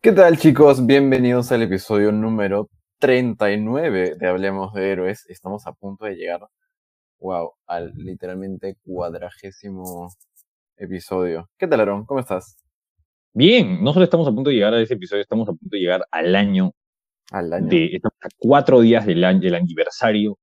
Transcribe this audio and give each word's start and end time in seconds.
¿Qué 0.00 0.12
tal 0.12 0.38
chicos? 0.38 0.86
Bienvenidos 0.86 1.50
al 1.50 1.62
episodio 1.62 2.12
número 2.12 2.68
39 3.00 4.14
de 4.16 4.28
Hablemos 4.28 4.72
de 4.72 4.92
Héroes. 4.92 5.26
Estamos 5.28 5.66
a 5.66 5.72
punto 5.72 6.04
de 6.04 6.14
llegar, 6.14 6.40
wow, 7.18 7.54
al 7.66 7.92
literalmente 7.96 8.76
cuadragésimo 8.84 10.12
episodio. 10.76 11.50
¿Qué 11.58 11.66
tal 11.66 11.80
Aaron? 11.80 12.06
¿Cómo 12.06 12.20
estás? 12.20 12.56
Bien, 13.32 13.82
no 13.82 13.92
solo 13.92 14.04
estamos 14.04 14.28
a 14.28 14.32
punto 14.32 14.50
de 14.50 14.56
llegar 14.56 14.72
a 14.72 14.80
ese 14.80 14.94
episodio, 14.94 15.22
estamos 15.22 15.48
a 15.48 15.52
punto 15.52 15.68
de 15.76 15.80
llegar 15.80 16.06
al 16.12 16.36
año. 16.36 16.70
Al 17.32 17.52
año. 17.52 17.66
De, 17.66 17.86
estamos 17.86 18.18
a 18.22 18.28
cuatro 18.38 18.80
días 18.80 19.04
del, 19.04 19.24
año, 19.24 19.40
del 19.40 19.56
aniversario 19.56 20.38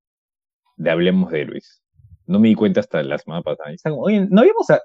de 0.75 0.91
Hablemos 0.91 1.31
de 1.31 1.41
Héroes. 1.43 1.81
No 2.25 2.41
me 2.41 2.49
di 2.49 2.55
cuenta 2.55 2.81
hasta 2.81 3.01
la 3.03 3.17
semana 3.17 3.41
pasada. 3.41 3.73
Oye, 3.97 4.27
no 4.29 4.41
habíamos... 4.41 4.69
A, 4.69 4.81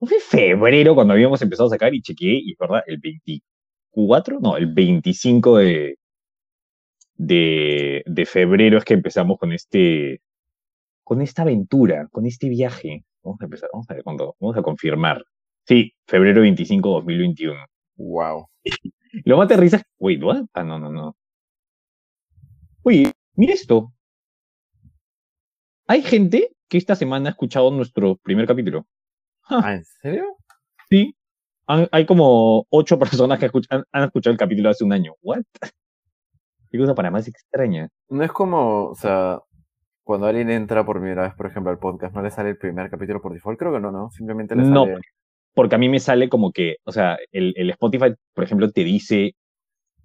no 0.00 0.08
fue 0.08 0.18
febrero 0.18 0.94
cuando 0.94 1.12
habíamos 1.12 1.42
empezado 1.42 1.66
a 1.66 1.70
sacar 1.72 1.94
y 1.94 2.00
chequeé, 2.00 2.40
y 2.42 2.54
verdad, 2.58 2.82
el 2.86 2.98
24, 3.94 4.40
no, 4.40 4.56
el 4.56 4.72
25 4.72 5.58
de, 5.58 5.98
de, 7.14 8.02
de 8.06 8.26
febrero 8.26 8.78
es 8.78 8.84
que 8.84 8.94
empezamos 8.94 9.38
con 9.38 9.52
este, 9.52 10.20
con 11.04 11.20
esta 11.20 11.42
aventura, 11.42 12.08
con 12.10 12.26
este 12.26 12.48
viaje. 12.48 13.04
Vamos 13.22 13.40
a 13.40 13.44
empezar, 13.44 13.68
vamos 13.72 13.88
a 13.90 13.94
ver 13.94 14.02
cuándo, 14.02 14.36
vamos 14.40 14.56
a 14.56 14.62
confirmar. 14.62 15.24
Sí, 15.66 15.92
febrero 16.06 16.40
25, 16.42 16.88
2021. 16.88 17.58
Wow. 17.96 18.48
Lo 19.24 19.36
más 19.36 19.50
es, 19.50 19.82
wait, 19.98 20.22
what? 20.22 20.44
Ah, 20.54 20.64
no, 20.64 20.78
no, 20.78 20.90
no. 20.90 21.16
Oye, 22.82 23.12
mira 23.34 23.54
esto. 23.54 23.92
Hay 25.86 26.02
gente 26.02 26.56
que 26.68 26.78
esta 26.78 26.96
semana 26.96 27.28
ha 27.28 27.32
escuchado 27.32 27.70
nuestro 27.70 28.16
primer 28.16 28.46
capítulo. 28.46 28.86
¿Ah, 29.44 29.74
en 29.74 29.84
serio? 29.84 30.36
Sí. 30.88 31.14
Hay 31.66 32.06
como 32.06 32.66
ocho 32.70 32.98
personas 33.26 33.38
que 33.38 33.46
escuchan, 33.46 33.84
han 33.92 34.04
escuchado 34.04 34.32
el 34.32 34.38
capítulo 34.38 34.70
hace 34.70 34.84
un 34.84 34.92
año. 34.92 35.14
¿What? 35.22 35.42
Qué 36.70 36.78
cosa 36.78 36.94
para 36.94 37.10
más 37.10 37.28
extraña. 37.28 37.88
No 38.08 38.24
es 38.24 38.32
como, 38.32 38.86
o 38.86 38.94
sea, 38.94 39.40
cuando 40.04 40.26
alguien 40.26 40.50
entra 40.50 40.84
por 40.84 41.00
primera 41.00 41.22
vez, 41.22 41.34
por 41.34 41.46
ejemplo, 41.46 41.70
al 41.70 41.78
podcast, 41.78 42.14
¿no 42.14 42.22
le 42.22 42.30
sale 42.30 42.50
el 42.50 42.58
primer 42.58 42.90
capítulo 42.90 43.20
por 43.20 43.32
default? 43.32 43.58
Creo 43.58 43.72
que 43.72 43.80
no, 43.80 43.90
¿no? 43.90 44.10
Simplemente 44.10 44.56
le 44.56 44.62
sale... 44.62 44.74
No, 44.74 44.86
porque 45.54 45.74
a 45.74 45.78
mí 45.78 45.88
me 45.88 46.00
sale 46.00 46.28
como 46.28 46.50
que, 46.50 46.76
o 46.84 46.92
sea, 46.92 47.18
el, 47.30 47.52
el 47.56 47.70
Spotify, 47.70 48.14
por 48.32 48.44
ejemplo, 48.44 48.70
te 48.70 48.84
dice 48.84 49.34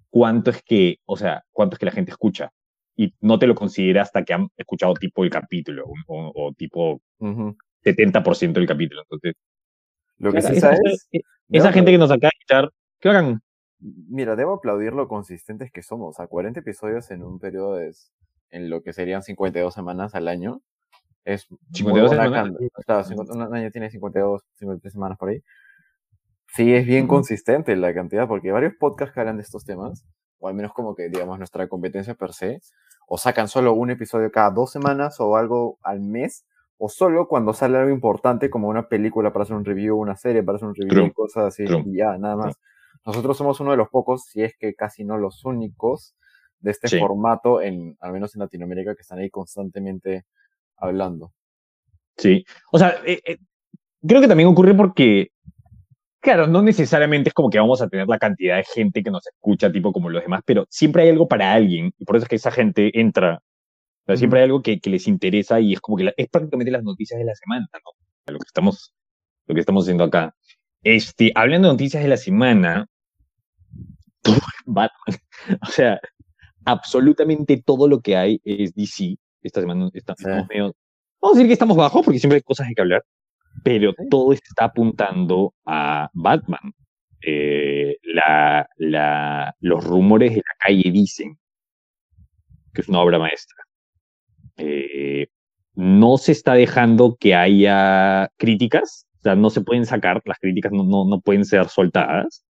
cuánto 0.10 0.52
es 0.52 0.62
que, 0.62 0.98
o 1.06 1.16
sea, 1.16 1.44
cuánto 1.52 1.76
es 1.76 1.80
que 1.80 1.86
la 1.86 1.92
gente 1.92 2.12
escucha 2.12 2.52
y 2.98 3.14
no 3.22 3.40
te 3.40 3.48
lo 3.48 3.56
considera 3.56 4.02
hasta 4.02 4.24
que 4.24 4.34
han 4.34 4.50
escuchado 4.58 4.94
tipo 4.96 5.24
el 5.24 5.30
capítulo 5.30 5.86
o, 6.08 6.52
tipo 6.58 7.00
70% 7.20 8.54
del 8.54 8.68
capítulo. 8.68 9.04
Entonces, 9.04 9.36
lo 10.18 10.32
que 10.32 10.42
sí 10.42 10.60
sabes. 10.60 11.10
Esa, 11.50 11.72
gente 11.72 11.92
que 11.92 11.98
nos 11.98 12.12
acaba 12.12 12.30
de 12.34 12.40
escuchar, 12.40 12.72
¿qué 13.00 13.10
hagan? 13.10 13.42
Mira, 13.80 14.36
debo 14.36 14.56
aplaudir 14.56 14.94
lo 14.94 15.08
consistentes 15.08 15.72
que 15.72 15.84
somos. 15.84 16.20
A 16.20 16.28
40 16.28 16.60
episodios 16.60 17.10
en 17.12 17.24
un 17.24 17.40
periodo 17.40 17.76
de, 17.76 17.94
en 18.50 18.70
lo 18.70 18.82
que 18.82 18.94
serían 18.94 19.24
52 19.24 19.74
semanas 19.74 20.16
al 20.16 20.28
año. 20.28 20.62
Es 21.24 21.48
52 21.74 22.12
semanas. 22.12 22.54
Claro, 22.86 23.06
un 23.30 23.56
año 23.56 23.72
tiene 23.72 23.90
52, 23.90 24.44
53 24.56 24.94
semanas 24.94 25.18
por 25.18 25.30
ahí. 25.30 25.44
Sí, 26.54 26.74
es 26.74 26.86
bien 26.86 27.08
consistente 27.08 27.76
la 27.76 27.94
cantidad, 27.94 28.28
porque 28.28 28.52
varios 28.52 28.74
podcasts 28.80 29.14
que 29.14 29.20
hablan 29.20 29.38
de 29.38 29.44
estos 29.44 29.66
temas, 29.66 30.06
o 30.40 30.48
al 30.48 30.56
menos 30.56 30.74
como 30.74 30.96
que, 30.96 31.10
digamos, 31.10 31.38
nuestra 31.38 31.68
competencia 31.68 32.16
per 32.16 32.34
se, 32.34 32.62
o 33.08 33.18
sacan 33.18 33.48
solo 33.48 33.74
un 33.74 33.92
episodio 33.92 34.32
cada 34.32 34.52
dos 34.52 34.72
semanas 34.72 35.20
o 35.20 35.36
algo 35.36 35.78
al 35.84 36.00
mes, 36.02 36.46
o 36.78 36.90
solo 36.90 37.28
cuando 37.28 37.54
sale 37.54 37.78
algo 37.78 37.92
importante 37.92 38.50
como 38.50 38.68
una 38.68 38.88
película 38.88 39.34
para 39.34 39.44
hacer 39.44 39.56
un 39.56 39.66
review, 39.66 39.98
una 39.98 40.16
serie 40.16 40.44
para 40.44 40.58
hacer 40.58 40.68
un 40.68 40.76
review, 40.76 41.12
cosas 41.14 41.46
así, 41.46 41.64
y 41.64 41.98
ya, 41.98 42.18
nada 42.18 42.36
más. 42.36 42.56
Nosotros 43.06 43.38
somos 43.38 43.60
uno 43.60 43.72
de 43.72 43.78
los 43.78 43.90
pocos, 43.90 44.26
si 44.26 44.44
es 44.44 44.56
que 44.58 44.74
casi 44.76 45.04
no 45.04 45.18
los 45.18 45.46
únicos, 45.46 46.16
de 46.60 46.72
este 46.72 47.00
formato, 47.00 47.62
en, 47.62 47.96
al 48.00 48.14
menos 48.14 48.36
en 48.36 48.42
Latinoamérica, 48.42 48.96
que 48.96 49.02
están 49.02 49.20
ahí 49.20 49.30
constantemente 49.30 50.26
hablando. 50.78 51.34
Sí, 52.18 52.46
o 52.72 52.80
sea, 52.80 53.00
eh, 53.06 53.22
eh, 53.26 53.38
creo 54.06 54.22
que 54.22 54.28
también 54.28 54.50
ocurre 54.50 54.74
porque, 54.74 55.30
claro, 56.20 56.48
no 56.48 56.62
necesariamente 56.62 57.30
es 57.30 57.34
como 57.34 57.50
que 57.50 57.60
vamos 57.60 57.82
a 57.82 57.88
tener 57.88 58.08
la 58.08 58.18
cantidad 58.18 58.58
de 58.58 58.64
gente 58.64 59.04
que 59.04 59.12
nos 59.12 59.26
escucha, 59.28 59.72
tipo 59.72 59.92
como 59.94 60.10
los 60.10 60.24
demás, 60.24 60.42
pero 60.46 60.66
siempre 60.70 61.04
hay 61.04 61.10
algo 61.10 61.28
para 61.28 61.54
alguien, 61.54 61.94
y 61.98 62.06
por 62.06 62.16
eso 62.16 62.24
es 62.24 62.30
que 62.30 62.36
esa 62.38 62.52
gente 62.52 63.00
entra. 63.00 63.42
Sea, 64.08 64.16
siempre 64.16 64.40
hay 64.40 64.46
algo 64.46 64.62
que, 64.62 64.80
que, 64.80 64.90
les 64.90 65.06
interesa 65.08 65.60
y 65.60 65.74
es 65.74 65.82
como 65.82 65.98
que 65.98 66.14
es 66.16 66.30
prácticamente 66.30 66.72
las 66.72 66.84
noticias 66.84 67.20
de 67.20 67.26
la 67.26 67.36
semana, 67.36 67.68
¿no? 67.74 68.34
Lo 68.34 68.40
que 68.40 68.48
estamos, 68.48 68.94
lo 69.48 69.54
que 69.54 69.60
estamos 69.60 69.84
haciendo 69.84 70.06
acá. 70.06 70.34
Este, 70.82 71.34
hablando 71.36 71.68
de 71.68 71.74
noticias 71.74 72.02
de 72.02 72.10
la 72.10 72.16
semana, 72.16 72.88
Batman, 74.66 75.20
o 75.62 75.66
sea, 75.66 76.00
absolutamente 76.64 77.62
todo 77.62 77.90
lo 77.90 78.00
que 78.00 78.16
hay 78.16 78.42
es 78.46 78.74
DC 78.74 79.18
esta 79.42 79.62
semana 79.62 79.90
estamos 79.94 80.48
medio, 80.50 80.74
vamos 81.22 81.36
a 81.36 81.40
decir 81.40 81.48
que 81.48 81.54
estamos 81.54 81.78
bajo 81.78 82.02
porque 82.02 82.20
siempre 82.20 82.38
hay 82.38 82.44
cosas 82.44 82.68
que 82.74 82.82
hablar, 82.82 83.04
pero 83.64 83.94
todo 84.10 84.32
está 84.32 84.66
apuntando 84.66 85.54
a 85.66 86.10
Batman. 86.14 86.74
Eh, 87.22 87.98
la, 88.04 88.70
la, 88.78 89.56
los 89.60 89.84
rumores 89.84 90.32
de 90.32 90.38
la 90.38 90.56
calle 90.60 90.92
dicen 90.92 91.38
que 92.74 92.82
es 92.82 92.88
una 92.88 93.02
obra 93.02 93.20
maestra. 93.20 93.67
Eh, 94.58 95.28
no 95.76 96.18
se 96.18 96.32
está 96.32 96.54
dejando 96.54 97.18
que 97.20 97.36
haya 97.36 98.30
críticas, 98.38 99.06
o 99.20 99.22
sea, 99.22 99.36
no 99.36 99.50
se 99.50 99.62
pueden 99.62 99.86
sacar, 99.86 100.22
las 100.26 100.40
críticas 100.40 100.72
no, 100.72 100.84
no, 100.84 101.06
no 101.06 101.22
pueden 101.22 101.46
ser 101.46 101.68
soltadas, 101.70 102.44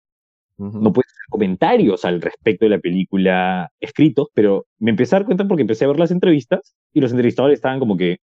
no 0.58 0.92
pueden 0.92 1.10
ser 1.10 1.26
comentarios 1.28 2.04
al 2.04 2.22
respecto 2.22 2.64
de 2.64 2.70
la 2.70 2.78
película 2.78 3.70
escritos, 3.80 4.28
pero 4.32 4.66
me 4.78 4.90
empecé 4.90 5.14
a 5.14 5.18
dar 5.18 5.26
cuenta 5.26 5.46
porque 5.46 5.62
empecé 5.62 5.84
a 5.84 5.88
ver 5.88 5.98
las 5.98 6.10
entrevistas 6.10 6.74
y 6.94 7.00
los 7.00 7.10
entrevistadores 7.10 7.56
estaban 7.56 7.78
como 7.78 7.96
que 7.96 8.18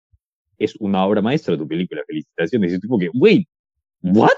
es 0.59 0.77
una 0.77 1.05
obra 1.05 1.21
maestra 1.21 1.59
tu 1.59 1.69
película, 1.69 2.03
felicitaciones. 2.07 2.73
Y 2.73 2.75
yo 2.77 2.81
como 2.89 2.99
que, 2.99 3.11
wait, 3.13 3.47
what? 4.03 4.31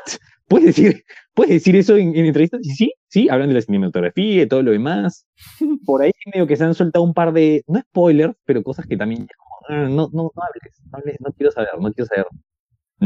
¿Puedes 0.48 0.66
decir, 0.66 1.04
¿puedes 1.34 1.52
decir 1.52 1.76
eso 1.76 1.96
en, 1.96 2.14
entrevistas? 2.16 2.60
Y 2.62 2.70
sí, 2.70 2.92
sí, 3.08 3.28
hablan 3.28 3.48
de 3.48 3.54
la 3.54 3.60
cinematografía 3.60 4.42
y 4.42 4.48
todo 4.48 4.62
lo 4.62 4.72
demás. 4.72 5.26
Por 5.86 6.02
ahí 6.02 6.12
medio 6.32 6.46
que 6.46 6.56
se 6.56 6.64
han 6.64 6.74
soltado 6.74 7.04
un 7.04 7.14
par 7.14 7.32
de, 7.32 7.62
no 7.66 7.80
spoilers, 7.80 8.34
pero 8.44 8.62
cosas 8.62 8.86
que 8.86 8.96
también, 8.96 9.26
no, 9.68 9.88
no, 9.88 10.10
no, 10.12 10.32
hables, 10.36 10.80
no 10.90 10.98
hables, 10.98 11.16
no 11.20 11.32
quiero 11.32 11.50
saber, 11.50 11.70
no 11.78 11.92
quiero 11.92 12.06
saber 12.06 12.26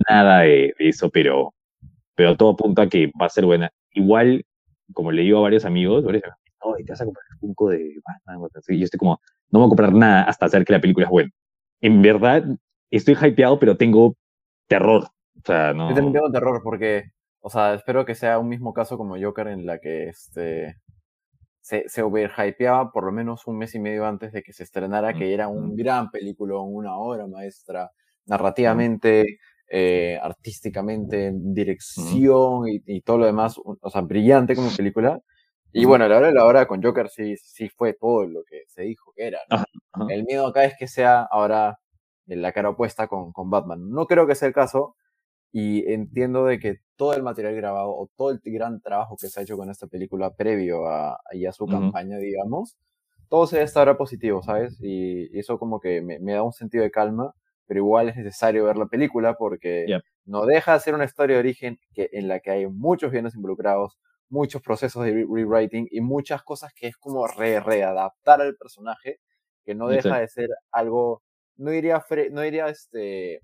nada 0.08 0.40
de, 0.40 0.74
eso, 0.78 1.08
pero, 1.10 1.54
pero 2.14 2.36
todo 2.36 2.50
apunta 2.50 2.82
a 2.82 2.88
que 2.88 3.10
va 3.20 3.26
a 3.26 3.30
ser 3.30 3.44
buena. 3.44 3.70
Igual 3.92 4.44
como 4.92 5.12
le 5.12 5.22
digo 5.22 5.38
a 5.38 5.42
varios 5.42 5.64
amigos, 5.64 6.02
varios 6.04 6.24
amigos 6.24 6.48
te 6.84 6.92
vas 6.92 7.00
a 7.00 7.04
comprar 7.04 7.24
el 7.30 7.38
Funko 7.38 7.70
de 7.70 8.00
Batman. 8.04 8.48
Y 8.68 8.78
yo 8.78 8.84
estoy 8.84 8.98
como, 8.98 9.20
no 9.50 9.60
voy 9.60 9.66
a 9.66 9.68
comprar 9.68 9.92
nada 9.92 10.22
hasta 10.24 10.46
hacer 10.46 10.64
que 10.64 10.72
la 10.72 10.80
película 10.80 11.06
es 11.06 11.10
buena. 11.10 11.30
En 11.80 12.02
verdad, 12.02 12.44
estoy 12.90 13.16
hypeado, 13.20 13.58
pero 13.58 13.76
tengo 13.76 14.16
terror. 14.66 15.04
O 15.04 15.40
sea, 15.44 15.72
no. 15.72 15.90
Yo 15.90 15.94
también 15.94 16.14
tengo 16.14 16.30
terror 16.30 16.60
porque, 16.62 17.10
o 17.40 17.50
sea, 17.50 17.74
espero 17.74 18.04
que 18.04 18.14
sea 18.14 18.38
un 18.38 18.48
mismo 18.48 18.72
caso 18.72 18.96
como 18.98 19.16
Joker 19.20 19.48
en 19.48 19.66
la 19.66 19.78
que 19.78 20.08
este 20.08 20.76
se, 21.60 21.88
se 21.88 22.02
hypeaba 22.02 22.90
por 22.92 23.04
lo 23.04 23.12
menos 23.12 23.46
un 23.46 23.58
mes 23.58 23.74
y 23.74 23.78
medio 23.78 24.06
antes 24.06 24.32
de 24.32 24.42
que 24.42 24.52
se 24.52 24.62
estrenara, 24.62 25.12
que 25.12 25.34
era 25.34 25.48
un 25.48 25.76
gran 25.76 26.10
película, 26.10 26.58
una 26.60 26.96
obra 26.96 27.26
maestra, 27.26 27.90
narrativamente, 28.26 29.38
eh, 29.68 30.18
artísticamente, 30.22 31.30
dirección 31.34 32.64
y, 32.66 33.00
todo 33.02 33.18
lo 33.18 33.26
demás, 33.26 33.56
o 33.58 33.90
sea, 33.90 34.00
brillante 34.00 34.54
como 34.54 34.68
película. 34.76 35.20
Y 35.70 35.84
bueno, 35.84 36.06
a 36.06 36.08
la 36.08 36.16
hora 36.16 36.28
de 36.28 36.32
la 36.32 36.46
hora 36.46 36.66
con 36.66 36.82
Joker 36.82 37.10
sí, 37.10 37.36
sí 37.36 37.68
fue 37.68 37.92
todo 37.92 38.24
lo 38.24 38.42
que 38.44 38.62
se 38.68 38.82
dijo 38.82 39.12
que 39.14 39.26
era. 39.26 39.40
El 40.08 40.24
miedo 40.24 40.46
acá 40.46 40.64
es 40.64 40.74
que 40.78 40.88
sea 40.88 41.20
ahora 41.30 41.78
la 42.26 42.52
cara 42.52 42.70
opuesta 42.70 43.08
con, 43.08 43.32
con 43.32 43.50
Batman. 43.50 43.90
No 43.90 44.06
creo 44.06 44.26
que 44.26 44.34
sea 44.34 44.48
el 44.48 44.54
caso 44.54 44.96
y 45.52 45.90
entiendo 45.92 46.44
de 46.44 46.58
que 46.58 46.76
todo 46.96 47.14
el 47.14 47.22
material 47.22 47.54
grabado 47.54 47.90
o 47.90 48.10
todo 48.16 48.30
el 48.30 48.40
gran 48.44 48.80
trabajo 48.80 49.16
que 49.20 49.28
se 49.28 49.40
ha 49.40 49.42
hecho 49.42 49.56
con 49.56 49.70
esta 49.70 49.86
película 49.86 50.34
previo 50.34 50.86
a, 50.86 51.14
a 51.14 51.52
su 51.52 51.66
campaña, 51.66 52.18
digamos, 52.18 52.76
todo 53.28 53.46
se 53.46 53.62
está 53.62 53.80
ahora 53.80 53.96
positivo, 53.96 54.42
¿sabes? 54.42 54.78
Y, 54.80 55.38
eso 55.38 55.58
como 55.58 55.80
que 55.80 56.00
me, 56.02 56.18
me, 56.18 56.32
da 56.32 56.42
un 56.42 56.52
sentido 56.52 56.82
de 56.84 56.90
calma 56.90 57.34
pero 57.68 57.80
igual 57.80 58.08
es 58.08 58.16
necesario 58.16 58.64
ver 58.64 58.76
la 58.76 58.86
película 58.86 59.34
porque 59.34 59.86
no 60.24 60.46
deja 60.46 60.72
de 60.72 60.80
ser 60.80 60.94
una 60.94 61.04
historia 61.04 61.36
de 61.36 61.40
origen 61.40 61.78
que, 61.94 62.08
en 62.12 62.26
la 62.26 62.40
que 62.40 62.50
hay 62.50 62.66
muchos 62.66 63.12
bienes 63.12 63.34
involucrados, 63.34 63.98
muchos 64.30 64.62
procesos 64.62 65.04
de 65.04 65.12
rewriting 65.12 65.86
y 65.90 66.00
muchas 66.00 66.42
cosas 66.42 66.72
que 66.74 66.88
es 66.88 66.96
como 66.96 67.26
re 67.26 67.60
readaptar 67.60 68.40
al 68.40 68.56
personaje, 68.56 69.20
que 69.64 69.74
no 69.74 69.88
deja 69.88 70.18
de 70.18 70.28
ser 70.28 70.48
algo, 70.72 71.22
no 71.56 71.70
diría, 71.70 72.02
no 72.32 72.40
diría 72.40 72.68
este, 72.68 73.42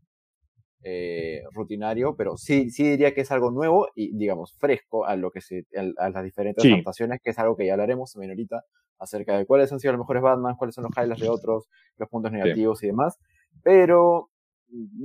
eh, 0.86 1.42
rutinario, 1.52 2.14
pero 2.14 2.36
sí, 2.36 2.68
sí 2.70 2.90
diría 2.90 3.14
que 3.14 3.22
es 3.22 3.32
algo 3.32 3.50
nuevo 3.50 3.88
y, 3.94 4.14
digamos, 4.14 4.52
fresco 4.58 5.06
a 5.06 5.16
lo 5.16 5.30
que 5.30 5.40
se, 5.40 5.64
a, 5.96 6.10
las 6.10 6.22
diferentes 6.22 6.62
adaptaciones, 6.62 7.20
que 7.22 7.30
es 7.30 7.38
algo 7.38 7.56
que 7.56 7.64
ya 7.64 7.72
hablaremos 7.72 8.12
también 8.12 8.32
ahorita 8.32 8.62
acerca 8.98 9.38
de 9.38 9.46
cuáles 9.46 9.72
han 9.72 9.80
sido 9.80 9.92
los 9.92 10.00
mejores 10.00 10.22
Batman, 10.22 10.56
cuáles 10.56 10.74
son 10.74 10.84
los 10.84 10.92
highlights 10.94 11.22
de 11.22 11.30
otros, 11.30 11.68
los 11.96 12.08
puntos 12.10 12.32
negativos 12.32 12.82
y 12.82 12.88
demás. 12.88 13.18
Pero 13.62 14.28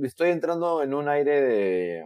estoy 0.02 0.30
entrando 0.30 0.82
en 0.82 0.92
un 0.92 1.08
aire 1.08 1.40
de, 1.40 2.04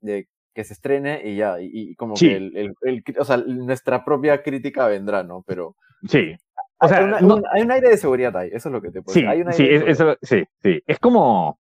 de 0.00 0.28
que 0.52 0.64
se 0.64 0.74
estrene 0.74 1.22
y 1.24 1.36
ya, 1.36 1.56
y, 1.60 1.94
como 1.94 2.14
que 2.14 2.36
el, 2.36 2.74
o 3.18 3.24
sea, 3.24 3.36
nuestra 3.38 4.04
propia 4.04 4.42
crítica 4.42 4.86
vendrá, 4.88 5.22
¿no? 5.22 5.44
Pero... 5.46 5.76
Sí. 6.08 6.34
O 6.80 6.88
sea, 6.88 6.98
hay, 6.98 7.62
un 7.62 7.70
aire 7.70 7.90
de 7.90 7.96
seguridad 7.96 8.36
ahí, 8.36 8.50
eso 8.52 8.68
es 8.68 8.72
lo 8.72 8.82
que 8.82 8.90
te 8.90 9.00
puedo 9.02 9.14
decir. 9.14 9.28
Hay 9.28 9.44
sí, 9.52 9.68
eso, 9.70 10.16
sí, 10.20 10.42
sí. 10.60 10.82
Es 10.86 10.98
como... 10.98 11.61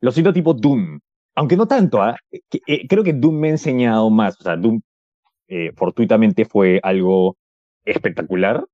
Lo 0.00 0.10
siento 0.12 0.32
tipo 0.32 0.54
Doom. 0.54 1.00
Aunque 1.34 1.56
no 1.56 1.66
tanto, 1.66 2.02
¿ah? 2.02 2.16
Eh, 2.32 2.88
creo 2.88 3.04
que 3.04 3.12
Doom 3.12 3.34
me 3.38 3.48
ha 3.48 3.52
enseñado 3.52 4.10
más. 4.10 4.38
O 4.40 4.42
sea, 4.42 4.56
Doom 4.56 4.80
eh, 5.48 5.72
fortuitamente 5.76 6.44
fue 6.44 6.80
algo 6.82 7.36
espectacular, 7.84 8.64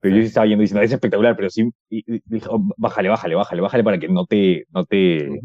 pero 0.00 0.16
yo 0.16 0.22
sí 0.22 0.28
estaba 0.28 0.46
yendo 0.46 0.62
diciendo, 0.62 0.82
es 0.82 0.92
espectacular, 0.92 1.36
pero 1.36 1.50
sí, 1.50 1.70
oh, 2.48 2.64
bájale, 2.76 3.08
bájale, 3.08 3.34
bájale, 3.34 3.62
bájale 3.62 3.84
para 3.84 3.98
que 3.98 4.08
no 4.08 4.26
te, 4.26 4.66
no 4.70 4.84
te, 4.84 5.40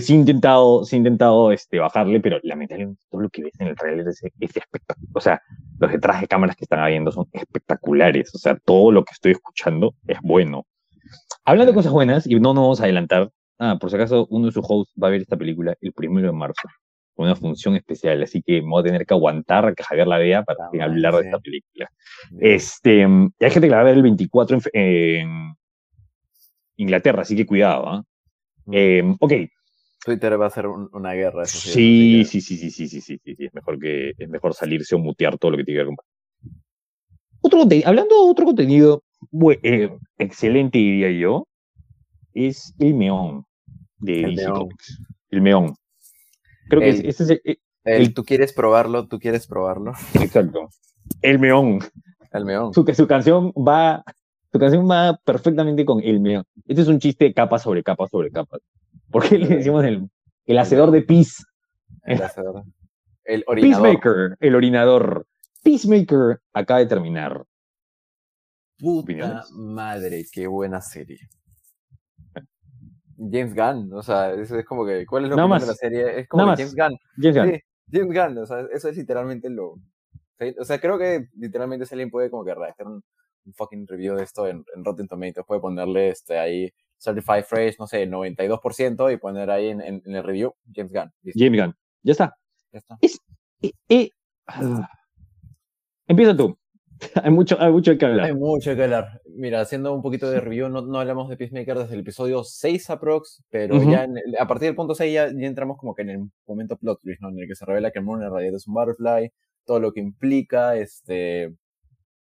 sí 0.00 0.12
he 0.14 0.16
intentado, 0.16 0.84
sí 0.84 0.96
he 0.96 0.98
intentado 0.98 1.52
este, 1.52 1.78
bajarle, 1.78 2.20
pero 2.20 2.38
lamentablemente 2.42 3.02
todo 3.10 3.22
lo 3.22 3.30
que 3.30 3.42
ves 3.42 3.60
en 3.60 3.68
el 3.68 3.76
trailer 3.76 4.08
es, 4.08 4.22
es 4.22 4.56
espectacular. 4.56 5.10
O 5.14 5.20
sea, 5.20 5.42
los 5.78 5.90
detrás 5.90 6.20
de 6.20 6.28
cámaras 6.28 6.56
que 6.56 6.64
están 6.64 6.80
habiendo 6.80 7.10
son 7.10 7.26
espectaculares. 7.32 8.34
O 8.34 8.38
sea, 8.38 8.56
todo 8.56 8.92
lo 8.92 9.04
que 9.04 9.12
estoy 9.12 9.32
escuchando 9.32 9.94
es 10.06 10.18
bueno. 10.22 10.66
Hablando 11.44 11.72
de 11.72 11.76
cosas 11.76 11.92
buenas, 11.92 12.26
y 12.26 12.34
no 12.34 12.54
nos 12.54 12.62
vamos 12.62 12.80
a 12.80 12.84
adelantar, 12.84 13.30
ah, 13.58 13.76
por 13.80 13.90
si 13.90 13.96
acaso 13.96 14.26
uno 14.30 14.46
de 14.46 14.52
sus 14.52 14.64
hosts 14.68 14.94
va 15.02 15.08
a 15.08 15.10
ver 15.10 15.22
esta 15.22 15.36
película 15.36 15.76
el 15.80 15.92
primero 15.92 16.28
de 16.28 16.32
marzo 16.32 16.68
una 17.18 17.34
función 17.34 17.74
especial, 17.74 18.22
así 18.22 18.42
que 18.42 18.62
me 18.62 18.68
voy 18.68 18.80
a 18.80 18.84
tener 18.84 19.04
que 19.04 19.12
aguantar 19.12 19.74
que 19.74 19.82
Javier 19.82 20.06
la 20.06 20.18
vea 20.18 20.44
para 20.44 20.66
ah, 20.66 20.84
hablar 20.84 21.16
de 21.16 21.22
esta 21.22 21.38
película. 21.40 21.90
Este, 22.38 23.02
hay 23.02 23.50
gente 23.50 23.60
que 23.62 23.68
la 23.68 23.76
va 23.76 23.82
a 23.82 23.86
ver 23.86 23.96
el 23.96 24.02
24 24.02 24.58
en, 24.72 25.54
Inglaterra, 26.76 27.22
así 27.22 27.34
que 27.34 27.44
cuidado. 27.44 27.88
¿ah? 27.88 28.04
Em, 28.70 29.16
ok. 29.18 29.32
Twitter 30.04 30.40
va 30.40 30.46
a 30.46 30.50
ser 30.50 30.68
una 30.68 31.12
guerra. 31.12 31.44
sí, 31.44 32.24
sí, 32.24 32.40
sí, 32.40 32.56
sí, 32.56 32.70
sí, 32.70 32.88
sí, 32.88 33.00
sí, 33.00 33.18
sí, 33.18 33.34
es 33.36 33.52
mejor 33.52 33.80
que 33.80 34.12
es 34.16 34.28
mejor 34.28 34.54
salirse 34.54 34.94
o 34.94 34.98
mutear 34.98 35.36
todo 35.38 35.50
lo 35.50 35.56
que 35.56 35.64
tiene 35.64 35.80
que 35.80 35.86
ver 35.88 35.96
Otro 37.40 37.62
hablando 37.62 38.14
de 38.14 38.30
otro 38.30 38.44
contenido 38.44 39.02
eh, 39.64 39.90
excelente, 40.18 40.78
diría 40.78 41.10
yo, 41.10 41.48
es 42.32 42.72
el 42.78 42.94
Meón 42.94 43.47
de 43.98 44.22
el 44.22 44.34
Meón. 44.34 44.68
El 45.30 45.42
Meón. 45.42 45.74
Creo 46.68 46.80
que 46.80 46.88
ese 46.88 47.08
es 47.08 47.30
eh, 47.30 47.58
el, 47.84 48.14
Tú 48.14 48.24
quieres 48.24 48.52
probarlo, 48.52 49.08
tú 49.08 49.18
quieres 49.18 49.46
probarlo. 49.46 49.92
Exacto. 50.14 50.68
El 51.22 51.38
Meón. 51.38 51.80
El 52.32 52.44
Meón. 52.44 52.74
Su, 52.74 52.84
su 52.94 53.06
canción 53.06 53.52
va 53.52 54.04
su 54.50 54.58
canción 54.58 54.88
va 54.90 55.18
perfectamente 55.24 55.84
con 55.84 56.02
el 56.02 56.20
meón. 56.20 56.44
Este 56.66 56.82
es 56.82 56.88
un 56.88 56.98
chiste 56.98 57.32
capa 57.34 57.58
sobre 57.58 57.82
capa 57.82 58.06
sobre 58.08 58.30
capa. 58.30 58.58
¿Por 59.10 59.28
qué 59.28 59.38
le 59.38 59.46
decimos 59.46 59.84
el, 59.84 60.08
el 60.46 60.58
hacedor 60.58 60.90
de 60.90 61.02
pis? 61.02 61.44
El 62.04 62.22
hacedor. 62.22 62.64
El 63.24 63.44
orinador. 63.46 63.82
Peacemaker, 63.82 64.36
el 64.40 64.54
orinador. 64.54 65.26
Peacemaker 65.62 66.40
acaba 66.54 66.80
de 66.80 66.86
terminar. 66.86 67.44
Puta 68.78 69.44
madre, 69.52 70.24
qué 70.32 70.46
buena 70.46 70.80
serie. 70.80 71.18
James 73.18 73.54
Gunn, 73.54 73.92
o 73.92 74.02
sea, 74.02 74.32
eso 74.32 74.56
es 74.56 74.64
como 74.64 74.86
que, 74.86 75.04
¿cuál 75.04 75.24
es 75.24 75.30
lo 75.30 75.36
que 75.36 75.42
de 75.42 75.66
la 75.66 75.74
serie? 75.74 76.20
Es 76.20 76.28
como 76.28 76.44
James 76.46 76.74
Gunn. 76.74 76.96
James 77.16 77.36
Gunn. 77.36 77.52
Sí, 77.52 77.60
James 77.90 78.16
Gunn, 78.16 78.38
o 78.38 78.46
sea, 78.46 78.66
eso 78.72 78.88
es 78.88 78.96
literalmente 78.96 79.50
lo... 79.50 79.74
O 80.60 80.64
sea, 80.64 80.80
creo 80.80 80.98
que 80.98 81.28
literalmente 81.36 81.84
si 81.84 81.94
alguien 81.94 82.10
puede 82.10 82.30
como 82.30 82.44
que 82.44 82.54
redactar 82.54 82.86
un, 82.86 83.02
fucking 83.54 83.86
review 83.88 84.14
de 84.14 84.22
esto 84.24 84.46
en, 84.46 84.64
Rotten 84.76 85.08
Tomatoes, 85.08 85.46
puede 85.46 85.60
ponerle 85.60 86.10
este 86.10 86.38
ahí 86.38 86.70
Certified 86.98 87.44
Fresh, 87.44 87.76
no 87.78 87.86
sé, 87.86 88.06
92% 88.06 89.12
y 89.12 89.16
poner 89.16 89.50
ahí 89.50 89.68
en, 89.68 89.80
en, 89.80 90.02
el 90.04 90.22
review 90.22 90.54
James 90.72 90.92
Gunn. 90.92 91.10
James 91.34 91.60
Gunn, 91.60 91.76
ya 92.02 92.12
está. 92.12 92.36
Ya 92.72 92.78
está. 92.78 92.98
Eh, 93.62 93.72
eh, 93.88 94.10
ah. 94.46 94.88
empieza 96.06 96.36
tú. 96.36 96.56
hay, 97.22 97.30
mucho, 97.30 97.56
hay 97.60 97.70
mucho 97.70 97.96
que 97.96 98.04
hablar. 98.04 98.26
Hay 98.26 98.34
mucho 98.34 98.74
que 98.74 98.82
hablar. 98.82 99.20
Mira, 99.34 99.60
haciendo 99.60 99.94
un 99.94 100.02
poquito 100.02 100.30
de 100.30 100.40
review, 100.40 100.68
no, 100.68 100.82
no 100.82 100.98
hablamos 100.98 101.28
de 101.28 101.36
Peacemaker 101.36 101.78
desde 101.78 101.94
el 101.94 102.00
episodio 102.00 102.44
6 102.44 102.90
aprox, 102.90 103.42
pero 103.50 103.82
ya 103.82 104.06
a 104.38 104.46
partir 104.46 104.68
del 104.68 104.76
punto 104.76 104.94
6 104.94 105.12
ya, 105.12 105.26
entramos 105.26 105.78
como 105.78 105.94
que 105.94 106.02
en 106.02 106.10
el 106.10 106.30
momento 106.46 106.76
plot 106.76 107.00
twist, 107.00 107.20
¿no? 107.20 107.28
En 107.30 107.38
el 107.38 107.48
que 107.48 107.54
se 107.54 107.64
revela 107.64 107.90
que 107.90 107.98
el 108.00 108.04
moon 108.04 108.22
en 108.22 108.30
realidad 108.30 108.56
es 108.56 108.66
un 108.66 108.74
butterfly, 108.74 109.32
todo 109.64 109.80
lo 109.80 109.92
que 109.92 110.00
implica, 110.00 110.76
este, 110.76 111.54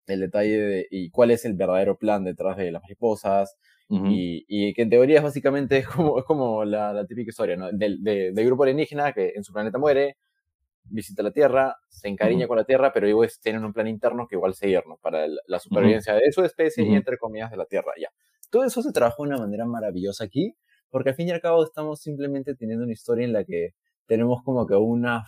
el 0.07 0.19
detalle 0.19 0.57
de, 0.57 0.87
y 0.89 1.09
cuál 1.09 1.31
es 1.31 1.45
el 1.45 1.53
verdadero 1.55 1.97
plan 1.97 2.23
detrás 2.23 2.57
de 2.57 2.71
las 2.71 2.81
mariposas, 2.81 3.57
y, 3.89 4.43
y, 4.47 4.73
que 4.73 4.81
en 4.81 4.89
teoría 4.89 5.17
es 5.17 5.23
básicamente 5.23 5.83
como, 5.95 6.17
es 6.17 6.25
como 6.25 6.65
la, 6.65 6.93
la 6.93 7.05
típica 7.05 7.29
historia, 7.29 7.55
¿no? 7.55 7.71
Del, 7.71 8.01
de, 8.03 8.31
del 8.31 8.45
grupo 8.45 8.63
alienígena 8.63 9.13
que 9.13 9.33
en 9.35 9.43
su 9.43 9.53
planeta 9.53 9.77
muere, 9.77 10.17
visita 10.85 11.23
la 11.23 11.31
Tierra, 11.31 11.75
se 11.89 12.07
encariña 12.07 12.47
con 12.47 12.57
la 12.57 12.65
Tierra, 12.65 12.91
pero 12.93 13.07
ellos 13.07 13.39
tienen 13.39 13.63
un 13.63 13.73
plan 13.73 13.87
interno 13.87 14.27
que 14.27 14.35
igual 14.35 14.53
seguirnos 14.53 14.99
para 14.99 15.25
la 15.47 15.59
supervivencia 15.59 16.13
de 16.13 16.31
su 16.31 16.43
especie 16.43 16.85
y 16.85 16.93
entre 16.93 17.17
comillas 17.17 17.51
de 17.51 17.57
la 17.57 17.65
Tierra. 17.65 17.91
Ya. 17.99 18.09
Todo 18.49 18.63
eso 18.63 18.81
se 18.81 18.91
trabajó 18.91 19.23
de 19.23 19.29
una 19.29 19.39
manera 19.39 19.65
maravillosa 19.65 20.25
aquí, 20.25 20.55
porque 20.89 21.09
al 21.09 21.15
fin 21.15 21.27
y 21.27 21.31
al 21.31 21.41
cabo 21.41 21.63
estamos 21.63 22.01
simplemente 22.01 22.55
teniendo 22.55 22.83
una 22.83 22.93
historia 22.93 23.25
en 23.25 23.33
la 23.33 23.43
que 23.43 23.71
tenemos 24.05 24.43
como 24.43 24.67
que 24.67 24.75
una 24.75 25.23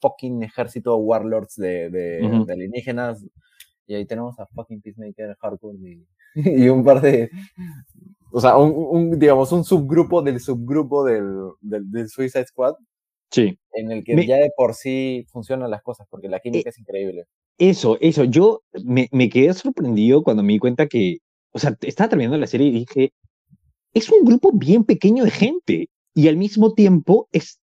fucking 0.00 0.42
ejército 0.42 0.96
de 0.96 1.02
warlords 1.02 1.56
de, 1.56 1.90
de, 1.90 2.46
alienígenas 2.50 3.24
y 3.86 3.94
ahí 3.94 4.06
tenemos 4.06 4.38
a 4.38 4.46
fucking 4.46 4.80
Peacemaker, 4.80 5.36
Hardcore 5.40 5.76
y, 5.78 6.06
y 6.64 6.68
un 6.68 6.84
par 6.84 7.00
de 7.00 7.28
o 8.32 8.40
sea, 8.40 8.56
un, 8.56 9.18
digamos, 9.18 9.50
un 9.52 9.64
subgrupo 9.64 10.22
del 10.22 10.40
subgrupo 10.40 11.04
del, 11.04 11.26
del, 11.60 11.90
del 11.90 12.08
Suicide 12.08 12.46
Squad 12.46 12.76
Sí. 13.30 13.58
En 13.72 13.92
el 13.92 14.04
que 14.04 14.26
ya 14.26 14.36
de 14.36 14.50
por 14.56 14.74
sí 14.74 15.24
funcionan 15.30 15.70
las 15.70 15.82
cosas, 15.82 16.06
porque 16.10 16.28
la 16.28 16.40
química 16.40 16.68
eh, 16.68 16.70
es 16.70 16.78
increíble. 16.78 17.24
Eso, 17.58 17.98
eso. 18.00 18.24
Yo 18.24 18.62
me, 18.84 19.08
me, 19.12 19.28
quedé 19.28 19.52
sorprendido 19.54 20.22
cuando 20.22 20.42
me 20.42 20.54
di 20.54 20.58
cuenta 20.58 20.86
que, 20.86 21.18
o 21.52 21.58
sea, 21.58 21.76
estaba 21.82 22.08
terminando 22.08 22.38
la 22.38 22.46
serie 22.46 22.68
y 22.68 22.72
dije, 22.72 23.12
es 23.94 24.10
un 24.10 24.24
grupo 24.24 24.52
bien 24.52 24.84
pequeño 24.84 25.24
de 25.24 25.30
gente. 25.30 25.88
Y 26.14 26.28
al 26.28 26.36
mismo 26.36 26.74
tiempo 26.74 27.28
es, 27.32 27.60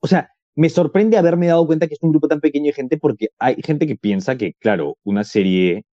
o 0.00 0.06
sea, 0.06 0.30
me 0.54 0.68
sorprende 0.68 1.18
haberme 1.18 1.48
dado 1.48 1.66
cuenta 1.66 1.86
que 1.86 1.94
es 1.94 2.02
un 2.02 2.10
grupo 2.10 2.28
tan 2.28 2.40
pequeño 2.40 2.66
de 2.66 2.72
gente 2.72 2.96
porque 2.96 3.28
hay 3.38 3.56
gente 3.62 3.86
que 3.86 3.96
piensa 3.96 4.36
que, 4.36 4.54
claro, 4.54 4.96
una 5.04 5.24
serie 5.24 5.84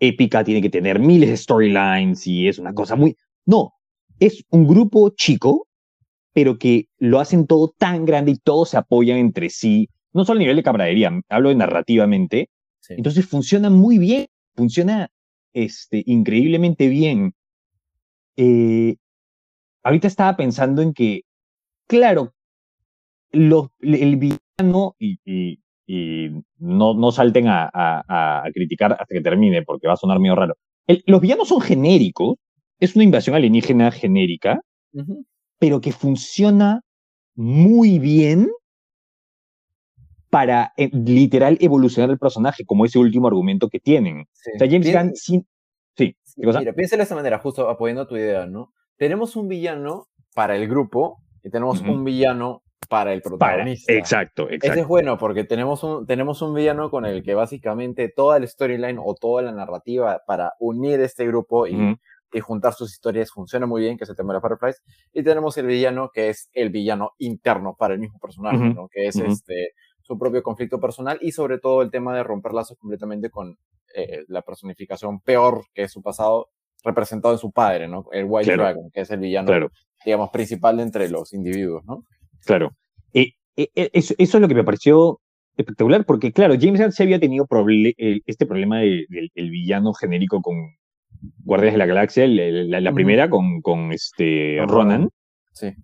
épica 0.00 0.42
tiene 0.42 0.62
que 0.62 0.70
tener 0.70 0.98
miles 0.98 1.28
de 1.28 1.36
storylines 1.36 2.26
y 2.26 2.48
es 2.48 2.58
una 2.58 2.74
cosa 2.74 2.96
muy... 2.96 3.16
No, 3.46 3.74
es 4.18 4.42
un 4.50 4.66
grupo 4.66 5.10
chico 5.10 5.66
pero 6.32 6.58
que 6.58 6.86
lo 6.98 7.20
hacen 7.20 7.46
todo 7.46 7.74
tan 7.76 8.04
grande 8.04 8.32
y 8.32 8.38
todos 8.38 8.70
se 8.70 8.76
apoyan 8.76 9.18
entre 9.18 9.50
sí, 9.50 9.88
no 10.12 10.24
solo 10.24 10.38
a 10.38 10.42
nivel 10.42 10.56
de 10.56 10.62
camaradería, 10.62 11.12
hablo 11.28 11.48
de 11.48 11.54
narrativamente. 11.56 12.50
Entonces 12.88 13.26
funciona 13.26 13.70
muy 13.70 13.98
bien, 13.98 14.26
funciona 14.54 15.08
este, 15.52 16.02
increíblemente 16.06 16.88
bien. 16.88 17.34
Eh, 18.36 18.96
ahorita 19.82 20.08
estaba 20.08 20.36
pensando 20.36 20.82
en 20.82 20.92
que, 20.92 21.22
claro, 21.86 22.32
el 23.32 24.16
villano, 24.16 24.96
y, 24.98 25.58
no, 26.58 26.94
no 26.94 27.12
salten 27.12 27.46
a, 27.48 28.42
criticar 28.52 28.92
hasta 28.92 29.14
que 29.14 29.20
termine, 29.20 29.62
porque 29.62 29.86
va 29.86 29.94
a 29.94 29.96
sonar 29.96 30.18
medio 30.18 30.34
raro. 30.34 30.54
los 31.06 31.20
villanos 31.20 31.48
son 31.48 31.60
genéricos, 31.60 32.36
es 32.78 32.96
una 32.96 33.04
invasión 33.04 33.36
alienígena 33.36 33.90
genérica, 33.90 34.60
pero 35.60 35.80
que 35.80 35.92
funciona 35.92 36.82
muy 37.36 38.00
bien 38.00 38.50
para 40.30 40.72
eh, 40.76 40.90
literal 40.92 41.58
evolucionar 41.60 42.10
el 42.10 42.18
personaje, 42.18 42.64
como 42.64 42.84
ese 42.84 42.98
último 42.98 43.28
argumento 43.28 43.68
que 43.68 43.78
tienen. 43.78 44.22
O 44.22 44.58
sea, 44.58 44.68
James 44.68 44.92
Gunn 44.92 45.12
sí. 45.14 45.46
Sí, 45.96 46.16
Mira, 46.36 46.72
piensa 46.72 46.96
de 46.96 47.02
esa 47.02 47.14
manera, 47.14 47.38
justo 47.38 47.68
apoyando 47.68 48.06
tu 48.06 48.16
idea, 48.16 48.46
¿no? 48.46 48.72
Tenemos 48.96 49.36
un 49.36 49.48
villano 49.48 50.08
para 50.34 50.56
el 50.56 50.66
grupo 50.66 51.18
y 51.42 51.50
tenemos 51.50 51.82
un 51.82 52.04
villano 52.04 52.62
para 52.88 53.12
el 53.12 53.20
protagonista. 53.20 53.92
exacto, 53.92 54.44
exacto. 54.44 54.72
Ese 54.72 54.80
es 54.80 54.86
bueno 54.86 55.18
porque 55.18 55.44
tenemos 55.44 55.84
un, 55.84 56.06
tenemos 56.06 56.40
un 56.40 56.54
villano 56.54 56.90
con 56.90 57.04
el 57.04 57.22
que 57.22 57.34
básicamente 57.34 58.08
toda 58.08 58.38
la 58.38 58.46
storyline 58.46 58.98
o 59.02 59.14
toda 59.14 59.42
la 59.42 59.52
narrativa 59.52 60.22
para 60.26 60.54
unir 60.58 61.00
este 61.00 61.26
grupo 61.26 61.66
y 61.66 61.98
y 62.32 62.40
juntar 62.40 62.74
sus 62.74 62.92
historias 62.92 63.30
funciona 63.30 63.66
muy 63.66 63.82
bien, 63.82 63.96
que 63.96 64.04
es 64.04 64.10
el 64.10 64.16
tema 64.16 64.34
de. 64.34 64.40
Y 65.12 65.22
tenemos 65.22 65.56
el 65.58 65.66
villano, 65.66 66.10
que 66.12 66.28
es 66.28 66.48
el 66.52 66.70
villano 66.70 67.12
interno 67.18 67.74
para 67.78 67.94
el 67.94 68.00
mismo 68.00 68.18
personaje, 68.18 68.74
¿no? 68.74 68.88
Que 68.88 69.06
es 69.06 69.16
este 69.16 69.72
su 70.02 70.18
propio 70.18 70.42
conflicto 70.42 70.80
personal 70.80 71.18
y 71.20 71.30
sobre 71.30 71.58
todo 71.58 71.82
el 71.82 71.90
tema 71.90 72.16
de 72.16 72.24
romper 72.24 72.52
lazos 72.52 72.76
completamente 72.78 73.30
con 73.30 73.56
eh, 73.94 74.24
la 74.26 74.42
personificación 74.42 75.20
peor 75.20 75.66
que 75.72 75.82
es 75.82 75.92
su 75.92 76.02
pasado, 76.02 76.48
representado 76.82 77.34
en 77.34 77.38
su 77.38 77.52
padre, 77.52 77.86
¿no? 77.86 78.04
El 78.10 78.24
White 78.28 78.56
Dragon, 78.56 78.90
que 78.90 79.02
es 79.02 79.10
el 79.10 79.20
villano, 79.20 79.68
digamos, 80.04 80.30
principal 80.30 80.80
entre 80.80 81.08
los 81.08 81.32
individuos, 81.32 81.84
¿no? 81.84 82.02
Claro. 82.44 82.72
y 83.12 83.36
eso, 83.54 84.14
eso, 84.18 84.38
es 84.38 84.40
lo 84.40 84.48
que 84.48 84.54
me 84.54 84.64
pareció 84.64 85.20
espectacular, 85.56 86.04
porque 86.04 86.32
claro, 86.32 86.54
James 86.58 86.80
Gunn 86.80 86.92
se 86.92 87.02
había 87.02 87.20
tenido 87.20 87.46
este 88.26 88.46
problema 88.46 88.78
del 88.78 89.50
villano 89.50 89.92
genérico 89.92 90.40
con, 90.42 90.56
Guardias 91.44 91.72
de 91.72 91.78
la 91.78 91.86
Galaxia, 91.86 92.26
la, 92.26 92.92
primera 92.92 93.28
con, 93.28 93.60
con 93.60 93.92
este 93.92 94.58
Ronan. 94.66 95.10
Sí. 95.52 95.74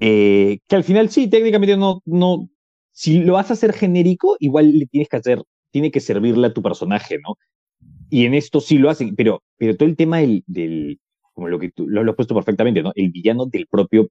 Eh, 0.00 0.60
que 0.68 0.76
al 0.76 0.84
final 0.84 1.10
sí, 1.10 1.28
técnicamente 1.28 1.76
no, 1.76 2.02
no, 2.04 2.48
si 2.92 3.20
lo 3.20 3.34
vas 3.34 3.50
a 3.50 3.54
hacer 3.54 3.72
genérico, 3.72 4.36
igual 4.38 4.78
le 4.78 4.86
tienes 4.86 5.08
que 5.08 5.16
hacer, 5.16 5.42
tiene 5.70 5.90
que 5.90 6.00
servirle 6.00 6.46
a 6.46 6.52
tu 6.52 6.62
personaje, 6.62 7.18
¿no? 7.18 7.36
Y 8.10 8.24
en 8.26 8.34
esto 8.34 8.60
sí 8.60 8.78
lo 8.78 8.90
hacen, 8.90 9.14
pero, 9.16 9.42
pero 9.56 9.76
todo 9.76 9.88
el 9.88 9.96
tema 9.96 10.18
del, 10.18 10.44
del 10.46 10.98
como 11.32 11.48
lo 11.48 11.58
que 11.58 11.70
tú 11.70 11.88
lo, 11.88 12.00
has 12.08 12.16
puesto 12.16 12.34
perfectamente, 12.34 12.82
¿no? 12.82 12.92
El 12.94 13.10
villano 13.10 13.46
del 13.46 13.66
propio 13.66 14.08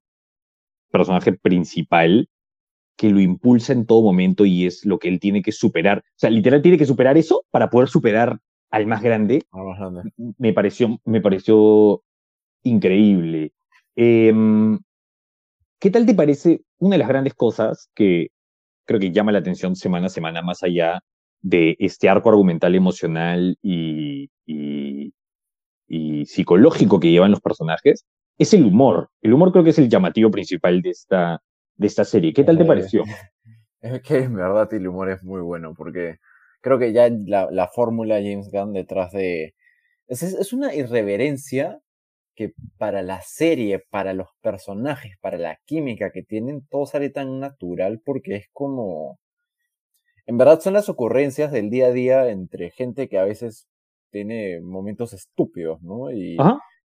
personaje 0.92 1.34
principal 1.34 2.30
que 2.96 3.10
lo 3.10 3.20
impulsa 3.20 3.74
en 3.74 3.86
todo 3.86 4.02
momento 4.02 4.46
y 4.46 4.66
es 4.66 4.86
lo 4.86 4.98
que 5.00 5.10
él 5.10 5.20
tiene 5.20 5.42
que 5.42 5.52
superar. 5.52 6.00
O 6.00 6.20
sea, 6.20 6.30
literal 6.30 6.62
tiene 6.62 6.78
que 6.78 6.86
superar 6.86 7.18
eso 7.18 7.46
para 7.52 7.70
poder 7.70 7.90
superar 7.90 8.40
al 8.70 8.88
más 8.88 9.02
grande. 9.02 9.44
Me 10.38 10.54
pareció, 10.54 11.00
me 11.06 11.22
pareció 11.22 12.04
increíble. 12.64 13.54
Em, 13.96 14.80
¿Qué 15.80 15.92
tal 15.92 16.06
te 16.06 16.16
parece 16.16 16.62
una 16.80 16.96
de 16.96 17.00
las 17.00 17.08
grandes 17.08 17.34
cosas 17.34 17.90
que 17.94 18.30
creo 18.86 19.00
que 19.00 19.12
llama 19.12 19.32
la 19.32 19.40
atención 19.40 19.76
semana 19.76 20.08
a 20.08 20.10
semana, 20.10 20.42
más 20.42 20.64
allá 20.64 21.02
de 21.42 21.76
este 21.80 22.10
arco 22.10 22.30
argumental 22.30 22.74
emocional 22.74 23.58
y, 23.62 24.30
y, 24.46 25.14
psicológico 26.26 27.00
que 27.00 27.12
llevan 27.12 27.32
los 27.32 27.42
personajes, 27.42 28.06
es 28.38 28.54
el 28.54 28.66
humor. 28.66 29.10
El 29.22 29.34
humor 29.34 29.52
creo 29.52 29.64
que 29.64 29.70
es 29.70 29.80
el 29.80 29.88
llamativo 29.88 30.30
principal 30.30 30.82
de 30.82 30.90
esta, 30.90 31.42
de 31.76 31.88
esta 31.88 32.04
serie. 32.04 32.34
¿Qué 32.34 32.44
tal 32.44 32.58
te 32.58 32.64
eh, 32.64 32.68
pareció? 32.68 33.04
Es 33.80 34.02
que 34.02 34.24
en 34.24 34.34
verdad 34.34 34.74
el 34.74 34.88
humor 34.88 35.12
es 35.12 35.24
muy 35.24 35.40
bueno, 35.40 35.76
porque 35.76 36.18
creo 36.68 36.80
que 36.80 36.92
ya 36.92 37.10
la, 37.10 37.48
la 37.50 37.68
fórmula 37.70 38.16
James 38.16 38.50
Gunn 38.52 38.74
detrás 38.74 39.14
de... 39.14 39.56
Es, 40.08 40.22
es 40.24 40.54
una 40.54 40.76
irreverencia 40.76 41.80
que 42.36 42.54
para 42.78 43.02
la 43.02 43.22
serie, 43.22 43.82
para 43.90 44.14
los 44.14 44.28
personajes, 44.42 45.14
para 45.22 45.38
la 45.38 45.58
química 45.66 46.12
que 46.12 46.24
tienen, 46.24 46.68
todo 46.70 46.86
sale 46.86 47.10
tan 47.10 47.40
natural 47.40 48.02
porque 48.04 48.36
es 48.36 48.48
como... 48.52 49.18
En 50.26 50.38
verdad 50.38 50.60
son 50.60 50.74
las 50.74 50.90
ocurrencias 50.90 51.54
del 51.54 51.70
día 51.70 51.88
a 51.88 51.92
día 51.92 52.30
entre 52.30 52.70
gente 52.72 53.08
que 53.08 53.18
a 53.18 53.24
veces 53.24 53.68
tiene 54.12 54.60
momentos 54.60 55.14
estúpidos, 55.14 55.82
¿no? 55.82 56.12
Y 56.12 56.38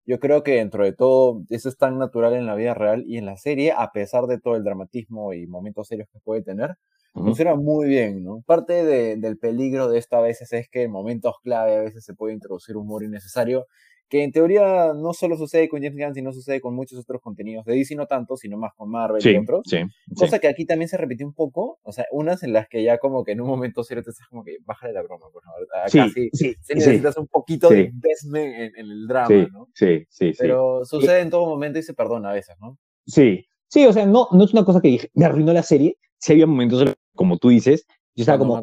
yo 0.04 0.20
creo 0.20 0.42
que 0.42 0.56
dentro 0.56 0.84
de 0.84 0.92
todo 0.92 1.42
eso 1.48 1.70
es 1.70 1.78
tan 1.78 1.96
natural 1.96 2.34
en 2.34 2.44
la 2.44 2.54
vida 2.54 2.74
real 2.74 3.04
y 3.06 3.16
en 3.16 3.24
la 3.24 3.38
serie, 3.38 3.72
a 3.74 3.92
pesar 3.92 4.26
de 4.26 4.38
todo 4.38 4.56
el 4.56 4.64
dramatismo 4.64 5.32
y 5.32 5.46
momentos 5.46 5.88
serios 5.88 6.08
que 6.12 6.18
puede 6.20 6.42
tener, 6.42 6.76
funciona 7.12 7.54
muy 7.54 7.88
bien, 7.88 8.22
¿no? 8.24 8.42
Parte 8.46 8.84
de, 8.84 9.16
del 9.16 9.38
peligro 9.38 9.88
de 9.88 9.98
esto 9.98 10.16
a 10.16 10.20
veces 10.20 10.52
es 10.52 10.68
que 10.68 10.82
en 10.82 10.90
momentos 10.90 11.36
clave 11.42 11.76
a 11.76 11.80
veces 11.80 12.04
se 12.04 12.14
puede 12.14 12.34
introducir 12.34 12.76
humor 12.76 13.04
innecesario 13.04 13.66
que 14.10 14.24
en 14.24 14.32
teoría 14.32 14.92
no 14.92 15.14
solo 15.14 15.36
sucede 15.36 15.68
con 15.68 15.80
James 15.80 15.96
Gunn, 15.96 16.14
sino 16.14 16.32
sucede 16.32 16.60
con 16.60 16.74
muchos 16.74 16.98
otros 16.98 17.22
contenidos 17.22 17.64
de 17.64 17.76
DC, 17.76 17.94
no 17.94 18.06
tanto, 18.06 18.36
sino 18.36 18.58
más 18.58 18.74
con 18.74 18.90
Marvel 18.90 19.24
y 19.24 19.36
otros. 19.36 19.62
Sí, 19.64 19.78
cosa 20.16 20.40
que 20.40 20.48
aquí 20.48 20.66
también 20.66 20.88
se 20.88 20.96
repitió 20.96 21.24
un 21.24 21.32
poco, 21.32 21.78
o 21.84 21.92
sea, 21.92 22.06
unas 22.10 22.42
en 22.42 22.52
las 22.52 22.68
que 22.68 22.82
ya 22.82 22.98
como 22.98 23.22
que 23.22 23.32
en 23.32 23.40
un 23.40 23.46
momento 23.46 23.84
serio 23.84 24.02
te 24.02 24.10
estás 24.10 24.26
como 24.26 24.42
que, 24.42 24.56
bájale 24.66 24.92
la 24.92 25.02
broma, 25.02 25.26
por 25.32 25.44
favor. 25.44 25.68
Acá 25.76 26.08
sí, 26.12 26.28
sí, 26.32 26.56
necesitas 26.74 27.16
un 27.18 27.28
poquito 27.28 27.68
de 27.68 27.82
investment 27.82 28.74
en, 28.76 28.90
el 28.90 29.06
drama, 29.06 29.48
¿no? 29.52 29.68
Sí, 29.74 30.04
sí, 30.08 30.32
sí. 30.32 30.38
Pero 30.40 30.84
sucede 30.84 31.20
en 31.20 31.30
todo 31.30 31.46
momento 31.46 31.78
y 31.78 31.84
se 31.84 31.94
perdona 31.94 32.30
a 32.30 32.34
veces, 32.34 32.56
¿no? 32.60 32.78
Sí, 33.06 33.46
sí, 33.68 33.86
o 33.86 33.92
sea, 33.92 34.06
no, 34.06 34.26
no 34.32 34.42
es 34.42 34.52
una 34.52 34.64
cosa 34.64 34.80
que 34.80 34.88
dije, 34.88 35.10
me 35.14 35.24
arruinó 35.24 35.52
la 35.52 35.62
serie, 35.62 35.98
si 36.18 36.32
había 36.32 36.48
momentos, 36.48 36.96
como 37.20 37.36
tú 37.36 37.50
dices, 37.50 37.86
yo 38.16 38.22
estaba 38.22 38.38
como... 38.38 38.62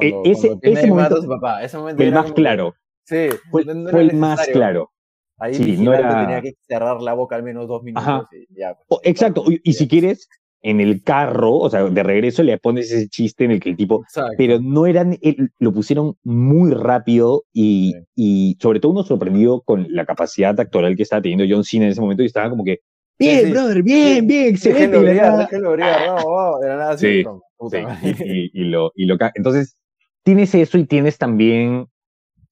E, 0.00 0.14
ese, 0.24 0.56
ese 0.62 0.86
momento, 0.86 1.28
papá, 1.28 1.62
ese 1.62 1.76
momento 1.76 2.02
el 2.02 2.12
más 2.12 2.32
claro. 2.32 2.74
Sí, 3.04 3.28
fue, 3.50 3.60
el 3.60 4.14
más 4.16 4.46
claro. 4.46 4.90
Ahí 5.36 5.54
sí, 5.54 5.76
no 5.76 5.92
era... 5.92 6.22
tenía 6.22 6.40
que 6.40 6.54
cerrar 6.66 7.02
la 7.02 7.12
boca 7.12 7.36
al 7.36 7.42
menos 7.42 7.68
dos 7.68 7.82
minutos. 7.82 8.26
Y 8.32 8.58
ya, 8.58 8.74
pues, 8.88 9.02
exacto, 9.04 9.44
y, 9.48 9.72
si 9.74 9.86
quieres, 9.86 10.30
en 10.62 10.80
el 10.80 11.02
carro, 11.02 11.56
o 11.56 11.68
sea, 11.68 11.84
de 11.84 12.02
regreso 12.02 12.42
le 12.42 12.56
pones 12.56 12.90
ese 12.90 13.06
chiste 13.10 13.44
en 13.44 13.50
el 13.50 13.60
que 13.60 13.68
el 13.68 13.76
tipo, 13.76 14.02
pero 14.38 14.58
no 14.62 14.86
eran, 14.86 15.18
lo 15.58 15.74
pusieron 15.74 16.14
muy 16.24 16.70
rápido 16.70 17.44
y, 17.52 17.96
y 18.16 18.56
sobre 18.62 18.80
todo 18.80 18.92
uno 18.92 19.02
sorprendido 19.02 19.60
con 19.60 19.86
la 19.90 20.06
capacidad 20.06 20.58
actoral 20.58 20.96
que 20.96 21.02
estaba 21.02 21.20
teniendo 21.20 21.44
John 21.46 21.64
Cena 21.64 21.84
en 21.84 21.90
ese 21.90 22.00
momento 22.00 22.22
y 22.22 22.26
estaba 22.26 22.48
como 22.48 22.64
que, 22.64 22.78
bien, 23.20 23.50
brother, 23.52 23.82
bien, 23.82 24.26
bien, 24.26 24.46
excelente. 24.48 24.98
Déjenlo 24.98 25.02
brillar, 25.02 25.38
déjenlo 25.38 25.72
brillar, 25.72 26.06
no, 26.08 26.62
era 26.62 26.76
nada 26.76 26.92
así. 26.92 27.24
Sí, 27.70 28.50
y, 28.54 28.64
lo, 28.64 28.90
y 28.96 29.04
lo, 29.04 29.16
entonces, 29.34 29.76
tienes 30.24 30.54
eso 30.54 30.78
y 30.78 30.86
tienes 30.86 31.18
también 31.18 31.86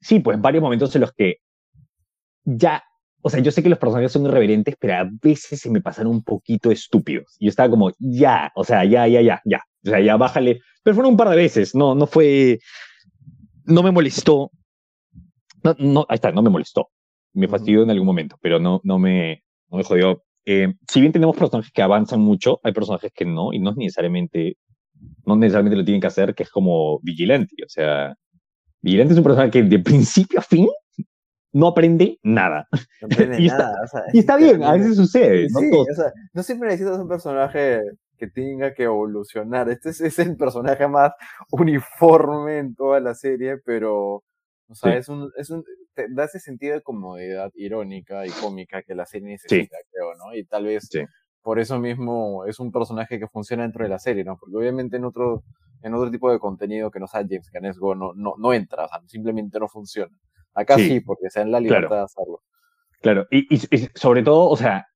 sí, 0.00 0.20
pues 0.20 0.40
varios 0.40 0.62
momentos 0.62 0.94
en 0.94 1.02
los 1.02 1.12
que 1.12 1.36
ya, 2.44 2.82
o 3.22 3.30
sea, 3.30 3.40
yo 3.40 3.50
sé 3.50 3.62
que 3.62 3.68
los 3.68 3.78
personajes 3.78 4.12
son 4.12 4.24
irreverentes, 4.24 4.76
pero 4.78 4.94
a 4.94 5.08
veces 5.22 5.60
se 5.60 5.70
me 5.70 5.80
pasaron 5.80 6.12
un 6.12 6.22
poquito 6.22 6.70
estúpidos. 6.70 7.36
Y 7.38 7.46
yo 7.46 7.50
estaba 7.50 7.68
como, 7.68 7.92
ya, 7.98 8.52
o 8.54 8.64
sea, 8.64 8.84
ya, 8.84 9.06
ya, 9.06 9.20
ya, 9.20 9.42
ya. 9.44 9.62
O 9.84 9.90
sea, 9.90 10.00
ya 10.00 10.16
bájale. 10.16 10.60
Pero 10.82 10.94
fueron 10.94 11.12
un 11.12 11.16
par 11.16 11.28
de 11.28 11.36
veces, 11.36 11.74
no, 11.74 11.94
no 11.94 12.06
fue, 12.06 12.58
no 13.64 13.82
me 13.82 13.90
molestó. 13.90 14.50
No, 15.62 15.76
no, 15.78 16.06
ahí 16.08 16.14
está, 16.14 16.32
no 16.32 16.42
me 16.42 16.50
molestó. 16.50 16.88
Me 17.34 17.48
fastidió 17.48 17.82
en 17.82 17.90
algún 17.90 18.06
momento, 18.06 18.38
pero 18.40 18.58
no, 18.58 18.80
no 18.84 18.98
me, 18.98 19.42
no 19.68 19.78
me 19.78 19.84
jodió. 19.84 20.22
Eh, 20.50 20.72
si 20.90 21.00
bien 21.02 21.12
tenemos 21.12 21.36
personajes 21.36 21.70
que 21.70 21.82
avanzan 21.82 22.20
mucho, 22.20 22.58
hay 22.62 22.72
personajes 22.72 23.12
que 23.14 23.26
no, 23.26 23.52
y 23.52 23.58
no 23.58 23.74
necesariamente, 23.74 24.56
no 25.26 25.36
necesariamente 25.36 25.76
lo 25.76 25.84
tienen 25.84 26.00
que 26.00 26.06
hacer, 26.06 26.34
que 26.34 26.44
es 26.44 26.50
como 26.50 27.00
vigilante. 27.02 27.54
O 27.66 27.68
sea, 27.68 28.14
Vigilante 28.80 29.12
es 29.12 29.18
un 29.18 29.24
personaje 29.24 29.50
que 29.50 29.62
de 29.62 29.78
principio 29.80 30.38
a 30.38 30.42
fin 30.42 30.68
no 31.52 31.68
aprende 31.68 32.18
nada. 32.22 32.66
No 33.00 33.06
aprende 33.06 33.36
y, 33.42 33.48
nada 33.48 33.74
está, 33.84 34.04
y 34.12 34.18
está 34.18 34.36
bien, 34.36 34.62
a 34.62 34.72
veces 34.72 34.96
sucede. 34.96 35.48
¿no? 35.50 35.80
o 35.80 35.94
sea, 35.94 36.12
no 36.32 36.42
siempre 36.42 36.68
necesitas 36.68 36.98
un 36.98 37.08
personaje 37.08 37.82
que 38.16 38.28
tenga 38.28 38.74
que 38.74 38.84
evolucionar. 38.84 39.68
Este 39.68 39.90
es, 39.90 40.18
el 40.18 40.36
personaje 40.36 40.86
más 40.88 41.12
uniforme 41.50 42.58
en 42.58 42.74
toda 42.74 43.00
la 43.00 43.14
serie, 43.14 43.56
pero 43.64 44.22
o 44.70 44.74
sea, 44.74 44.96
es 44.96 45.08
un, 45.08 45.30
es 45.36 45.50
un, 45.50 45.64
da 46.10 46.24
ese 46.24 46.40
sentido 46.40 46.74
de 46.74 46.82
comodidad 46.82 47.50
irónica 47.54 48.26
y 48.26 48.30
cómica 48.30 48.82
que 48.82 48.94
la 48.94 49.06
serie 49.06 49.28
necesita, 49.28 49.76
creo, 49.90 50.14
¿no? 50.14 50.34
Y 50.34 50.44
tal 50.44 50.64
vez 50.64 50.88
por 51.42 51.58
eso 51.58 51.78
mismo 51.78 52.44
es 52.46 52.60
un 52.60 52.70
personaje 52.70 53.18
que 53.18 53.26
funciona 53.26 53.62
dentro 53.62 53.82
de 53.84 53.90
la 53.90 53.98
serie, 53.98 54.24
¿no? 54.24 54.36
Porque 54.36 54.56
obviamente 54.56 54.96
en 54.96 55.04
otro, 55.04 55.44
en 55.82 55.94
otro 55.94 56.10
tipo 56.10 56.30
de 56.30 56.38
contenido 56.38 56.90
que 56.90 57.00
no 57.00 57.06
sea 57.06 57.22
James 57.28 57.50
Canesgo 57.50 57.94
no, 57.94 58.12
no, 58.14 58.34
no 58.38 58.52
entra, 58.52 58.84
o 58.84 58.88
sea, 58.88 59.00
simplemente 59.06 59.58
no 59.58 59.68
funciona. 59.68 60.14
Acá 60.54 60.76
sí, 60.76 61.00
porque 61.00 61.30
se 61.30 61.40
dan 61.40 61.52
la 61.52 61.60
libertad 61.60 61.96
de 61.96 62.02
hacerlo. 62.02 62.42
Claro, 63.00 63.26
y, 63.30 63.54
y, 63.54 63.88
sobre 63.94 64.22
todo, 64.22 64.48
o 64.48 64.56
sea, 64.56 64.88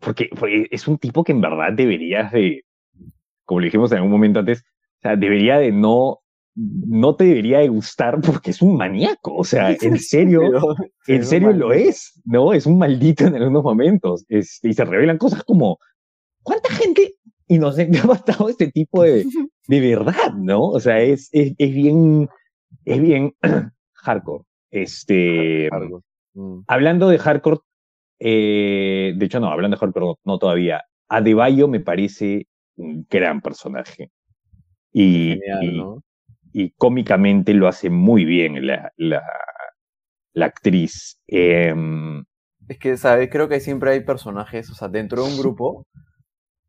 porque, 0.00 0.30
es 0.70 0.88
un 0.88 0.98
tipo 0.98 1.22
que 1.22 1.32
en 1.32 1.40
verdad 1.40 1.72
deberías 1.72 2.32
de, 2.32 2.64
como 3.44 3.60
le 3.60 3.66
dijimos 3.66 3.92
en 3.92 3.98
algún 3.98 4.12
momento 4.12 4.40
antes, 4.40 4.64
o 4.98 5.00
sea, 5.02 5.16
debería 5.16 5.58
de 5.58 5.70
no 5.70 6.18
no 6.58 7.14
te 7.14 7.24
debería 7.24 7.60
de 7.60 7.68
gustar 7.68 8.20
porque 8.20 8.50
es 8.50 8.60
un 8.62 8.76
maníaco, 8.76 9.34
o 9.34 9.44
sea, 9.44 9.70
en 9.80 9.98
serio, 9.98 10.42
en 11.06 11.24
serio 11.24 11.52
lo 11.52 11.72
es, 11.72 12.20
¿no? 12.24 12.52
Es 12.52 12.66
un 12.66 12.78
maldito 12.78 13.26
en 13.26 13.36
algunos 13.36 13.62
momentos, 13.62 14.24
este, 14.28 14.68
y 14.68 14.72
se 14.72 14.84
revelan 14.84 15.18
cosas 15.18 15.44
como, 15.44 15.78
¿cuánta 16.42 16.70
gente 16.70 17.14
inocente 17.46 17.98
ha 18.02 18.06
matado 18.06 18.48
este 18.48 18.72
tipo 18.72 19.02
de, 19.02 19.24
de 19.68 19.80
verdad, 19.80 20.34
¿no? 20.34 20.64
O 20.64 20.80
sea, 20.80 21.00
es, 21.00 21.28
es, 21.32 21.54
bien, 21.56 22.28
es 22.84 23.00
bien 23.00 23.34
hardcore. 23.94 24.44
Este, 24.70 25.70
mm. 26.34 26.60
hablando 26.66 27.08
de 27.08 27.18
hardcore, 27.18 27.58
eh, 28.18 29.14
de 29.16 29.26
hecho 29.26 29.38
no, 29.38 29.48
hablando 29.48 29.76
de 29.76 29.80
hardcore 29.80 30.16
no, 30.24 30.38
todavía, 30.38 30.82
Adebayo 31.08 31.68
me 31.68 31.80
parece 31.80 32.48
un 32.76 33.06
gran 33.08 33.40
personaje. 33.40 34.10
Y, 34.92 35.38
Genial, 35.38 35.76
¿no? 35.76 36.02
Y 36.52 36.70
cómicamente 36.70 37.54
lo 37.54 37.68
hace 37.68 37.90
muy 37.90 38.24
bien 38.24 38.66
la, 38.66 38.92
la, 38.96 39.22
la 40.32 40.46
actriz. 40.46 41.18
Em, 41.26 42.24
es 42.68 42.78
que, 42.78 42.96
¿sabes? 42.96 43.28
Creo 43.30 43.48
que 43.48 43.60
siempre 43.60 43.92
hay 43.92 44.00
personajes, 44.00 44.70
o 44.70 44.74
sea, 44.74 44.88
dentro 44.88 45.22
de 45.22 45.30
un 45.30 45.38
grupo, 45.38 45.86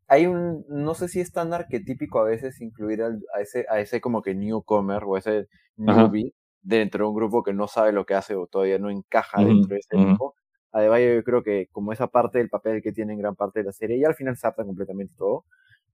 hay 0.08 0.26
un, 0.26 0.64
no 0.68 0.94
sé 0.94 1.08
si 1.08 1.20
es 1.20 1.30
tan 1.32 1.52
arquetípico 1.52 2.18
a 2.18 2.24
veces 2.24 2.60
incluir 2.60 3.02
a, 3.02 3.40
ese, 3.40 3.66
a 3.68 3.80
ese 3.80 4.00
como 4.00 4.22
que 4.22 4.34
newcomer 4.34 5.04
o 5.04 5.16
ese 5.16 5.46
newbie 5.76 6.34
dentro 6.62 7.04
de 7.04 7.10
un 7.10 7.16
grupo 7.16 7.42
que 7.42 7.52
no 7.52 7.68
sabe 7.68 7.92
lo 7.92 8.04
que 8.04 8.14
hace 8.14 8.34
o 8.34 8.46
todavía 8.46 8.78
no 8.78 8.90
encaja 8.90 9.42
dentro 9.42 9.74
de 9.74 9.78
ese 9.78 9.96
grupo. 9.96 10.34
Además, 10.72 11.00
yo 11.00 11.22
creo 11.24 11.42
que 11.42 11.68
como 11.72 11.92
esa 11.92 12.06
parte 12.08 12.38
del 12.38 12.48
papel 12.48 12.82
que 12.82 12.92
tiene 12.92 13.12
en 13.12 13.18
gran 13.18 13.36
parte 13.36 13.60
de 13.60 13.66
la 13.66 13.72
serie, 13.72 13.98
y 13.98 14.04
al 14.04 14.14
final 14.14 14.36
se 14.36 14.46
adapta 14.46 14.64
completamente 14.64 15.14
todo, 15.16 15.44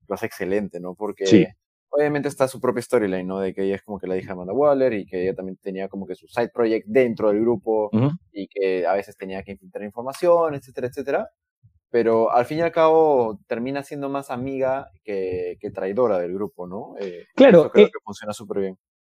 lo 0.09 0.15
hace 0.15 0.27
excelente, 0.27 0.81
¿no? 0.81 0.95
Porque 0.95 1.55
obviamente 1.91 2.29
está 2.29 2.49
su 2.49 2.61
propia 2.61 2.83
storyline, 2.83 3.27
¿no? 3.27 3.41
De 3.41 3.55
que 3.55 3.65
ella 3.65 3.77
es 3.77 3.83
como 3.83 3.99
que 3.99 4.07
la 4.07 4.17
hija 4.17 4.29
de 4.29 4.33
Amanda 4.33 4.53
Waller 4.53 4.93
y 4.93 5.07
que 5.07 5.23
ella 5.23 5.35
también 5.35 5.57
tenía 5.57 5.89
como 5.89 6.07
que 6.07 6.15
su 6.15 6.27
side 6.29 6.51
project 6.53 6.87
dentro 6.87 7.29
del 7.29 7.41
grupo 7.41 7.91
y 8.33 8.49
que 8.49 8.87
a 8.87 8.93
veces 8.93 9.17
tenía 9.17 9.43
que 9.43 9.53
infiltrar 9.53 9.85
información, 9.85 10.55
etcétera, 10.55 10.89
etcétera. 10.89 11.29
Pero 11.91 12.33
al 12.33 12.45
fin 12.45 12.59
y 12.59 12.63
al 12.63 12.73
cabo 12.73 13.39
termina 13.47 13.83
siendo 13.83 14.09
más 14.09 14.31
amiga 14.31 14.91
que, 15.05 15.57
que 15.61 15.71
traidora 15.71 16.19
del 16.19 16.35
grupo, 16.35 16.67
¿no? 16.67 16.95
Eh, 17.01 17.25
claro. 17.35 17.71
creo 17.71 17.87
eh, 17.87 17.91
que 17.91 17.99
funciona 18.05 18.33
súper 18.33 18.61
bien. 18.61 18.77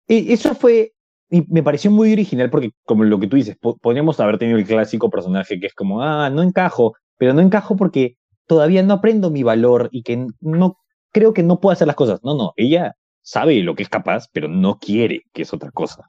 Y 0.08 0.32
eso 0.32 0.54
fue, 0.54 0.94
y 1.30 1.44
me 1.50 1.64
pareció 1.64 1.92
muy 1.92 2.12
original 2.14 2.50
porque, 2.50 2.72
como 2.84 3.04
lo 3.04 3.20
que 3.20 3.28
tú 3.28 3.36
dices, 3.36 3.58
podríamos 3.82 4.20
haber 4.20 4.38
tenido 4.38 4.58
el 4.58 4.66
clásico 4.66 5.10
personaje 5.10 5.60
que 5.60 5.68
es 5.68 5.74
como, 5.74 6.02
ah, 6.02 6.30
no 6.30 6.44
encajo, 6.44 6.94
pero 7.18 7.34
no 7.34 7.42
encajo 7.42 7.76
porque 7.76 8.18
todavía 8.46 8.84
no 8.84 8.94
aprendo 8.94 9.30
mi 9.30 9.44
valor 9.44 9.90
y 9.92 10.04
que 10.04 10.28
no 10.40 10.78
creo 11.12 11.34
que 11.34 11.44
no 11.44 11.60
puedo 11.60 11.74
hacer 11.74 11.88
las 11.88 11.96
cosas. 11.96 12.20
No, 12.24 12.36
no, 12.36 12.54
ella 12.56 12.96
sabe 13.22 13.62
lo 13.62 13.76
que 13.76 13.84
es 13.84 13.90
capaz, 13.90 14.28
pero 14.32 14.48
no 14.48 14.78
quiere 14.80 15.24
que 15.34 15.42
es 15.42 15.54
otra 15.54 15.72
cosa. 15.72 16.08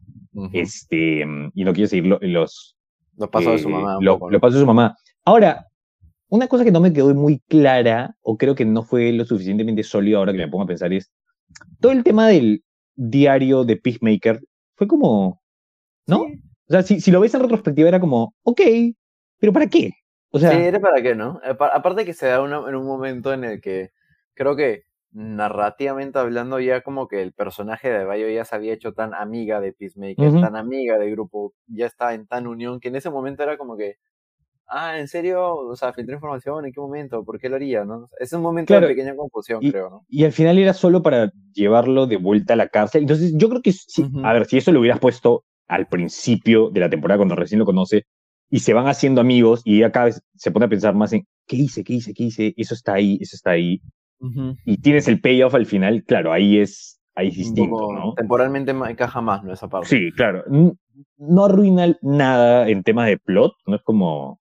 este, 0.52 1.24
y 1.54 1.64
no 1.64 1.72
quiere 1.72 1.88
seguir 1.88 2.06
los... 2.06 2.76
Los 3.16 3.30
pasos 3.30 3.52
de 3.52 3.58
su 3.58 3.68
mamá. 3.68 3.98
Lo, 4.00 4.30
lo 4.30 4.40
pasos 4.40 4.54
de 4.54 4.60
su 4.60 4.66
mamá. 4.66 4.96
Ahora, 5.24 5.66
una 6.28 6.46
cosa 6.46 6.64
que 6.64 6.70
no 6.70 6.80
me 6.80 6.92
quedó 6.92 7.12
muy 7.14 7.40
clara, 7.48 8.14
o 8.22 8.36
creo 8.36 8.54
que 8.54 8.64
no 8.64 8.84
fue 8.84 9.12
lo 9.12 9.24
suficientemente 9.24 9.82
sólido 9.82 10.18
ahora 10.18 10.32
que 10.32 10.38
me 10.38 10.48
pongo 10.48 10.64
a 10.64 10.68
pensar, 10.68 10.92
es 10.92 11.10
todo 11.80 11.92
el 11.92 12.04
tema 12.04 12.28
del 12.28 12.62
diario 12.94 13.64
de 13.64 13.76
Peacemaker 13.76 14.40
fue 14.76 14.86
como, 14.86 15.40
¿no? 16.06 16.22
O 16.22 16.70
sea, 16.70 16.82
si, 16.82 17.00
si, 17.00 17.10
lo 17.10 17.20
ves 17.20 17.34
en 17.34 17.40
retrospectiva 17.40 17.88
era 17.88 18.00
como, 18.00 18.34
ok, 18.42 18.60
pero 19.38 19.52
¿para 19.52 19.68
qué? 19.68 19.92
O 20.30 20.38
sea, 20.38 20.50
sí, 20.52 20.58
era 20.58 20.78
para 20.78 21.02
qué, 21.02 21.14
¿no? 21.14 21.40
Aparte 21.42 22.04
que 22.04 22.12
se 22.12 22.26
da 22.26 22.36
en 22.36 22.74
un 22.74 22.86
momento 22.86 23.32
en 23.32 23.44
el 23.44 23.60
que 23.60 23.90
creo 24.38 24.56
que 24.56 24.84
narrativamente 25.10 26.18
hablando 26.18 26.60
ya 26.60 26.82
como 26.82 27.08
que 27.08 27.22
el 27.22 27.32
personaje 27.32 27.90
de 27.90 28.04
Bayo 28.04 28.28
ya 28.28 28.44
se 28.44 28.54
había 28.54 28.72
hecho 28.72 28.92
tan 28.92 29.14
amiga 29.14 29.60
de 29.60 29.72
Peacemaker, 29.72 30.40
tan 30.40 30.54
amiga 30.54 30.96
del 30.96 31.10
grupo, 31.10 31.54
ya 31.66 31.86
estaba 31.86 32.14
en 32.14 32.26
tan 32.26 32.46
unión, 32.46 32.78
que 32.78 32.88
en 32.88 32.96
ese 32.96 33.10
momento 33.10 33.42
era 33.42 33.58
como 33.58 33.76
que, 33.76 33.96
ah, 34.68 34.98
¿en 34.98 35.08
serio? 35.08 35.54
O 35.54 35.74
sea, 35.74 35.92
filtré 35.92 36.14
información, 36.14 36.66
¿en 36.66 36.72
qué 36.72 36.80
momento? 36.80 37.24
¿Por 37.24 37.40
qué 37.40 37.48
lo 37.48 37.56
haría? 37.56 37.84
¿no? 37.84 38.08
Es 38.20 38.32
un 38.32 38.42
momento 38.42 38.78
de 38.78 38.86
pequeña 38.86 39.16
confusión, 39.16 39.60
creo, 39.60 39.90
¿no? 39.90 40.04
Y 40.08 40.24
al 40.24 40.32
final 40.32 40.58
era 40.58 40.72
solo 40.72 41.02
para 41.02 41.32
llevarlo 41.52 42.06
de 42.06 42.16
vuelta 42.16 42.52
a 42.52 42.56
la 42.56 42.68
cárcel. 42.68 43.02
Entonces, 43.02 43.32
yo 43.34 43.48
creo 43.48 43.62
que, 43.62 43.72
a 44.22 44.32
ver, 44.34 44.46
si 44.46 44.58
eso 44.58 44.70
lo 44.70 44.80
hubieras 44.80 45.00
puesto 45.00 45.44
al 45.66 45.88
principio 45.88 46.70
de 46.70 46.80
la 46.80 46.90
temporada, 46.90 47.18
cuando 47.18 47.34
recién 47.34 47.58
lo 47.58 47.64
conoce, 47.64 48.04
y 48.50 48.60
se 48.60 48.72
van 48.72 48.86
haciendo 48.86 49.20
amigos, 49.20 49.62
y 49.64 49.82
acá 49.82 50.08
se 50.34 50.50
pone 50.50 50.66
a 50.66 50.68
pensar 50.68 50.94
más 50.94 51.12
en, 51.12 51.26
¿qué 51.46 51.56
hice? 51.56 51.82
¿Qué 51.82 51.94
hice? 51.94 52.14
¿Qué 52.14 52.24
hice? 52.24 52.54
Eso 52.56 52.74
está 52.74 52.94
ahí, 52.94 53.18
eso 53.20 53.36
está 53.36 53.50
ahí. 53.50 53.80
Y 54.64 54.78
tienes 54.78 55.08
el 55.08 55.20
payoff 55.20 55.54
al 55.54 55.66
final, 55.66 56.04
claro, 56.04 56.32
ahí 56.32 56.58
es, 56.58 57.00
ahí 57.14 57.28
es 57.28 57.36
distinto, 57.36 57.92
¿no? 57.92 58.14
Temporalmente 58.14 58.72
encaja 58.72 59.20
más, 59.20 59.44
¿no? 59.44 59.52
Esa 59.52 59.68
parte. 59.68 59.88
Sí, 59.88 60.10
claro. 60.12 60.44
No 61.16 61.44
arruina 61.44 61.96
nada 62.02 62.68
en 62.68 62.82
temas 62.82 63.06
de 63.06 63.18
plot, 63.18 63.52
no 63.66 63.76
es 63.76 63.82
como 63.82 64.40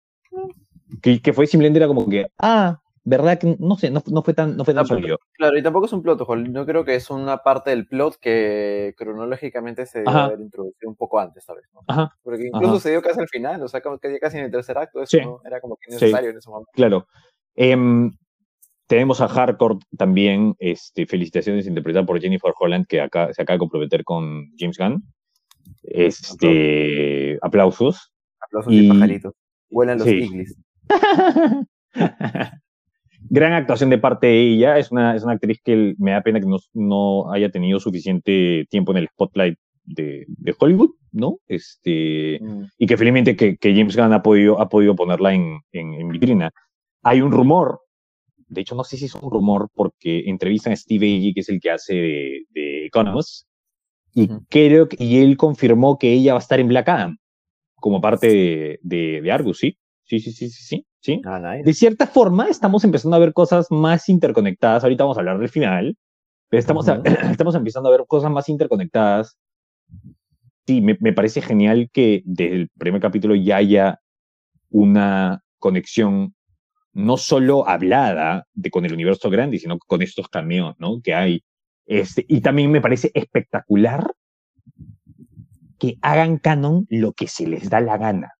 que, 1.01 1.21
que, 1.21 1.33
fue 1.33 1.47
simplemente 1.47 1.77
era 1.79 1.87
como 1.87 2.07
que, 2.07 2.27
ah, 2.39 2.79
verdad 3.07 3.39
que 3.39 3.55
no 3.59 3.77
sé, 3.77 3.89
no, 3.89 4.03
no 4.11 4.21
fue 4.21 4.33
tan, 4.33 4.57
no 4.57 4.65
fue 4.65 4.73
tan 4.73 4.85
sólido. 4.85 5.19
Claro, 5.33 5.57
y 5.57 5.63
tampoco 5.63 5.85
es 5.85 5.93
un 5.93 6.01
plot, 6.01 6.27
no 6.49 6.65
creo 6.65 6.83
que 6.83 6.95
es 6.95 7.09
una 7.09 7.37
parte 7.37 7.69
del 7.69 7.87
plot 7.87 8.17
que 8.17 8.93
cronológicamente 8.97 9.85
se 9.85 9.99
debe 9.99 10.11
haber 10.11 10.41
introducido 10.41 10.89
un 10.89 10.95
poco 10.95 11.19
antes, 11.19 11.45
¿sabes? 11.45 11.65
¿no? 11.73 12.09
Porque 12.21 12.47
incluso 12.47 12.79
se 12.79 12.91
dio 12.91 13.01
casi 13.01 13.21
al 13.21 13.29
final, 13.29 13.63
o 13.63 13.67
sea, 13.67 13.81
casi 13.81 14.37
en 14.37 14.45
el 14.45 14.51
tercer 14.51 14.77
acto, 14.77 15.01
eso 15.01 15.17
¿no? 15.23 15.41
era 15.45 15.61
como 15.61 15.77
que 15.77 15.93
necesario 15.93 16.31
en 16.31 16.37
ese 16.37 16.49
momento. 16.49 16.71
Claro. 16.73 17.07
Em, 17.55 18.11
tenemos 18.87 19.21
a 19.21 19.27
Hardcore 19.27 19.77
también, 19.97 20.55
este, 20.59 21.05
felicitaciones 21.05 21.67
interpretada 21.67 22.05
por 22.05 22.19
Jennifer 22.19 22.53
Holland, 22.57 22.87
que 22.87 23.01
acá 23.01 23.33
se 23.33 23.41
acaba 23.41 23.55
de 23.55 23.59
comprometer 23.59 24.03
con 24.03 24.47
James 24.57 24.77
Gunn. 24.77 25.03
Este, 25.83 27.37
aplausos. 27.41 28.13
Aplausos 28.39 28.73
y, 28.73 28.87
pajaritos. 28.87 29.33
Vuelan 29.69 29.99
los 29.99 30.07
sí. 30.07 30.29
Gran 33.29 33.53
actuación 33.53 33.89
de 33.89 33.97
parte 33.97 34.27
de 34.27 34.39
ella. 34.39 34.77
Es 34.77 34.91
una, 34.91 35.15
es 35.15 35.23
una 35.23 35.33
actriz 35.33 35.59
que 35.63 35.95
me 35.97 36.11
da 36.11 36.21
pena 36.21 36.39
que 36.39 36.45
no, 36.45 36.57
no 36.73 37.31
haya 37.31 37.49
tenido 37.49 37.79
suficiente 37.79 38.65
tiempo 38.69 38.91
en 38.91 38.99
el 38.99 39.09
spotlight 39.09 39.57
de, 39.83 40.25
de 40.27 40.55
Hollywood, 40.57 40.91
¿no? 41.11 41.39
Este, 41.47 42.39
mm. 42.41 42.63
Y 42.77 42.85
que 42.85 42.97
felizmente 42.97 43.35
que, 43.35 43.57
que, 43.57 43.73
James 43.73 43.95
Gunn 43.95 44.13
ha 44.13 44.21
podido, 44.21 44.61
ha 44.61 44.69
podido 44.69 44.95
ponerla 44.95 45.33
en, 45.33 45.59
en, 45.71 46.09
vitrina. 46.09 46.51
Hay 47.03 47.21
un 47.21 47.31
rumor, 47.31 47.81
de 48.47 48.61
hecho 48.61 48.75
no 48.75 48.83
sé 48.83 48.97
si 48.97 49.05
es 49.05 49.15
un 49.15 49.31
rumor, 49.31 49.69
porque 49.73 50.23
entrevistan 50.27 50.73
a 50.73 50.75
Steve 50.75 51.05
Agee, 51.05 51.33
que 51.33 51.41
es 51.41 51.49
el 51.49 51.59
que 51.59 51.71
hace 51.71 51.93
de, 51.93 52.45
de 52.49 52.85
Economist, 52.85 53.47
y 54.13 54.29
creo 54.49 54.89
que, 54.89 55.03
y 55.03 55.19
él 55.19 55.37
confirmó 55.37 55.97
que 55.97 56.11
ella 56.11 56.33
va 56.33 56.39
a 56.39 56.41
estar 56.41 56.59
en 56.59 56.67
Black 56.67 56.89
Adam 56.89 57.17
como 57.75 58.01
parte 58.01 58.27
de, 58.27 58.79
de, 58.81 59.21
de 59.21 59.31
Argus, 59.31 59.59
¿sí? 59.59 59.77
Sí, 60.05 60.19
sí, 60.19 60.31
sí, 60.31 60.49
sí, 60.49 60.63
sí. 60.63 60.85
¿sí? 61.01 61.21
Ah, 61.25 61.57
de 61.63 61.73
cierta 61.73 62.07
forma, 62.07 62.47
estamos 62.47 62.83
empezando 62.83 63.15
a 63.15 63.19
ver 63.19 63.33
cosas 63.33 63.67
más 63.69 64.09
interconectadas. 64.09 64.83
Ahorita 64.83 65.03
vamos 65.03 65.17
a 65.17 65.19
hablar 65.19 65.37
del 65.37 65.49
final, 65.49 65.97
pero 66.49 66.59
estamos, 66.59 66.87
estamos 67.31 67.55
empezando 67.55 67.89
a 67.89 67.91
ver 67.91 68.05
cosas 68.07 68.31
más 68.31 68.49
interconectadas. 68.49 69.37
Sí, 70.65 70.81
me, 70.81 70.97
me, 70.99 71.13
parece 71.13 71.41
genial 71.41 71.89
que 71.93 72.23
desde 72.25 72.55
el 72.55 72.69
primer 72.77 73.01
capítulo 73.01 73.35
ya 73.35 73.57
haya 73.57 73.99
una 74.69 75.43
conexión 75.59 76.33
no 76.97 77.15
solo 77.17 77.67
hablada 77.69 78.47
de 78.55 78.71
con 78.71 78.83
el 78.83 78.91
universo 78.91 79.29
grande, 79.29 79.59
sino 79.59 79.77
con 79.77 80.01
estos 80.01 80.27
cameos, 80.29 80.75
¿no? 80.79 80.99
Que 81.03 81.13
hay. 81.13 81.43
Este, 81.85 82.25
y 82.27 82.41
también 82.41 82.71
me 82.71 82.81
parece 82.81 83.11
espectacular 83.13 84.13
que 85.77 85.97
hagan 86.01 86.37
canon 86.37 86.87
lo 86.89 87.13
que 87.13 87.27
se 87.27 87.47
les 87.47 87.69
da 87.69 87.81
la 87.81 87.97
gana. 87.97 88.33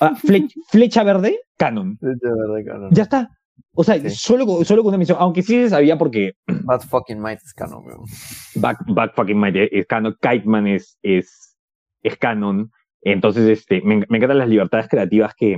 Ah, 0.00 0.14
flecha 0.70 1.02
verde, 1.02 1.40
canon. 1.56 1.98
Flecha 1.98 2.28
verde, 2.34 2.64
canon. 2.64 2.90
Ya 2.92 3.02
está. 3.02 3.30
O 3.74 3.82
sea, 3.82 3.98
solo, 4.10 4.64
solo 4.64 4.82
con 4.82 4.90
una 4.90 4.98
misión, 4.98 5.18
aunque 5.20 5.42
sí 5.42 5.54
se 5.54 5.70
sabía 5.70 5.98
porque... 5.98 6.34
Bad 6.46 6.82
fucking 6.82 7.20
might 7.20 7.40
es 7.44 7.52
canon, 7.52 7.82
back 8.54 9.14
fucking 9.16 9.38
might 9.38 9.56
es 9.56 9.86
canon. 9.86 10.16
Kiteman 10.20 10.68
es, 10.68 10.96
es, 11.02 11.56
es 12.02 12.16
canon. 12.16 12.70
Entonces, 13.02 13.48
este, 13.48 13.80
me, 13.82 14.04
me, 14.08 14.18
encantan 14.18 14.38
las 14.38 14.48
libertades 14.48 14.86
creativas 14.88 15.34
que, 15.36 15.56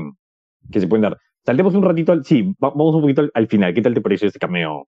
que 0.70 0.80
se 0.80 0.86
pueden 0.86 1.02
dar. 1.02 1.18
Saltemos 1.44 1.74
un 1.74 1.82
ratito 1.82 2.12
al, 2.12 2.24
sí, 2.24 2.54
vamos 2.58 2.94
un 2.94 3.02
poquito 3.02 3.22
al, 3.22 3.30
al 3.34 3.46
final. 3.48 3.74
¿Qué 3.74 3.82
tal 3.82 3.94
te 3.94 4.00
pareció 4.00 4.26
este 4.26 4.38
cameo, 4.38 4.86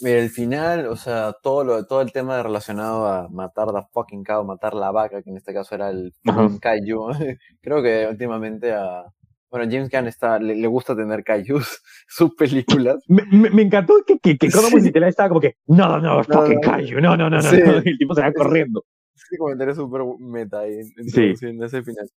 Mira, 0.00 0.18
el 0.18 0.28
final, 0.28 0.86
o 0.88 0.96
sea, 0.96 1.34
todo 1.42 1.64
lo, 1.64 1.86
todo 1.86 2.02
el 2.02 2.12
tema 2.12 2.42
relacionado 2.42 3.06
a 3.06 3.28
matar 3.30 3.68
la 3.68 3.82
fucking 3.82 4.24
cow, 4.24 4.44
matar 4.44 4.74
la 4.74 4.90
vaca, 4.90 5.22
que 5.22 5.30
en 5.30 5.38
este 5.38 5.54
caso 5.54 5.74
era 5.74 5.88
el 5.88 6.12
kaiju. 6.60 7.08
Creo 7.62 7.82
que 7.82 8.06
últimamente 8.08 8.72
a. 8.74 9.04
Bueno, 9.48 9.70
James 9.70 9.88
Gunn 9.88 10.08
está, 10.08 10.38
le, 10.38 10.66
gusta 10.66 10.94
tener 10.94 11.24
kaijus, 11.24 11.80
sus 12.08 12.34
películas. 12.34 13.02
Me, 13.08 13.22
me, 13.24 13.62
encantó 13.62 13.94
que, 14.06 14.18
que, 14.18 14.36
que 14.36 14.50
sí. 14.50 14.74
Musical 14.74 15.04
estaba 15.04 15.28
como 15.30 15.40
que, 15.40 15.56
no, 15.68 15.98
no, 15.98 16.22
fucking 16.24 16.60
kaiju, 16.60 17.00
no, 17.00 17.16
no, 17.16 17.30
no, 17.30 17.40
no, 17.40 17.50
el 17.84 17.96
tipo 17.96 18.14
se 18.14 18.20
va 18.20 18.32
corriendo. 18.32 18.84
Ese 19.14 19.38
comentario 19.38 19.74
súper 19.74 20.02
meta 20.18 20.60
ahí, 20.60 20.74
en, 20.74 21.62
ese 21.62 21.82
final. 21.82 22.10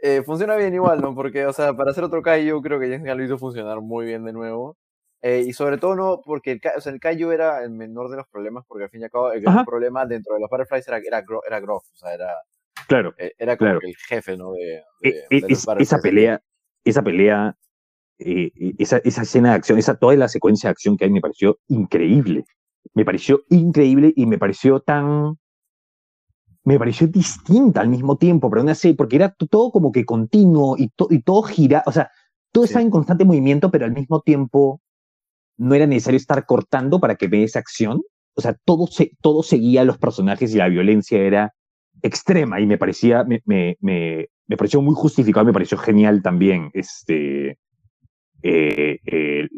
Eh, 0.00 0.22
funciona 0.22 0.56
bien 0.56 0.74
igual, 0.74 1.00
¿no? 1.00 1.14
Porque, 1.14 1.46
o 1.46 1.52
sea, 1.52 1.74
para 1.74 1.90
hacer 1.90 2.04
otro 2.04 2.22
kaiju, 2.22 2.62
creo 2.62 2.78
que 2.78 2.98
Gunn 2.98 3.06
lo 3.16 3.24
hizo 3.24 3.38
funcionar 3.38 3.80
muy 3.80 4.06
bien 4.06 4.24
de 4.24 4.32
nuevo. 4.32 4.76
Eh, 5.20 5.44
y 5.46 5.52
sobre 5.52 5.78
todo 5.78 5.96
no, 5.96 6.22
porque 6.24 6.52
el, 6.52 6.60
o 6.76 6.80
sea, 6.80 6.92
el 6.92 7.00
Kaiju 7.00 7.32
era 7.32 7.64
el 7.64 7.70
menor 7.70 8.08
de 8.08 8.16
los 8.18 8.28
problemas, 8.28 8.64
porque 8.68 8.84
al 8.84 8.90
fin 8.90 9.00
y 9.00 9.04
al 9.04 9.10
cabo 9.10 9.32
el 9.32 9.42
problema 9.66 10.06
dentro 10.06 10.34
de 10.34 10.40
los 10.40 10.48
Butterflies 10.48 10.86
era, 10.86 10.98
era, 10.98 11.24
era 11.44 11.60
Groff, 11.60 11.84
o 11.92 11.96
sea, 11.96 12.14
era, 12.14 12.34
claro, 12.86 13.14
eh, 13.18 13.32
era 13.36 13.56
como 13.56 13.70
claro. 13.70 13.80
el 13.82 13.96
jefe, 13.96 14.36
¿no? 14.36 14.52
De, 14.52 14.84
e, 15.02 15.24
de, 15.28 15.56
esa 15.80 15.98
pelea, 15.98 16.40
esa 16.84 17.02
pelea, 17.02 17.56
esa, 18.16 18.98
esa 18.98 19.22
escena 19.22 19.50
de 19.50 19.54
acción, 19.56 19.78
esa 19.78 19.96
toda 19.96 20.14
la 20.14 20.28
secuencia 20.28 20.68
de 20.68 20.72
acción 20.72 20.96
que 20.96 21.06
hay 21.06 21.10
me 21.10 21.20
pareció 21.20 21.58
increíble. 21.66 22.44
Me 22.94 23.04
pareció 23.04 23.42
increíble 23.50 24.12
y 24.14 24.26
me 24.26 24.38
pareció 24.38 24.80
tan. 24.80 25.36
Me 26.68 26.78
pareció 26.78 27.06
distinta 27.06 27.80
al 27.80 27.88
mismo 27.88 28.16
tiempo, 28.16 28.50
pero 28.50 28.62
no 28.62 28.74
sé, 28.74 28.94
porque 28.94 29.16
era 29.16 29.30
todo 29.30 29.70
como 29.70 29.90
que 29.90 30.04
continuo 30.04 30.76
y, 30.76 30.88
to, 30.88 31.08
y 31.10 31.22
todo 31.22 31.42
gira, 31.42 31.82
o 31.86 31.92
sea, 31.92 32.10
todo 32.52 32.64
sí. 32.64 32.68
estaba 32.68 32.82
en 32.82 32.90
constante 32.90 33.24
movimiento, 33.24 33.70
pero 33.70 33.86
al 33.86 33.92
mismo 33.92 34.20
tiempo 34.20 34.80
no 35.56 35.74
era 35.74 35.86
necesario 35.86 36.18
estar 36.18 36.46
cortando 36.46 37.00
para 37.00 37.16
que 37.16 37.28
vea 37.28 37.44
esa 37.44 37.58
acción. 37.58 38.02
O 38.34 38.40
sea, 38.40 38.54
todo, 38.64 38.86
se, 38.86 39.12
todo 39.20 39.42
seguía 39.42 39.80
a 39.80 39.84
los 39.84 39.98
personajes 39.98 40.54
y 40.54 40.58
la 40.58 40.68
violencia 40.68 41.18
era 41.18 41.54
extrema 42.02 42.60
y 42.60 42.66
me 42.66 42.78
parecía, 42.78 43.24
me, 43.24 43.42
me, 43.44 43.76
me, 43.80 44.28
me 44.46 44.56
pareció 44.56 44.80
muy 44.80 44.94
justificado, 44.94 45.46
me 45.46 45.52
pareció 45.52 45.78
genial 45.78 46.22
también. 46.22 46.70
Este, 46.72 47.58
eh, 48.42 48.98
eh, 49.04 49.48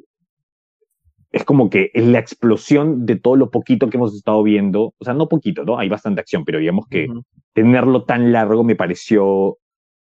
es 1.30 1.44
como 1.44 1.70
que 1.70 1.90
es 1.94 2.06
la 2.06 2.18
explosión 2.18 3.06
de 3.06 3.16
todo 3.16 3.36
lo 3.36 3.50
poquito 3.50 3.88
que 3.88 3.96
hemos 3.96 4.14
estado 4.14 4.42
viendo, 4.42 4.94
o 4.98 5.04
sea, 5.04 5.14
no 5.14 5.28
poquito, 5.28 5.64
¿no? 5.64 5.78
Hay 5.78 5.88
bastante 5.88 6.20
acción, 6.20 6.44
pero 6.44 6.58
digamos 6.58 6.86
que 6.88 7.06
uh 7.08 7.12
-huh. 7.12 7.24
tenerlo 7.52 8.04
tan 8.04 8.32
largo 8.32 8.64
me 8.64 8.76
pareció, 8.76 9.58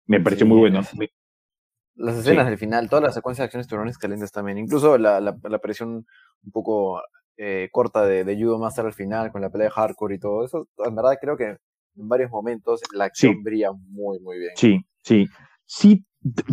me 0.07 0.19
pareció 0.19 0.45
sí, 0.45 0.49
muy 0.49 0.60
bueno. 0.60 0.81
Me, 0.97 1.10
las 1.95 2.17
escenas 2.17 2.45
sí. 2.45 2.49
del 2.49 2.57
final, 2.57 2.89
toda 2.89 3.01
la 3.03 3.12
secuencia 3.12 3.43
de 3.43 3.45
acciones 3.45 3.67
fueron 3.67 3.88
excelentes 3.88 4.31
también. 4.31 4.57
Incluso 4.57 4.97
la, 4.97 5.19
la, 5.19 5.38
la 5.43 5.57
aparición 5.57 6.05
un 6.43 6.51
poco 6.51 7.01
eh, 7.38 7.69
corta 7.71 8.05
de, 8.05 8.23
de, 8.23 8.36
Judo 8.36 8.57
Master 8.57 8.86
al 8.86 8.93
final, 8.93 9.31
con 9.31 9.41
la 9.41 9.49
pelea 9.49 9.67
de 9.67 9.71
hardcore 9.71 10.15
y 10.15 10.19
todo 10.19 10.45
eso. 10.45 10.67
En 10.84 10.95
verdad 10.95 11.17
creo 11.21 11.38
que 11.38 11.57
en 11.95 12.07
varios 12.07 12.31
momentos 12.31 12.81
la 12.93 13.05
acción 13.05 13.34
sí. 13.34 13.41
brilla 13.43 13.71
muy, 13.73 14.19
muy 14.19 14.39
bien. 14.39 14.51
Sí, 14.55 14.79
sí. 15.03 15.27
Sí, 15.65 16.05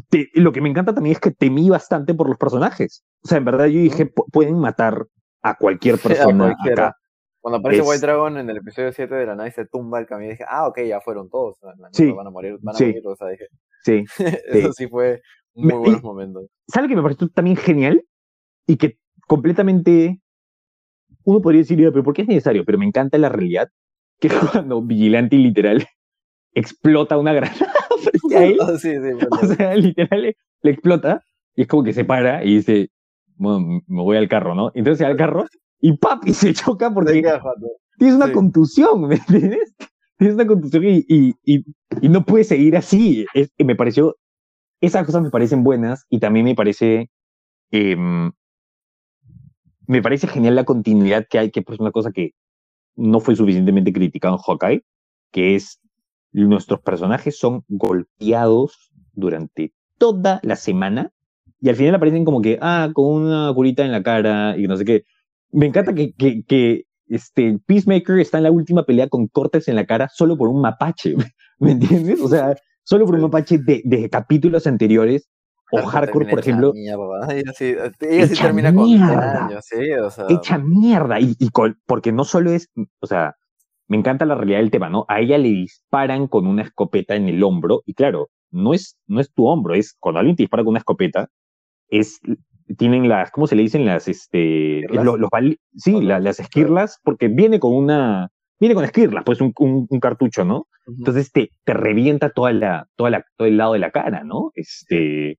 te, 0.09 0.31
lo 0.35 0.53
que 0.53 0.61
me 0.61 0.69
encanta 0.69 0.95
también 0.95 1.15
es 1.15 1.21
que 1.21 1.31
temí 1.31 1.69
bastante 1.69 2.15
por 2.15 2.29
los 2.29 2.39
personajes. 2.39 3.05
O 3.23 3.29
sea, 3.29 3.39
en 3.39 3.45
verdad 3.45 3.67
yo 3.67 3.81
dije, 3.81 4.11
pueden 4.33 4.59
matar 4.59 5.07
a 5.43 5.57
cualquier 5.57 5.99
persona 6.03 6.49
a 6.49 6.71
acá. 6.71 6.97
Cuando 7.41 7.59
aparece 7.59 7.83
es... 7.83 7.89
White 7.89 8.07
Dragon 8.07 8.39
en 8.39 8.51
el 8.51 8.57
episodio 8.57 8.93
7 8.93 9.15
de 9.15 9.27
la 9.27 9.37
nave 9.37 9.51
se 9.53 9.67
tumba 9.67 10.01
el 10.01 10.07
camino 10.07 10.29
y 10.29 10.33
dije, 10.33 10.45
ah, 10.49 10.67
ok, 10.67 10.81
ya 10.87 11.01
fueron 11.01 11.31
todos. 11.31 11.57
Sí. 11.93 12.11
Van 12.11 12.27
a 12.27 12.31
morir, 12.31 12.59
van 12.61 12.75
a 12.75 12.79
sí. 12.79 12.87
morir, 12.87 13.03
o 13.07 13.17
sea, 13.17 13.29
dije. 13.29 13.47
Sí. 13.85 14.05
Eso 14.47 14.73
sí 14.73 14.89
fue, 14.89 15.21
muy 15.55 15.75
buenos 15.75 16.03
momentos. 16.03 16.47
¿Sabe 16.67 16.89
que 16.89 16.97
me 16.97 17.03
pareció 17.03 17.29
también 17.29 17.57
genial? 17.57 18.05
Y 18.67 18.77
que 18.77 18.99
completamente 19.27 20.21
uno 21.25 21.41
podría 21.41 21.61
decir, 21.61 21.79
pero 21.79 22.03
¿por 22.03 22.15
qué 22.15 22.23
es 22.23 22.29
necesario? 22.29 22.65
Pero 22.65 22.79
me 22.79 22.87
encanta 22.87 23.19
la 23.19 23.29
realidad 23.29 23.69
que 24.21 24.29
cuando 24.53 24.83
Vigilante 24.83 25.37
literal 25.37 25.87
explota 26.55 27.19
una 27.19 27.33
granada 27.33 27.73
frente 27.99 28.37
a 28.37 28.45
él. 28.45 28.59
Oh, 28.61 28.79
sí, 28.79 28.93
sí, 28.93 29.27
o 29.31 29.47
sea, 29.47 29.75
literal 29.75 30.23
le, 30.23 30.37
le, 30.63 30.71
explota 30.71 31.25
y 31.55 31.63
es 31.63 31.69
como 31.69 31.85
que 31.85 31.93
se 31.93 32.05
para 32.05 32.45
y 32.45 32.57
dice, 32.57 32.91
bueno, 33.37 33.83
me 33.87 34.03
voy 34.03 34.17
al 34.17 34.29
carro, 34.29 34.55
¿no? 34.55 34.71
Entonces 34.75 34.99
se 34.99 35.05
va 35.05 35.11
al 35.11 35.17
carro 35.17 35.47
y 35.81 35.97
papi 35.97 36.33
se 36.35 36.55
choca 36.55 36.93
porque 36.93 37.23
tienes 37.99 38.17
una 38.17 38.33
contusión, 38.33 39.09
¿me 39.09 39.17
entiendes? 39.17 39.75
Tienes 40.17 40.35
una 40.35 40.47
contusión 40.47 40.85
y, 40.85 41.05
y, 41.09 41.35
y, 41.45 41.65
y 42.01 42.09
no 42.09 42.25
puedes 42.25 42.49
seguir 42.49 42.77
así. 42.77 43.25
Es, 43.35 43.53
me 43.59 43.77
pareció, 43.77 44.17
esas 44.81 45.07
cosas 45.07 45.23
me 45.23 45.31
parecen 45.31 45.63
buenas 45.63 46.07
y 46.09 46.19
también 46.19 46.45
me 46.45 46.55
parece, 46.55 47.11
eh, 47.71 47.97
me 49.87 50.03
parece 50.03 50.27
genial 50.27 50.57
la 50.57 50.65
continuidad 50.65 51.27
que 51.29 51.39
hay, 51.39 51.51
que 51.51 51.61
es 51.61 51.81
una 51.81 51.93
cosa 51.93 52.11
que 52.11 52.33
no 52.97 53.21
fue 53.21 53.37
suficientemente 53.37 53.93
criticado 53.93 54.35
en 54.35 54.41
Hawkeye, 54.41 54.85
que 55.31 55.55
es 55.55 55.81
nuestros 56.33 56.81
personajes 56.81 57.39
son 57.39 57.65
golpeados 57.69 58.91
durante 59.13 59.73
toda 59.99 60.41
la 60.43 60.57
semana 60.57 61.13
y 61.61 61.69
al 61.69 61.77
final 61.77 61.95
aparecen 61.97 62.25
como 62.25 62.41
que, 62.41 62.59
ah, 62.61 62.91
con 62.93 63.23
una 63.23 63.53
curita 63.55 63.85
en 63.85 63.93
la 63.93 64.03
cara 64.03 64.57
y 64.57 64.67
no 64.69 64.77
sé 64.77 64.85
qué. 64.85 65.05
Me 65.51 65.67
encanta 65.67 65.95
que, 65.95 66.13
que, 66.13 66.45
que 66.45 66.85
este, 67.09 67.59
Peacemaker 67.67 68.19
está 68.19 68.39
en 68.39 68.45
la 68.45 68.51
última 68.51 68.85
pelea 68.85 69.09
con 69.09 69.27
cortes 69.29 69.67
en 69.69 69.77
la 69.77 69.87
cara 69.87 70.09
solo 70.13 70.37
por 70.37 70.49
un 70.49 70.61
mapache, 70.61 71.17
¿me 71.59 71.73
entiendes? 71.73 72.21
O 72.21 72.29
sea, 72.29 72.55
solo 72.85 73.07
por 73.07 73.17
un 73.17 73.23
mapache 73.23 73.59
de, 73.59 73.83
de 73.85 74.09
capítulos 74.09 74.67
anteriores. 74.67 75.29
O 75.71 75.83
Hardcore, 75.83 76.31
por 76.31 76.39
ejemplo. 76.39 76.73
Mierda. 76.73 77.35
Ella 77.35 77.53
sí, 77.55 77.75
ella 78.01 78.27
sí 78.27 78.41
termina 78.41 78.73
mierda. 78.73 79.07
con 79.07 79.51
años, 79.51 79.67
sí, 79.69 79.93
o 79.93 80.11
sea. 80.11 80.25
Hecha 80.31 80.57
mierda. 80.57 81.21
Y, 81.21 81.37
y 81.39 81.51
con, 81.51 81.79
porque 81.85 82.11
no 82.11 82.25
solo 82.25 82.53
es, 82.53 82.71
o 83.01 83.07
sea, 83.07 83.37
me 83.89 83.97
encanta 83.97 84.27
la 84.27 84.35
realidad 84.35 84.59
del 84.59 84.71
tema, 84.71 84.89
¿no? 84.89 85.05
A 85.09 85.21
ella 85.21 85.39
le 85.39 85.49
disparan 85.49 86.29
con 86.29 86.47
una 86.47 86.63
escopeta 86.63 87.17
en 87.17 87.29
el 87.29 87.43
hombro, 87.43 87.83
y 87.87 87.95
claro, 87.95 88.29
no 88.51 88.75
es, 88.75 88.99
no 89.07 89.21
es 89.21 89.33
tu 89.33 89.47
hombro, 89.47 89.75
es 89.75 89.97
cuando 89.99 90.21
alguien 90.21 90.37
te 90.37 90.43
dispara 90.43 90.63
con 90.63 90.71
una 90.71 90.79
escopeta, 90.79 91.29
es 91.89 92.21
tienen 92.77 93.09
las, 93.09 93.31
¿cómo 93.31 93.47
se 93.47 93.57
le 93.57 93.63
dicen? 93.63 93.87
Las, 93.87 94.09
este, 94.09 94.83
los, 94.91 95.19
los 95.19 95.31
sí, 95.75 96.01
las 96.03 96.39
esquirlas, 96.39 97.01
porque 97.03 97.29
viene 97.29 97.59
con 97.59 97.75
una, 97.75 98.29
viene 98.61 98.75
con 98.75 98.85
esquirlas, 98.85 99.25
pues 99.25 99.41
un, 99.41 99.53
un, 99.59 99.87
un 99.89 100.01
cartucho, 100.01 100.45
¿no? 100.45 100.67
Entonces 100.87 101.33
te, 101.33 101.51
te 101.65 101.75
revienta 101.75 102.31
toda 102.31 102.53
la, 102.53 102.87
toda 102.97 103.11
la, 103.11 103.25
todo 103.37 103.49
el 103.49 103.57
lado 103.57 103.73
de 103.73 103.79
la 103.79 103.91
cara, 103.91 104.23
¿no? 104.25 104.51
Este, 104.55 105.39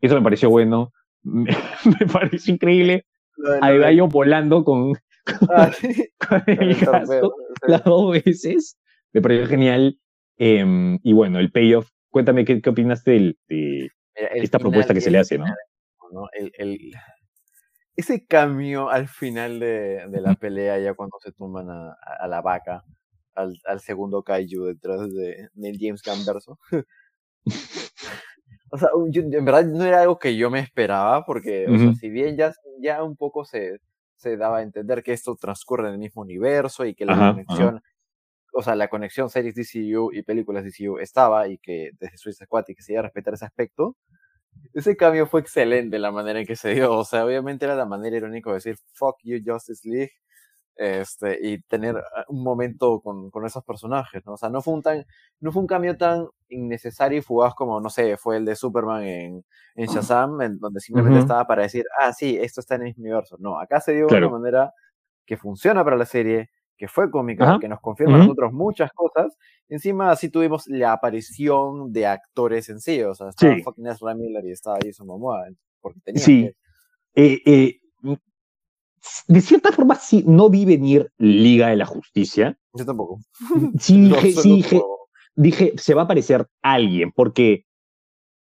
eso 0.00 0.14
me 0.14 0.22
pareció 0.22 0.50
bueno, 0.50 0.92
me, 1.22 1.50
me 1.84 2.06
pareció 2.06 2.54
increíble. 2.54 3.04
Ahí 3.62 3.78
va 3.78 3.90
yo 3.92 4.06
volando 4.06 4.64
con, 4.64 4.92
con, 6.18 6.38
con 6.40 6.42
el 6.46 6.74
gasto 6.74 7.34
las 7.66 7.84
dos 7.84 8.12
veces, 8.24 8.78
me 9.12 9.20
pareció 9.20 9.46
genial. 9.46 9.98
Eh, 10.38 10.98
y 11.02 11.12
bueno, 11.12 11.38
el 11.38 11.52
payoff, 11.52 11.90
cuéntame 12.08 12.44
qué, 12.44 12.62
qué 12.62 12.70
opinaste 12.70 13.10
del, 13.10 13.38
de, 13.48 13.90
esta 14.14 14.58
propuesta 14.58 14.94
que 14.94 15.00
se 15.00 15.10
le 15.10 15.18
hace, 15.18 15.38
¿no? 15.38 15.44
¿no? 16.12 16.28
El, 16.32 16.50
el, 16.56 16.92
ese 17.96 18.26
cambio 18.26 18.88
al 18.88 19.08
final 19.08 19.60
de, 19.60 20.06
de, 20.08 20.20
la 20.20 20.34
pelea, 20.34 20.78
ya 20.78 20.94
cuando 20.94 21.18
se 21.20 21.32
tumban 21.32 21.68
a, 21.70 21.96
a 22.18 22.26
la 22.26 22.40
vaca, 22.40 22.82
al, 23.34 23.54
al, 23.66 23.80
segundo 23.80 24.22
kaiju 24.22 24.64
detrás 24.64 25.12
de, 25.12 25.48
del 25.52 25.76
James 25.78 26.02
Gunn 26.02 26.24
verso. 26.24 26.58
o 28.70 28.78
sea, 28.78 28.88
yo, 29.10 29.22
en 29.22 29.44
verdad 29.44 29.64
no 29.66 29.84
era 29.84 30.02
algo 30.02 30.18
que 30.18 30.36
yo 30.36 30.50
me 30.50 30.60
esperaba, 30.60 31.24
porque, 31.24 31.66
uh 31.68 31.72
-huh. 31.72 31.76
o 31.76 31.78
sea, 31.78 31.94
si 31.94 32.08
bien 32.08 32.36
ya, 32.36 32.52
ya 32.80 33.02
un 33.02 33.16
poco 33.16 33.44
se, 33.44 33.78
se 34.20 34.36
daba 34.36 34.58
a 34.58 34.62
entender 34.62 35.02
que 35.02 35.12
esto 35.12 35.34
transcurre 35.34 35.88
en 35.88 35.94
el 35.94 35.98
mismo 35.98 36.20
universo 36.22 36.84
y 36.84 36.94
que 36.94 37.06
la 37.06 37.14
ajá, 37.14 37.30
conexión, 37.32 37.76
ajá. 37.76 37.84
o 38.52 38.62
sea, 38.62 38.76
la 38.76 38.88
conexión 38.88 39.30
series 39.30 39.54
DCU 39.54 40.12
y 40.12 40.22
películas 40.22 40.62
DCU 40.62 40.98
estaba 40.98 41.48
y 41.48 41.56
que 41.56 41.92
desde 41.98 42.18
Suicide 42.18 42.44
Squad 42.44 42.64
y 42.68 42.74
que 42.74 42.82
se 42.82 42.92
iba 42.92 43.00
a 43.00 43.04
respetar 43.04 43.32
ese 43.32 43.46
aspecto, 43.46 43.96
ese 44.74 44.94
cambio 44.94 45.26
fue 45.26 45.40
excelente 45.40 45.98
la 45.98 46.10
manera 46.12 46.40
en 46.40 46.46
que 46.46 46.56
se 46.56 46.74
dio. 46.74 46.92
O 46.92 47.04
sea, 47.04 47.24
obviamente 47.24 47.64
era 47.64 47.74
la 47.74 47.86
manera 47.86 48.18
irónica 48.18 48.50
de 48.50 48.56
decir 48.56 48.76
fuck 48.92 49.16
you 49.22 49.38
Justice 49.42 49.88
League 49.88 50.12
este, 50.80 51.38
y 51.42 51.60
tener 51.60 52.02
un 52.28 52.42
momento 52.42 53.00
con, 53.02 53.30
con 53.30 53.44
esos 53.44 53.62
personajes, 53.64 54.24
¿no? 54.24 54.32
O 54.32 54.36
sea, 54.38 54.48
no 54.48 54.62
fue 54.62 54.72
un 54.72 54.80
tan, 54.80 55.04
no 55.40 55.52
fue 55.52 55.60
un 55.60 55.66
cambio 55.68 55.94
tan 55.98 56.26
innecesario 56.48 57.18
y 57.18 57.22
fugaz 57.22 57.54
como, 57.54 57.80
no 57.82 57.90
sé, 57.90 58.16
fue 58.16 58.38
el 58.38 58.46
de 58.46 58.56
Superman 58.56 59.02
en, 59.02 59.44
en 59.74 59.86
Shazam, 59.86 60.40
en 60.40 60.58
donde 60.58 60.80
simplemente 60.80 61.18
uh 61.18 61.20
-huh. 61.20 61.24
estaba 61.24 61.46
para 61.46 61.62
decir, 61.64 61.84
ah, 62.00 62.14
sí, 62.14 62.38
esto 62.40 62.60
está 62.60 62.76
en 62.76 62.86
el 62.86 62.94
universo. 62.96 63.36
No, 63.38 63.60
acá 63.60 63.78
se 63.82 63.92
dio 63.92 64.06
claro. 64.06 64.28
de 64.28 64.32
una 64.32 64.38
manera 64.38 64.72
que 65.26 65.36
funciona 65.36 65.84
para 65.84 65.96
la 65.98 66.06
serie, 66.06 66.48
que 66.78 66.88
fue 66.88 67.10
cómica, 67.10 67.44
Ajá. 67.44 67.58
que 67.60 67.68
nos 67.68 67.80
confirma 67.80 68.14
uh 68.14 68.16
-huh. 68.16 68.22
a 68.22 68.24
nosotros 68.24 68.52
muchas 68.54 68.90
cosas. 68.92 69.36
Encima, 69.68 70.10
así 70.10 70.30
tuvimos 70.30 70.66
la 70.66 70.92
aparición 70.92 71.92
de 71.92 72.06
actores 72.06 72.70
en 72.70 72.80
sí, 72.80 73.02
o 73.02 73.14
sea, 73.14 73.28
estaba 73.28 73.54
sí. 73.54 73.62
fucking 73.62 73.86
Ezra 73.86 74.14
Miller 74.14 74.46
y 74.46 74.52
estaba 74.52 74.78
Jason 74.82 75.06
Momoa, 75.06 75.44
porque 75.82 76.00
tenía 76.02 76.22
Sí. 76.22 76.50
Que... 77.14 77.22
Eh, 77.22 77.42
eh, 77.44 77.80
de 79.28 79.40
cierta 79.40 79.72
forma, 79.72 79.94
sí, 79.94 80.24
no 80.26 80.50
vi 80.50 80.64
venir 80.64 81.10
Liga 81.18 81.68
de 81.68 81.76
la 81.76 81.86
Justicia. 81.86 82.58
Yo 82.74 82.84
tampoco. 82.84 83.20
Sí, 83.78 84.00
dije, 84.08 84.32
sí, 84.32 84.56
dije, 84.56 84.82
dije, 85.34 85.72
se 85.76 85.94
va 85.94 86.02
a 86.02 86.04
aparecer 86.04 86.46
alguien, 86.62 87.12
porque 87.12 87.64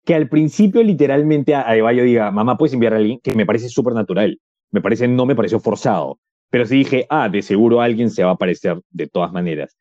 que 0.05 0.15
al 0.15 0.29
principio 0.29 0.83
literalmente 0.83 1.55
a 1.55 1.67
Adebayo 1.67 2.03
diga, 2.03 2.31
mamá, 2.31 2.57
¿puedes 2.57 2.73
enviar 2.73 2.93
a 2.93 2.97
alguien? 2.97 3.19
Que 3.23 3.33
me 3.33 3.45
parece 3.45 3.69
súper 3.69 3.93
natural. 3.93 4.39
Me 4.71 4.81
parece, 4.81 5.07
no 5.07 5.25
me 5.25 5.35
pareció 5.35 5.59
forzado. 5.59 6.19
Pero 6.51 6.65
sí 6.65 6.77
dije, 6.77 7.07
ah, 7.09 7.27
de 7.27 7.41
seguro 7.41 7.81
alguien 7.81 8.11
se 8.11 8.23
va 8.23 8.29
a 8.29 8.33
aparecer 8.33 8.79
de 8.91 9.07
todas 9.07 9.33
maneras. 9.33 9.75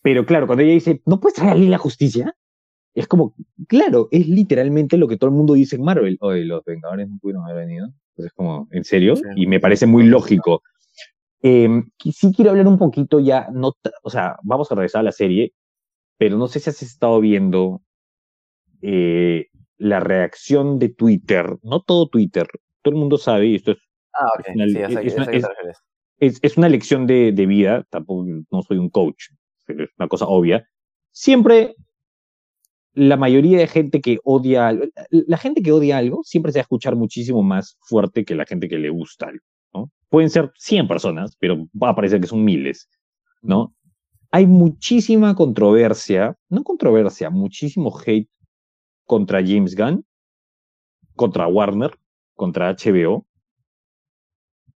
Pero 0.00 0.24
claro, 0.24 0.46
cuando 0.46 0.64
ella 0.64 0.72
dice, 0.72 1.02
¿no 1.06 1.20
puedes 1.20 1.36
traer 1.36 1.52
a 1.52 1.56
la 1.56 1.78
justicia? 1.78 2.34
Es 2.94 3.06
como, 3.06 3.34
claro, 3.68 4.08
es 4.10 4.26
literalmente 4.26 4.96
lo 4.96 5.06
que 5.06 5.16
todo 5.16 5.30
el 5.30 5.36
mundo 5.36 5.54
dice 5.54 5.76
en 5.76 5.82
Marvel. 5.82 6.16
Oye, 6.20 6.44
los 6.44 6.64
Vengadores 6.64 7.08
no 7.08 7.18
pudieron 7.20 7.44
haber 7.44 7.66
venido. 7.66 7.92
Entonces, 8.12 8.32
como, 8.34 8.68
¿en 8.70 8.84
serio? 8.84 9.16
Sí, 9.16 9.22
y 9.36 9.46
me 9.46 9.60
parece 9.60 9.86
muy 9.86 10.04
lógico. 10.04 10.62
Eh, 11.42 11.68
sí 11.98 12.32
quiero 12.34 12.52
hablar 12.52 12.68
un 12.68 12.78
poquito 12.78 13.18
ya, 13.18 13.48
no, 13.52 13.72
o 14.02 14.10
sea, 14.10 14.36
vamos 14.44 14.70
a 14.70 14.76
regresar 14.76 15.00
a 15.00 15.04
la 15.04 15.12
serie, 15.12 15.52
pero 16.16 16.38
no 16.38 16.46
sé 16.46 16.60
si 16.60 16.70
has 16.70 16.82
estado 16.82 17.20
viendo 17.20 17.82
eh, 18.80 19.46
la 19.76 19.98
reacción 19.98 20.78
de 20.78 20.90
Twitter, 20.90 21.56
no 21.62 21.80
todo 21.82 22.08
Twitter, 22.08 22.46
todo 22.82 22.94
el 22.94 23.00
mundo 23.00 23.18
sabe, 23.18 23.46
y 23.46 23.54
esto 23.56 23.72
es, 23.72 23.78
ah, 24.14 24.28
es, 24.44 24.54
una, 24.54 24.66
sí, 24.66 24.78
es, 24.78 25.14
una, 25.16 25.24
es, 25.32 25.44
es, 26.18 26.38
es, 26.42 26.56
una 26.56 26.68
lección 26.68 27.08
de, 27.08 27.32
de, 27.32 27.46
vida, 27.46 27.84
tampoco 27.90 28.24
no 28.50 28.62
soy 28.62 28.78
un 28.78 28.90
coach, 28.90 29.30
pero 29.66 29.82
es 29.82 29.90
una 29.98 30.06
cosa 30.06 30.26
obvia. 30.26 30.64
Siempre 31.10 31.74
la 32.94 33.16
mayoría 33.16 33.58
de 33.58 33.66
gente 33.66 34.00
que 34.00 34.18
odia, 34.24 34.78
la 35.10 35.36
gente 35.38 35.62
que 35.62 35.72
odia 35.72 35.98
algo 35.98 36.22
siempre 36.24 36.52
se 36.52 36.58
va 36.58 36.60
a 36.60 36.62
escuchar 36.62 36.96
muchísimo 36.96 37.42
más 37.42 37.76
fuerte 37.80 38.24
que 38.24 38.34
la 38.34 38.44
gente 38.44 38.68
que 38.68 38.78
le 38.78 38.90
gusta 38.90 39.28
algo, 39.28 39.44
¿no? 39.72 39.90
Pueden 40.08 40.30
ser 40.30 40.52
100 40.56 40.88
personas, 40.88 41.36
pero 41.38 41.66
va 41.80 41.90
a 41.90 41.94
parecer 41.94 42.20
que 42.20 42.26
son 42.26 42.44
miles, 42.44 42.88
¿no? 43.40 43.74
Hay 44.30 44.46
muchísima 44.46 45.34
controversia, 45.34 46.36
no 46.48 46.62
controversia, 46.64 47.30
muchísimo 47.30 47.98
hate 47.98 48.28
contra 49.04 49.40
James 49.40 49.74
Gunn, 49.74 50.04
contra 51.14 51.46
Warner, 51.46 51.92
contra 52.34 52.74
HBO, 52.74 53.26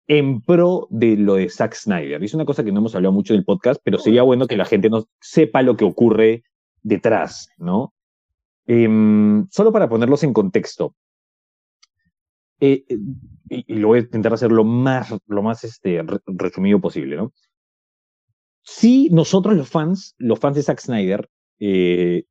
en 0.06 0.42
pro 0.42 0.86
de 0.90 1.16
lo 1.16 1.34
de 1.34 1.48
Zack 1.48 1.74
Snyder. 1.74 2.22
Es 2.22 2.34
una 2.34 2.44
cosa 2.44 2.64
que 2.64 2.72
no 2.72 2.80
hemos 2.80 2.94
hablado 2.94 3.12
mucho 3.12 3.32
en 3.32 3.38
el 3.38 3.44
podcast, 3.44 3.80
pero 3.82 3.98
sería 3.98 4.22
bueno 4.22 4.46
que 4.46 4.56
la 4.56 4.64
gente 4.64 4.90
no 4.90 5.04
sepa 5.20 5.62
lo 5.62 5.76
que 5.76 5.84
ocurre 5.84 6.44
detrás, 6.82 7.48
¿no? 7.56 7.94
Eh, 8.66 8.88
solo 9.50 9.72
para 9.72 9.88
ponerlos 9.88 10.22
en 10.22 10.32
contexto. 10.32 10.94
Eh, 12.60 12.84
y, 13.48 13.74
lo 13.74 13.88
voy 13.88 13.98
a 13.98 14.02
intentar 14.02 14.32
hacer 14.32 14.52
lo 14.52 14.64
más, 14.64 15.14
lo 15.26 15.42
más 15.42 15.64
este, 15.64 16.02
resumido 16.26 16.80
posible, 16.80 17.16
¿no? 17.16 17.32
Sí, 18.62 19.08
nosotros 19.10 19.56
los 19.56 19.68
fans, 19.68 20.14
los 20.18 20.38
fans 20.38 20.56
de 20.56 20.62
Zack 20.62 20.80
Snyder, 20.80 21.28
eh, 21.58 22.24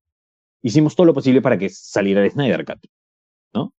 hicimos 0.62 0.96
todo 0.96 1.06
lo 1.06 1.14
posible 1.14 1.42
para 1.42 1.58
que 1.58 1.70
saliera 1.70 2.24
el 2.24 2.32
Snyder 2.32 2.66
Cut, 2.66 2.80
¿no? 3.54 3.74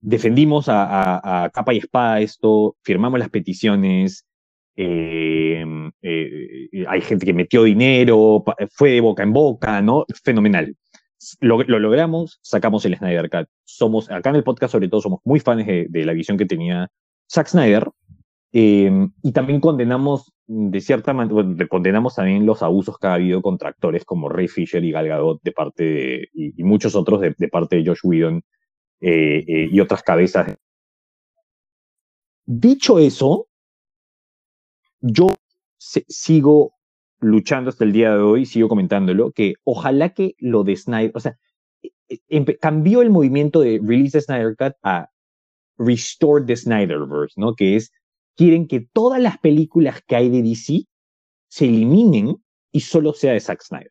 Defendimos 0.00 0.66
a, 0.68 1.48
capa 1.54 1.74
y 1.74 1.78
espada 1.78 2.20
esto, 2.20 2.76
firmamos 2.82 3.20
las 3.20 3.30
peticiones, 3.30 4.26
eh, 4.74 5.64
eh, 6.02 6.84
hay 6.88 7.00
gente 7.02 7.26
que 7.26 7.34
metió 7.34 7.62
dinero, 7.62 8.42
fue 8.72 8.90
de 8.90 9.00
boca 9.00 9.22
en 9.22 9.32
boca, 9.32 9.80
¿no? 9.80 10.04
Fenomenal. 10.24 10.76
Lo, 11.40 11.62
lo, 11.62 11.78
logramos, 11.78 12.38
sacamos 12.42 12.84
el 12.84 12.96
Snyder 12.96 13.30
Cut. 13.30 13.48
Somos, 13.64 14.10
acá 14.10 14.30
en 14.30 14.36
el 14.36 14.44
podcast 14.44 14.72
sobre 14.72 14.88
todo, 14.88 15.00
somos 15.00 15.20
muy 15.24 15.40
fans 15.40 15.66
de, 15.66 16.04
la 16.04 16.12
visión 16.12 16.36
que 16.36 16.46
tenía 16.46 16.90
Zack 17.30 17.48
Snyder, 17.48 17.90
eh, 18.52 19.08
y 19.22 19.32
también 19.32 19.60
condenamos 19.60 20.32
de 20.46 20.80
cierta 20.80 21.14
manera, 21.14 21.66
condenamos 21.68 22.16
también 22.16 22.44
los 22.44 22.62
abusos 22.62 22.98
que 22.98 23.06
ha 23.06 23.14
habido 23.14 23.40
contra 23.40 23.70
actores 23.70 24.04
como 24.04 24.28
Ray 24.28 24.48
Fisher 24.48 24.84
y 24.84 24.92
Gal 24.92 25.08
Gadot 25.08 25.40
de 25.42 25.52
parte 25.52 25.84
de, 25.84 26.28
y, 26.34 26.62
muchos 26.62 26.94
otros 26.94 27.20
de, 27.20 27.48
parte 27.48 27.76
de 27.76 27.86
Josh 27.86 28.00
Whedon 28.02 28.42
eh, 29.00 29.44
eh, 29.46 29.68
y 29.70 29.80
otras 29.80 30.02
cabezas. 30.02 30.54
Dicho 32.44 32.98
eso, 32.98 33.46
yo 35.00 35.28
sigo 35.78 36.74
luchando 37.22 37.70
hasta 37.70 37.84
el 37.84 37.92
día 37.92 38.10
de 38.14 38.22
hoy, 38.22 38.44
sigo 38.44 38.68
comentándolo, 38.68 39.32
que 39.32 39.54
ojalá 39.64 40.10
que 40.10 40.34
lo 40.38 40.64
de 40.64 40.76
Snyder, 40.76 41.12
o 41.14 41.20
sea, 41.20 41.38
e, 41.82 41.90
e, 42.28 42.58
cambió 42.58 43.00
el 43.00 43.10
movimiento 43.10 43.60
de 43.60 43.80
Release 43.82 44.18
the 44.18 44.20
Snyder 44.20 44.56
Cut 44.56 44.74
a 44.82 45.08
Restore 45.78 46.44
the 46.44 46.56
Snyderverse, 46.56 47.40
¿no? 47.40 47.54
Que 47.54 47.76
es 47.76 47.92
quieren 48.36 48.66
que 48.66 48.80
todas 48.92 49.20
las 49.20 49.38
películas 49.38 50.02
que 50.06 50.16
hay 50.16 50.28
de 50.30 50.42
DC 50.42 50.84
se 51.48 51.64
eliminen 51.64 52.36
y 52.72 52.80
solo 52.80 53.12
sea 53.12 53.32
de 53.32 53.40
Zack 53.40 53.62
Snyder. 53.62 53.90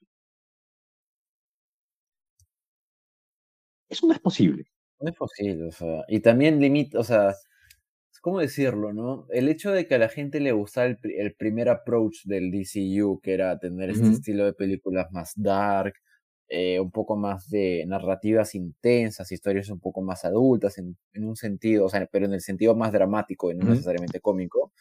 Eso 3.90 4.08
no 4.08 4.14
es 4.14 4.20
posible. 4.20 4.66
No 5.00 5.10
es 5.10 5.16
posible, 5.16 5.70
y 6.10 6.20
también 6.20 6.60
limita, 6.60 7.00
o 7.00 7.04
sea, 7.04 7.34
¿cómo 8.22 8.40
decirlo, 8.40 8.94
no? 8.94 9.26
El 9.30 9.50
hecho 9.50 9.72
de 9.72 9.88
que 9.88 9.96
a 9.96 10.00
la 10.00 10.08
gente 10.08 10.40
le 10.40 10.52
gustara 10.52 10.98
el, 11.04 11.36
primer 11.36 11.70
approach 11.70 12.24
del 12.26 12.52
DCU, 12.52 13.20
que 13.22 13.34
era 13.34 13.60
tener 13.60 13.90
este 13.90 14.08
estilo 14.08 14.46
de 14.46 14.54
películas 14.54 15.12
más 15.12 15.34
dark, 15.36 15.96
eh, 16.48 16.80
un 16.80 16.92
poco 16.92 17.16
más 17.16 17.50
de 17.50 17.84
narrativas 17.88 18.56
intensas, 18.56 19.32
historias 19.32 19.70
un 19.70 19.80
poco 19.80 20.02
más 20.02 20.26
adultas 20.26 20.78
en, 20.78 20.98
un 21.16 21.36
sentido, 21.36 21.86
o 21.86 21.90
sea, 21.90 22.06
pero 22.12 22.26
en 22.26 22.34
el 22.34 22.42
sentido 22.42 22.76
más 22.76 22.92
dramático 22.92 23.52
y 23.52 23.56
no 23.56 23.70
necesariamente 23.70 24.20
cómico, 24.20 24.72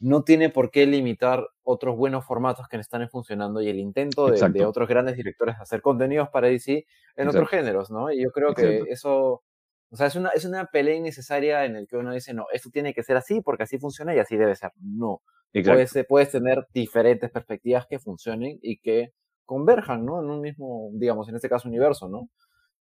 no 0.00 0.24
tiene 0.24 0.48
por 0.48 0.70
qué 0.70 0.86
limitar 0.86 1.46
otros 1.62 1.96
buenos 1.96 2.24
formatos 2.24 2.66
que 2.68 2.76
están 2.76 3.08
funcionando 3.08 3.62
y 3.62 3.68
el 3.68 3.78
intento 3.78 4.26
de, 4.28 4.64
otros 4.64 4.88
grandes 4.88 5.16
directores 5.16 5.56
de 5.56 5.62
hacer 5.62 5.80
contenidos 5.80 6.28
para 6.30 6.48
DC 6.48 6.86
en 7.16 7.28
otros 7.28 7.48
géneros, 7.48 7.90
¿no? 7.90 8.10
Y 8.10 8.22
yo 8.22 8.32
creo 8.32 8.54
que 8.54 8.84
eso, 8.88 9.44
o 9.90 9.96
sea, 9.96 10.06
es 10.06 10.14
una, 10.14 10.30
es 10.30 10.44
una 10.44 10.66
pelea 10.66 10.94
innecesaria 10.94 11.64
en 11.64 11.76
el 11.76 11.88
que 11.88 11.96
uno 11.96 12.12
dice, 12.12 12.32
no, 12.32 12.46
esto 12.52 12.70
tiene 12.70 12.94
que 12.94 13.02
ser 13.02 13.16
así 13.16 13.40
porque 13.40 13.64
así 13.64 13.78
funciona 13.78 14.14
y 14.14 14.18
así 14.18 14.36
debe 14.36 14.54
ser. 14.54 14.70
No. 14.80 15.22
Puedes, 15.52 15.92
puedes 16.08 16.30
tener 16.30 16.66
diferentes 16.72 17.28
perspectivas 17.30 17.86
que 17.88 17.98
funcionen 17.98 18.58
y 18.62 18.78
que 18.78 19.12
converjan, 19.44 20.04
¿no? 20.04 20.22
En 20.22 20.30
un 20.30 20.40
mismo, 20.40 20.90
digamos, 20.92 21.28
en 21.28 21.34
este 21.34 21.48
caso, 21.48 21.68
universo, 21.68 22.08
¿no? 22.08 22.28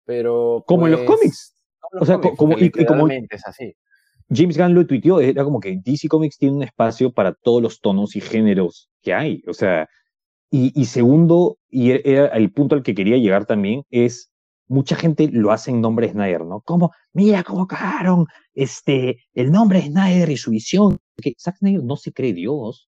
Pero. 0.05 0.65
Como 0.67 0.87
en 0.87 0.93
los 0.93 1.01
pues, 1.03 1.19
cómics. 1.19 1.55
o 1.99 2.05
sea, 2.05 2.21
como, 2.21 2.59
y, 2.59 2.71
como 2.85 3.09
es 3.09 3.47
así. 3.47 3.75
James 4.31 4.59
Gunn 4.59 4.75
lo 4.75 4.87
tuiteó, 4.87 5.21
era 5.21 5.43
como 5.45 5.61
que 5.61 5.81
DC 5.83 6.09
Comics 6.09 6.37
tiene 6.37 6.57
un 6.57 6.63
espacio 6.63 7.11
para 7.11 7.33
todos 7.33 7.63
los 7.63 7.81
tonos 7.81 8.15
y 8.15 8.21
géneros 8.21 8.91
que 9.01 9.15
hay. 9.15 9.43
O 9.47 9.55
sea, 9.55 9.89
y, 10.51 10.85
segundo, 10.87 11.59
y 11.69 11.91
era 11.91 12.27
el 12.29 12.53
punto 12.53 12.75
al 12.75 12.83
que 12.83 12.95
quería 12.95 13.17
llegar 13.17 13.47
también, 13.47 13.85
es 13.91 14.31
mucha 14.69 14.97
gente 14.97 15.29
lo 15.33 15.51
hace 15.51 15.71
en 15.71 15.81
nombre 15.81 16.07
de 16.07 16.13
Snyder, 16.13 16.45
¿no? 16.45 16.61
Como, 16.61 16.93
mira 17.13 17.43
cómo 17.43 17.67
cagaron 17.67 18.27
este, 18.55 19.19
el 19.35 19.51
nombre 19.51 19.81
de 19.81 19.89
Snyder 19.89 20.31
y 20.31 20.37
su 20.37 20.51
visión. 20.51 20.99
Porque 21.17 21.35
Zack 21.39 21.57
Snyder 21.59 21.83
no 21.83 21.97
se 21.97 22.13
cree 22.13 22.33
Dios. 22.33 22.89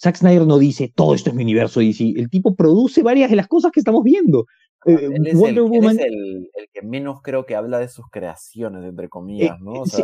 Zack 0.00 0.16
Snyder 0.16 0.46
no 0.46 0.58
dice, 0.58 0.92
todo 0.94 1.14
esto 1.14 1.30
es 1.30 1.36
mi 1.36 1.42
universo 1.42 1.80
DC. 1.80 2.14
El 2.16 2.28
tipo 2.28 2.54
produce 2.54 3.02
varias 3.02 3.30
de 3.30 3.36
las 3.36 3.48
cosas 3.48 3.72
que 3.72 3.80
estamos 3.80 4.02
viendo. 4.02 4.46
Eh, 4.84 5.10
él, 5.12 5.26
es 5.26 5.98
el, 5.98 6.50
que 6.72 6.82
menos 6.82 7.20
creo 7.22 7.46
que 7.46 7.54
habla 7.54 7.78
de 7.78 7.88
sus 7.88 8.06
creaciones, 8.10 8.84
entre 8.84 9.08
comillas, 9.08 9.56
eh, 9.56 9.62
¿no? 9.62 9.86
sí, 9.86 10.02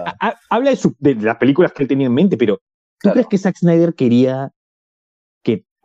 habla 0.48 0.72
de, 1.00 1.14
las 1.16 1.36
películas 1.36 1.72
que 1.72 1.82
él 1.82 1.88
tenía 1.88 2.06
en 2.06 2.14
mente, 2.14 2.36
pero 2.36 2.60
¿tú 3.00 3.10
crees 3.10 3.26
que 3.26 3.38
Zack 3.38 3.56
Snyder 3.56 3.94
quería 3.94 4.52
que 4.52 4.57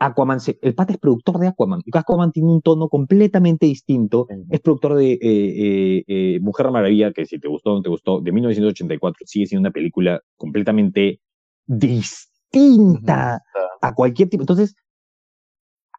Aquaman 0.05 0.39
se... 0.39 0.57
El 0.61 0.75
pata 0.75 0.93
es 0.93 0.99
productor 0.99 1.39
de 1.39 1.47
Aquaman. 1.47 1.81
Y 1.85 1.97
Aquaman 1.97 2.31
tiene 2.31 2.49
un 2.49 2.61
tono 2.61 2.89
completamente 2.89 3.65
distinto. 3.65 4.27
Es 4.49 4.59
productor 4.59 4.95
de 4.95 5.17
eh, 5.21 6.39
Mujer 6.41 6.71
Maravilla, 6.71 7.11
que 7.11 7.25
si 7.25 7.39
te 7.39 7.47
gustó 7.47 7.71
o 7.71 7.75
no 7.75 7.81
te 7.81 7.89
gustó, 7.89 8.21
de 8.21 8.31
1984, 8.31 9.25
sigue 9.25 9.45
siendo 9.45 9.61
una 9.67 9.71
película 9.71 10.21
completamente 10.35 11.21
distinta 11.65 13.41
a 13.81 13.93
cualquier 13.93 14.29
tipo. 14.29 14.43
Entonces, 14.43 14.75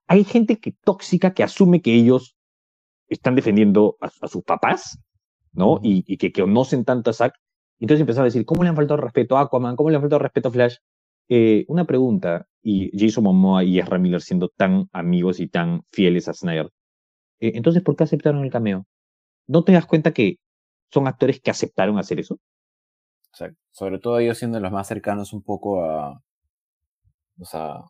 hay 0.07 0.25
gente 0.25 0.59
que 0.59 0.73
tóxica 0.85 1.33
que 1.33 1.43
asume 1.43 1.81
que 1.81 1.95
ellos 1.95 2.37
están 3.09 3.35
defendiendo 3.35 3.97
a, 4.01 4.29
sus 4.29 4.43
papás, 4.43 4.99
¿no? 5.53 5.81
y, 5.83 6.17
que, 6.17 6.33
conocen 6.33 6.85
tanto 6.85 7.11
a 7.11 7.13
Zack. 7.13 7.35
Entonces 7.81 8.01
empezaron 8.01 8.25
a 8.25 8.27
decir, 8.27 8.45
¿cómo 8.45 8.63
le 8.63 8.71
han 8.71 8.77
faltado 8.77 9.01
respeto 9.01 9.37
a 9.37 9.43
Aquaman? 9.43 9.77
¿Cómo 9.77 9.91
le 9.91 9.97
han 9.97 10.03
faltado 10.03 10.21
respeto 10.21 10.49
a 10.49 10.53
Flash? 10.53 10.77
Eh, 11.29 11.65
una 11.69 11.85
pregunta, 11.85 12.47
y 12.65 12.91
Jason 12.99 13.25
Momoa 13.25 13.63
y 13.63 13.79
Ezra 13.79 13.99
Miller 13.99 14.23
siendo 14.23 14.49
tan 14.49 14.89
amigos 14.93 15.39
y 15.39 15.47
tan 15.47 15.83
fieles 15.93 16.27
a 16.29 16.33
Snyder, 16.33 16.71
eh, 17.41 17.53
entonces, 17.55 17.83
¿por 17.83 17.95
qué 17.95 18.05
aceptaron 18.05 18.43
el 18.43 18.51
cameo? 18.51 18.87
¿No 19.47 19.65
te 19.65 19.73
das 19.73 19.87
cuenta 19.87 20.13
que 20.13 20.39
son 20.91 21.07
actores 21.07 21.41
que 21.41 21.51
aceptaron 21.51 21.99
hacer 21.99 22.21
eso? 22.21 22.39
Exacto. 23.29 23.59
Sobre 23.71 23.99
todo 23.99 24.19
ellos 24.19 24.39
siendo 24.39 24.59
los 24.61 24.73
más 24.73 24.89
cercanos 24.89 25.33
un 25.33 25.43
poco 25.43 25.85
a, 25.85 26.23
o 27.39 27.45
sea, 27.45 27.81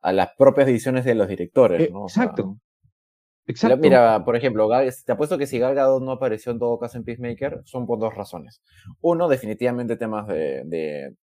a 0.00 0.12
las 0.12 0.30
propias 0.36 0.66
decisiones 0.66 1.04
de 1.04 1.14
los 1.14 1.28
directores, 1.28 1.82
eh, 1.82 1.90
¿no? 1.92 2.02
exacto. 2.02 2.58
Exacto. 3.46 3.76
Mira, 3.76 4.24
por 4.24 4.36
ejemplo, 4.36 4.68
te 5.04 5.12
apuesto 5.12 5.36
que 5.36 5.46
si 5.46 5.58
Gal 5.58 5.74
Gadot 5.74 6.02
no 6.02 6.12
apareció 6.12 6.50
en 6.50 6.58
todo 6.58 6.78
caso 6.78 6.96
en 6.96 7.04
Peacemaker, 7.04 7.60
son 7.64 7.86
por 7.86 7.98
dos 7.98 8.14
razones. 8.14 8.62
Uno, 9.02 9.28
definitivamente 9.28 9.96
temas 9.96 10.26
de, 10.26 10.62
de, 10.64 11.14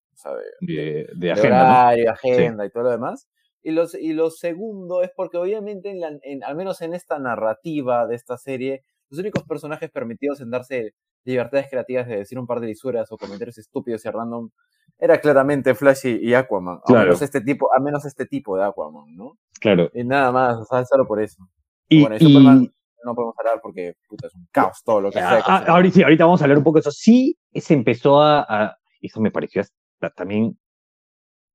de, 0.62 1.07
de, 1.15 1.31
agenda, 1.31 1.89
agenda 1.89 2.65
y 2.65 2.69
todo 2.69 2.84
lo 2.84 2.91
demás. 2.91 3.27
Y, 3.63 3.71
los, 3.71 3.93
y 3.93 4.13
lo 4.13 4.31
segundo 4.31 5.03
es 5.03 5.12
porque 5.15 5.38
obviamente, 5.38 5.91
en 5.91 5.99
la, 5.99 6.12
en, 6.23 6.43
al 6.43 6.55
menos 6.55 6.81
en 6.81 6.93
esta 6.93 7.19
narrativa 7.19 8.07
de 8.07 8.15
esta 8.15 8.38
serie, 8.38 8.84
los 9.10 9.19
únicos 9.19 9.43
personajes 9.43 9.91
permitidos 9.91 10.41
en 10.41 10.49
darse 10.49 10.93
libertades 11.23 11.67
creativas 11.69 12.07
de 12.07 12.17
decir 12.17 12.39
un 12.39 12.47
par 12.47 12.60
de 12.60 12.67
lisuras 12.67 13.12
o 13.12 13.17
comentarios 13.17 13.57
estúpidos 13.57 14.03
y 14.05 14.10
random 14.10 14.49
era 14.97 15.19
claramente 15.19 15.75
Flash 15.75 16.05
y, 16.05 16.34
Aquaman. 16.34 16.79
Claro. 16.86 17.01
A 17.01 17.03
menos 17.05 17.21
este 17.21 17.41
tipo, 17.41 17.73
a 17.75 17.79
menos 17.79 18.05
este 18.05 18.25
tipo 18.25 18.57
de 18.57 18.65
Aquaman, 18.65 19.15
¿no? 19.15 19.38
Claro. 19.60 19.89
Y 19.93 20.03
nada 20.03 20.31
más, 20.31 20.57
o 20.57 20.65
sea, 20.65 20.86
solo 20.86 21.07
por 21.07 21.21
eso. 21.21 21.43
Y, 21.88 22.01
bueno, 22.01 22.15
y, 22.15 22.19
Superman 22.19 22.71
no 23.03 23.15
podemos 23.15 23.36
hablar 23.39 23.60
porque 23.62 23.95
puta, 24.07 24.27
es 24.27 24.36
un 24.36 24.47
caos 24.51 24.81
todo 24.84 25.01
lo 25.01 25.10
que 25.10 25.17
sea. 25.17 25.41
Ah, 25.45 25.65
ahorita, 25.67 25.95
sí, 25.95 26.03
ahorita 26.03 26.25
vamos 26.25 26.41
a 26.41 26.45
hablar 26.45 26.60
un 26.60 26.63
poco 26.63 26.75
de 26.75 26.81
eso. 26.81 26.91
Sí, 26.91 27.36
se 27.53 27.73
empezó 27.73 28.21
a, 28.21 28.45
a 28.47 28.77
eso 29.01 29.19
me 29.19 29.31
pareció 29.31 29.63
también 30.09 30.57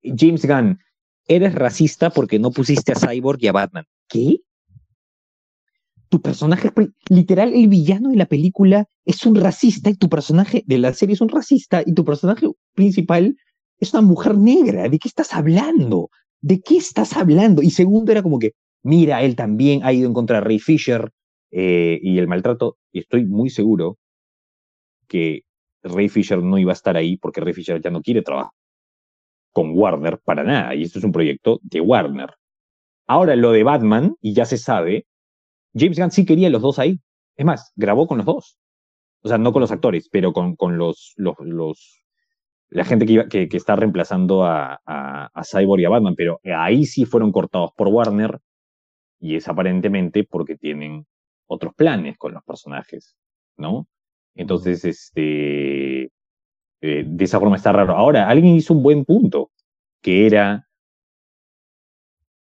James 0.03 0.47
Gunn, 0.47 0.79
eres 1.27 1.55
racista 1.55 2.11
porque 2.11 2.39
no 2.39 2.51
pusiste 2.51 2.93
a 2.93 2.95
Cyborg 2.95 3.39
y 3.43 3.49
a 3.49 3.53
Batman. 3.53 3.85
¿Qué? 4.09 4.41
tu 6.09 6.21
personaje, 6.21 6.71
literal, 7.09 7.53
el 7.53 7.69
villano 7.69 8.11
de 8.11 8.17
la 8.17 8.27
película 8.27 8.87
es 9.05 9.27
un 9.27 9.35
racista 9.35 9.91
y 9.91 9.95
tu 9.95 10.09
personaje 10.09 10.63
de 10.67 10.79
la 10.79 10.93
serie 10.93 11.15
es 11.15 11.21
un 11.21 11.29
racista 11.29 11.83
y 11.85 11.95
tu 11.95 12.05
personaje 12.05 12.47
principal 12.75 13.37
es 13.79 13.93
una 13.93 14.03
mujer 14.03 14.37
negra. 14.37 14.89
¿De 14.89 14.99
qué 14.99 15.09
estás 15.09 15.35
hablando? 15.35 16.11
¿De 16.41 16.61
qué 16.61 16.77
estás 16.77 17.17
hablando? 17.17 17.63
Y 17.63 17.71
segundo 17.71 18.13
era 18.13 18.23
como 18.23 18.39
que, 18.39 18.53
mira, 18.83 19.23
él 19.23 19.35
también 19.35 19.81
ha 19.85 19.93
ido 19.93 20.07
en 20.07 20.15
contra 20.15 20.37
de 20.37 20.45
Ray 20.45 20.59
Fisher 20.59 21.11
eh, 21.51 21.99
y 22.03 22.19
el 22.19 22.29
maltrato, 22.29 22.79
y 22.93 23.01
estoy 23.01 23.25
muy 23.25 23.51
seguro 23.51 23.99
que 25.09 25.43
Ray 25.89 26.09
Fisher 26.09 26.43
no 26.43 26.59
iba 26.59 26.73
a 26.73 26.75
estar 26.75 26.97
ahí 26.97 27.17
porque 27.17 27.41
Ray 27.41 27.55
Fisher 27.55 27.81
ya 27.81 27.91
no 27.91 28.03
quiere 28.03 28.23
trabajar 28.23 28.53
con 29.57 29.71
Warner 29.75 30.21
para 30.23 30.45
nada, 30.45 30.75
y 30.75 30.83
esto 30.83 30.99
es 30.99 31.05
un 31.07 31.13
proyecto 31.13 31.61
de 31.63 31.81
Warner. 31.81 32.29
Ahora 33.07 33.37
lo 33.37 33.53
de 33.53 33.63
Batman, 33.63 34.15
y 34.21 34.35
ya 34.35 34.45
se 34.45 34.59
sabe, 34.59 35.07
James 35.75 35.99
Gunn 35.99 36.11
sí 36.11 36.27
quería 36.27 36.51
los 36.51 36.61
dos 36.61 36.79
ahí. 36.79 37.01
Es 37.37 37.47
más, 37.47 37.73
grabó 37.75 38.07
con 38.07 38.19
los 38.19 38.27
dos. 38.27 38.59
O 39.23 39.29
sea, 39.29 39.39
no 39.39 39.55
con 39.55 39.61
los 39.61 39.73
actores, 39.73 40.11
pero 40.11 40.35
con, 40.35 40.57
con 40.57 40.77
los, 40.77 41.15
los, 41.17 41.37
los, 41.41 42.03
la 42.69 42.85
gente 42.85 43.07
que, 43.07 43.29
que, 43.29 43.49
que 43.49 43.57
está 43.57 43.77
reemplazando 43.77 44.45
a, 44.45 44.79
a, 44.85 45.43
Cyborg 45.43 45.81
y 45.81 45.85
a 45.87 45.89
Batman, 45.89 46.17
pero 46.17 46.39
ahí 46.55 46.85
sí 46.85 47.07
fueron 47.07 47.33
cortados 47.33 47.71
por 47.75 47.89
Warner 47.89 48.39
y 49.19 49.37
es 49.37 49.49
aparentemente 49.49 50.25
porque 50.25 50.57
tienen 50.57 51.07
otros 51.47 51.75
planes 51.75 52.19
con 52.19 52.35
los 52.35 52.45
personajes, 52.45 53.17
¿no? 53.57 53.89
Entonces, 54.37 54.85
este, 54.85 56.05
eh, 56.05 57.05
de 57.07 57.25
esa 57.25 57.41
forma 57.41 57.57
está 57.57 57.73
raro. 57.73 57.95
Ahora, 57.97 58.29
alguien 58.29 58.55
hizo 58.55 58.75
un 58.75 58.83
buen 58.83 59.05
punto, 59.05 59.51
que 60.03 60.27
era, 60.27 60.69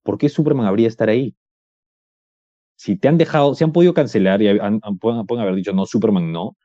¿por 0.03 0.17
qué 0.17 0.29
Superman 0.29 0.65
habría 0.65 0.87
estar 0.87 1.09
ahí? 1.09 1.35
si 2.81 2.95
te 2.95 3.07
han 3.07 3.19
dejado, 3.19 3.53
si 3.53 3.63
han 3.63 3.73
podido 3.73 3.93
cancelar 3.93 4.41
y 4.41 4.47
pueden, 4.99 5.27
haber 5.39 5.53
dicho 5.53 5.71
no, 5.71 5.85
Superman 5.85 6.31
no, 6.31 6.57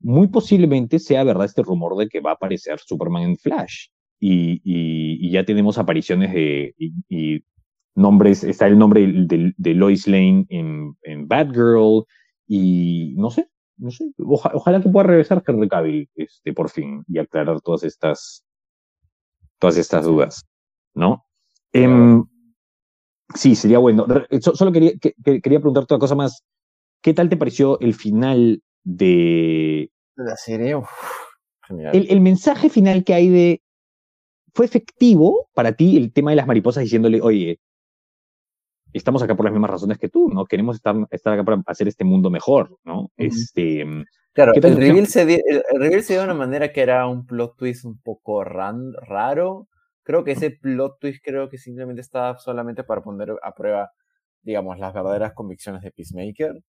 muy 0.00 0.28
posiblemente 0.28 0.98
sea 0.98 1.22
verdad 1.22 1.44
este 1.44 1.62
rumor 1.62 1.98
de 1.98 2.08
que 2.08 2.20
va 2.20 2.30
a 2.30 2.34
aparecer 2.34 2.78
Superman 2.78 3.24
en 3.24 3.36
Flash. 3.36 3.88
Y, 4.18 5.30
ya 5.30 5.44
tenemos 5.44 5.76
apariciones 5.76 6.32
de 6.32 6.74
y, 6.78 7.44
nombres, 7.94 8.42
está 8.42 8.68
el 8.68 8.78
nombre 8.78 9.06
de, 9.06 9.74
Lois 9.74 10.06
Lane 10.08 10.46
en, 10.48 10.96
en 11.02 11.28
Batgirl 11.28 12.04
y 12.48 13.12
no 13.18 13.30
sé, 13.30 13.46
no 13.76 13.90
sé, 13.90 14.12
ojalá 14.18 14.80
que 14.80 14.88
pueda 14.88 15.06
regresar 15.06 15.42
Henry 15.46 15.68
Cavill 15.68 16.08
este, 16.14 16.52
por 16.52 16.70
fin 16.70 17.04
y 17.08 17.18
aclarar 17.18 17.60
todas 17.60 17.82
estas, 17.84 18.44
todas 19.58 19.76
estas 19.76 20.04
dudas, 20.04 20.46
¿no? 20.94 21.26
Em, 21.72 22.24
sí, 23.34 23.56
sería 23.56 23.78
bueno. 23.78 24.06
Solo 24.40 24.72
quería, 24.72 24.92
quería 24.98 25.58
preguntarte 25.58 25.94
una 25.94 26.00
cosa 26.00 26.14
más. 26.14 26.44
¿Qué 27.02 27.12
tal 27.12 27.28
te 27.28 27.36
pareció 27.36 27.78
el 27.80 27.94
final 27.94 28.62
de... 28.84 29.90
La 30.16 30.36
serie, 30.36 30.80
El, 31.68 32.06
el, 32.08 32.20
mensaje 32.20 32.70
final 32.70 33.04
que 33.04 33.14
hay 33.14 33.28
de... 33.28 33.62
¿Fue 34.54 34.64
efectivo 34.64 35.48
para 35.52 35.72
ti 35.72 35.96
el 35.96 36.12
tema 36.12 36.30
de 36.30 36.36
las 36.36 36.46
mariposas 36.46 36.84
diciéndole, 36.84 37.20
oye, 37.20 37.58
estamos 38.98 39.22
acá 39.22 39.34
por 39.34 39.44
las 39.44 39.52
mismas 39.52 39.70
razones 39.70 39.98
que 39.98 40.08
tú, 40.08 40.30
¿no? 40.30 40.44
Queremos 40.44 40.76
estar, 40.76 40.94
estar 41.10 41.32
acá 41.32 41.44
para 41.44 41.62
hacer 41.66 41.88
este 41.88 42.04
mundo 42.04 42.30
mejor, 42.30 42.78
¿no? 42.84 43.10
Este... 43.16 43.84
Claro, 44.32 44.52
el 44.52 44.76
reveal, 44.76 45.06
se 45.06 45.26
dio, 45.26 45.38
el, 45.46 45.62
reveal, 45.78 46.02
se 46.02 46.14
dio, 46.14 46.22
de 46.22 46.26
una 46.26 46.34
manera 46.34 46.72
que 46.72 46.80
era 46.80 47.06
un 47.06 47.24
plot 47.24 47.56
twist 47.56 47.84
un 47.84 48.00
poco 48.00 48.42
ran, 48.42 48.92
raro. 48.94 49.68
Creo 50.02 50.24
que 50.24 50.32
ese 50.32 50.50
plot 50.50 50.98
twist 50.98 51.24
creo 51.24 51.48
que 51.48 51.56
simplemente 51.56 52.00
estaba 52.00 52.36
solamente 52.38 52.82
para 52.82 53.00
poner 53.00 53.32
a 53.40 53.52
prueba, 53.52 53.92
digamos, 54.42 54.76
las 54.80 54.92
verdaderas 54.92 55.34
convicciones 55.34 55.82
de 55.82 55.92
Peacemaker. 55.92 56.60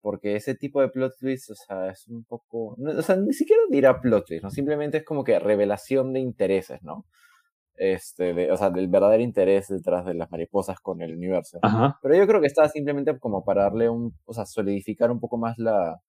Porque 0.00 0.34
ese 0.34 0.56
tipo 0.56 0.80
de 0.80 0.88
plot 0.88 1.12
twist, 1.18 1.50
o 1.50 1.54
sea, 1.54 1.90
es 1.90 2.08
un 2.08 2.24
poco... 2.24 2.76
o 2.76 3.02
sea, 3.02 3.16
ni 3.16 3.32
siquiera 3.32 3.62
dirá 3.70 4.00
plot 4.00 4.26
twist, 4.26 4.42
¿no? 4.42 4.50
Simplemente 4.50 4.98
es 4.98 5.04
como 5.04 5.22
que 5.22 5.38
revelación 5.38 6.12
de 6.12 6.18
intereses, 6.18 6.82
¿no? 6.82 7.06
Este, 7.76 8.50
o 8.50 8.56
sea, 8.56 8.70
del 8.70 8.88
verdadero 8.88 9.22
interés 9.22 9.68
detrás 9.68 10.06
de 10.06 10.14
las 10.14 10.30
mariposas 10.30 10.80
con 10.80 11.02
el 11.02 11.14
universo. 11.14 11.58
Pero 12.02 12.14
yo 12.14 12.26
creo 12.26 12.40
que 12.40 12.46
estaba 12.46 12.68
simplemente 12.68 13.18
como 13.18 13.44
para 13.44 13.64
darle 13.64 13.88
un, 13.88 14.14
o 14.24 14.32
sea, 14.32 14.46
solidificar 14.46 15.10
un 15.10 15.20
poco 15.20 15.36
más 15.36 15.58
la, 15.58 16.00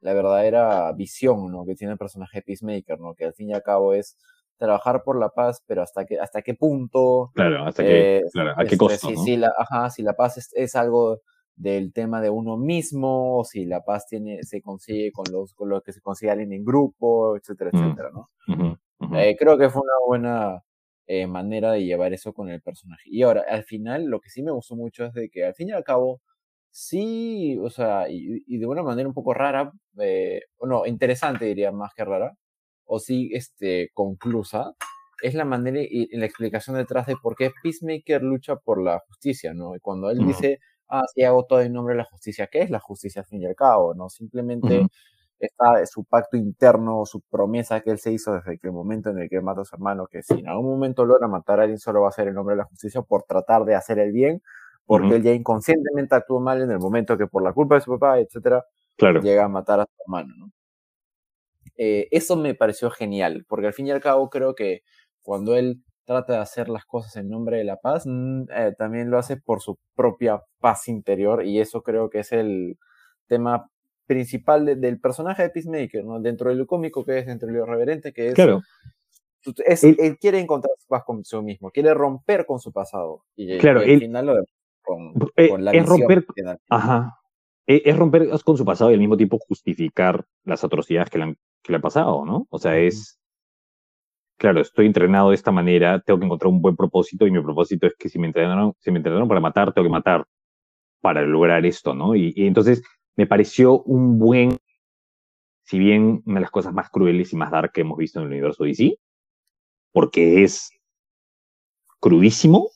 la 0.00 0.12
verdadera 0.12 0.92
visión 0.92 1.50
¿no? 1.50 1.64
que 1.64 1.74
tiene 1.74 1.92
el 1.92 1.98
personaje 1.98 2.42
Peacemaker, 2.42 3.00
¿no? 3.00 3.14
que 3.14 3.24
al 3.24 3.34
fin 3.34 3.50
y 3.50 3.54
al 3.54 3.62
cabo 3.62 3.94
es 3.94 4.16
trabajar 4.58 5.02
por 5.04 5.18
la 5.18 5.30
paz, 5.30 5.62
pero 5.66 5.82
hasta 5.82 6.04
qué, 6.04 6.18
hasta 6.18 6.42
qué 6.42 6.54
punto. 6.54 7.30
Claro, 7.34 7.66
hasta 7.66 7.82
qué, 7.82 8.18
eh, 8.18 8.22
claro, 8.32 8.52
a 8.52 8.56
qué 8.56 8.62
este, 8.64 8.76
costo. 8.78 9.08
Si, 9.08 9.16
si, 9.16 9.36
la, 9.36 9.52
ajá, 9.56 9.90
si 9.90 10.02
la 10.02 10.14
paz 10.14 10.38
es, 10.38 10.50
es, 10.54 10.74
algo 10.76 11.20
del 11.56 11.92
tema 11.92 12.20
de 12.20 12.30
uno 12.30 12.56
mismo, 12.56 13.38
o 13.38 13.44
si 13.44 13.64
la 13.64 13.82
paz 13.82 14.06
tiene, 14.06 14.42
se 14.42 14.62
consigue 14.62 15.12
con 15.12 15.26
los, 15.30 15.54
con 15.54 15.68
lo 15.68 15.82
que 15.82 15.92
se 15.92 16.00
consigue 16.00 16.30
alguien 16.30 16.52
en 16.52 16.64
grupo, 16.64 17.36
etcétera, 17.36 17.70
mm, 17.72 17.76
etcétera, 17.76 18.10
¿no? 18.12 18.30
Eh, 19.18 19.36
creo 19.38 19.58
que 19.58 19.68
fue 19.68 19.82
una 19.82 20.06
buena 20.06 20.62
eh, 21.06 21.26
manera 21.26 21.72
de 21.72 21.84
llevar 21.84 22.12
eso 22.12 22.32
con 22.32 22.48
el 22.50 22.60
personaje. 22.60 23.04
Y 23.06 23.22
ahora, 23.22 23.44
al 23.48 23.64
final, 23.64 24.06
lo 24.06 24.20
que 24.20 24.30
sí 24.30 24.42
me 24.42 24.52
gustó 24.52 24.76
mucho 24.76 25.06
es 25.06 25.14
de 25.14 25.28
que 25.30 25.44
al 25.44 25.54
fin 25.54 25.68
y 25.70 25.72
al 25.72 25.84
cabo, 25.84 26.20
sí, 26.70 27.58
o 27.62 27.70
sea, 27.70 28.06
y, 28.08 28.58
de 28.58 28.66
una 28.66 28.82
manera 28.82 29.08
un 29.08 29.14
poco 29.14 29.34
rara, 29.34 29.72
eh, 30.00 30.42
no, 30.60 30.86
interesante 30.86 31.46
diría 31.46 31.72
más 31.72 31.94
que 31.94 32.04
rara, 32.04 32.36
o 32.84 32.98
sí, 32.98 33.30
este, 33.32 33.90
conclusa, 33.94 34.74
es 35.22 35.34
la 35.34 35.44
manera 35.44 35.80
y, 35.80 36.08
la 36.16 36.26
explicación 36.26 36.76
detrás 36.76 37.06
de 37.06 37.16
por 37.16 37.36
qué 37.36 37.50
Peacemaker 37.62 38.22
lucha 38.22 38.56
por 38.56 38.82
la 38.82 39.00
justicia, 39.08 39.54
¿no? 39.54 39.76
Y 39.76 39.80
cuando 39.80 40.10
él 40.10 40.18
dice, 40.26 40.60
ah, 40.88 41.02
sí, 41.14 41.22
hago 41.22 41.46
todo 41.46 41.60
en 41.62 41.72
nombre 41.72 41.94
de 41.94 41.98
la 41.98 42.04
justicia, 42.04 42.48
¿qué 42.48 42.62
es 42.62 42.70
la 42.70 42.80
justicia 42.80 43.22
al 43.22 43.26
fin 43.28 43.42
y 43.42 43.46
al 43.46 43.54
cabo, 43.56 43.94
no? 43.94 44.08
Simplemente 44.10 44.86
está 45.38 45.84
su 45.86 46.04
pacto 46.04 46.36
interno, 46.36 47.04
su 47.06 47.20
promesa 47.22 47.80
que 47.80 47.90
él 47.90 47.98
se 47.98 48.12
hizo 48.12 48.34
desde 48.34 48.58
el 48.62 48.72
momento 48.72 49.10
en 49.10 49.18
el 49.18 49.28
que 49.28 49.40
mata 49.40 49.62
a 49.62 49.64
su 49.64 49.74
hermano, 49.76 50.06
que 50.06 50.22
si 50.22 50.34
en 50.34 50.48
algún 50.48 50.70
momento 50.70 51.04
logra 51.04 51.28
matar 51.28 51.60
a 51.60 51.62
alguien, 51.64 51.78
solo 51.78 52.02
va 52.02 52.08
a 52.08 52.12
ser 52.12 52.28
en 52.28 52.34
nombre 52.34 52.54
de 52.54 52.58
la 52.58 52.64
justicia 52.64 53.02
por 53.02 53.24
tratar 53.24 53.64
de 53.64 53.74
hacer 53.74 53.98
el 53.98 54.12
bien, 54.12 54.42
porque 54.86 55.16
él 55.16 55.22
ya 55.22 55.32
inconscientemente 55.32 56.14
actuó 56.14 56.40
mal 56.40 56.62
en 56.62 56.70
el 56.70 56.78
momento 56.78 57.18
que 57.18 57.26
por 57.26 57.42
la 57.42 57.52
culpa 57.52 57.74
de 57.76 57.80
su 57.82 57.90
papá, 57.92 58.18
etcétera, 58.20 58.64
llega 59.22 59.44
a 59.44 59.48
matar 59.48 59.80
a 59.80 59.84
su 59.84 60.02
hermano, 60.06 60.34
¿no? 60.38 60.50
Eh, 61.76 62.08
eso 62.10 62.36
me 62.36 62.54
pareció 62.54 62.90
genial, 62.90 63.44
porque 63.48 63.66
al 63.66 63.74
fin 63.74 63.86
y 63.86 63.90
al 63.90 64.00
cabo 64.00 64.30
creo 64.30 64.54
que 64.54 64.82
cuando 65.22 65.56
él 65.56 65.82
trata 66.06 66.34
de 66.34 66.38
hacer 66.38 66.68
las 66.68 66.86
cosas 66.86 67.16
en 67.16 67.28
nombre 67.28 67.58
de 67.58 67.64
la 67.64 67.76
paz, 67.78 68.04
mm, 68.06 68.44
eh, 68.50 68.74
también 68.78 69.10
lo 69.10 69.18
hace 69.18 69.36
por 69.36 69.60
su 69.60 69.78
propia 69.94 70.42
paz 70.60 70.88
interior, 70.88 71.44
y 71.44 71.60
eso 71.60 71.82
creo 71.82 72.08
que 72.08 72.20
es 72.20 72.32
el 72.32 72.78
tema 73.28 73.68
principal 74.06 74.80
del 74.80 75.00
personaje 75.00 75.42
de 75.42 75.50
Peacemaker, 75.50 76.04
¿no? 76.04 76.20
Dentro 76.20 76.50
de 76.50 76.56
lo 76.56 76.66
cómico 76.66 77.04
que 77.04 77.18
es, 77.18 77.26
dentro 77.26 77.48
de 77.48 77.54
lo 77.54 77.64
irreverente 77.64 78.12
que 78.12 78.28
es. 78.28 78.34
Claro. 78.34 78.62
él, 79.66 80.18
quiere 80.18 80.40
encontrar 80.40 80.72
paz 80.88 81.04
con 81.04 81.24
su 81.24 81.42
mismo, 81.42 81.70
quiere 81.70 81.92
romper 81.94 82.46
con 82.46 82.60
su 82.60 82.72
pasado. 82.72 83.24
Y, 83.34 83.58
claro, 83.58 83.80
al 83.80 83.98
final 83.98 84.26
lo 84.26 84.38
eh, 85.36 85.50
es 85.72 85.86
romper, 85.86 86.24
ajá, 86.70 87.18
e, 87.66 87.82
es, 87.84 87.96
romper 87.96 88.28
con 88.44 88.56
su 88.56 88.64
pasado 88.64 88.90
y 88.90 88.94
al 88.94 89.00
mismo 89.00 89.16
tiempo 89.16 89.38
justificar 89.38 90.24
las 90.44 90.62
atrocidades 90.62 91.10
que 91.10 91.18
le 91.18 91.24
han, 91.24 91.36
que 91.62 91.72
le 91.72 91.76
han 91.76 91.82
pasado, 91.82 92.24
¿no? 92.24 92.46
O 92.50 92.58
sea, 92.58 92.78
es, 92.78 93.18
claro, 94.38 94.60
estoy 94.60 94.86
entrenado 94.86 95.30
de 95.30 95.34
esta 95.34 95.50
manera, 95.50 96.00
tengo 96.00 96.20
que 96.20 96.26
encontrar 96.26 96.52
un 96.52 96.62
buen 96.62 96.76
propósito 96.76 97.26
y 97.26 97.32
mi 97.32 97.42
propósito 97.42 97.86
es 97.88 97.94
que 97.98 98.08
si 98.08 98.18
me 98.18 98.28
entrenaron, 98.28 98.74
si 98.78 98.92
me 98.92 98.98
entrenaron 98.98 99.26
para 99.28 99.40
matar, 99.40 99.72
tengo 99.72 99.86
que 99.86 99.92
matar 99.92 100.24
para 101.00 101.22
lograr 101.22 101.64
esto, 101.66 101.94
¿no? 101.94 102.14
Y, 102.14 102.32
entonces 102.36 102.82
me 103.16 103.26
pareció 103.26 103.82
un 103.82 104.18
buen, 104.18 104.58
si 105.64 105.78
bien 105.78 106.22
una 106.26 106.36
de 106.36 106.42
las 106.42 106.50
cosas 106.50 106.72
más 106.72 106.90
crueles 106.90 107.32
y 107.32 107.36
más 107.36 107.50
dark 107.50 107.72
que 107.72 107.80
hemos 107.80 107.98
visto 107.98 108.20
en 108.20 108.26
el 108.26 108.32
universo 108.32 108.64
DC, 108.64 108.98
porque 109.92 110.44
es 110.44 110.70
crudísimo, 112.00 112.70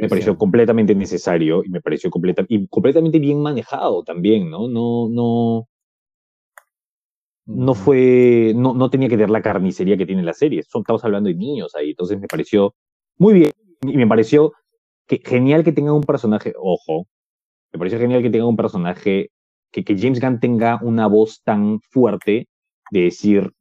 me 0.00 0.08
pareció 0.08 0.36
completamente 0.36 0.94
necesario 0.94 1.62
y 1.64 1.68
me 1.70 1.80
pareció 1.80 2.10
completa, 2.10 2.44
y 2.48 2.66
completamente 2.68 3.18
bien 3.18 3.40
manejado 3.40 4.02
también, 4.02 4.50
¿no? 4.50 4.68
No, 4.68 5.08
no, 5.08 5.68
no 7.46 7.74
fue, 7.74 8.52
no, 8.56 8.74
no 8.74 8.90
tenía 8.90 9.08
que 9.08 9.14
tener 9.14 9.30
la 9.30 9.42
carnicería 9.42 9.96
que 9.96 10.06
tiene 10.06 10.22
la 10.22 10.34
serie. 10.34 10.60
estamos 10.60 11.04
hablando 11.04 11.28
de 11.28 11.34
niños 11.34 11.74
ahí, 11.74 11.90
entonces 11.90 12.20
me 12.20 12.26
pareció 12.26 12.74
muy 13.16 13.34
bien 13.34 13.52
y 13.82 13.96
me 13.96 14.06
pareció 14.06 14.52
que, 15.06 15.22
genial 15.24 15.64
que 15.64 15.72
tenga 15.72 15.92
un 15.92 16.02
personaje, 16.02 16.52
ojo, 16.58 17.06
me 17.72 17.78
pareció 17.78 17.98
genial 17.98 18.22
que 18.22 18.30
tenga 18.30 18.46
un 18.46 18.56
personaje, 18.56 19.30
que, 19.70 19.84
que 19.84 19.98
James 19.98 20.20
Gunn 20.20 20.40
tenga 20.40 20.78
una 20.82 21.06
voz 21.06 21.42
tan 21.42 21.80
fuerte 21.80 22.48
de 22.90 23.00
decir, 23.00 23.52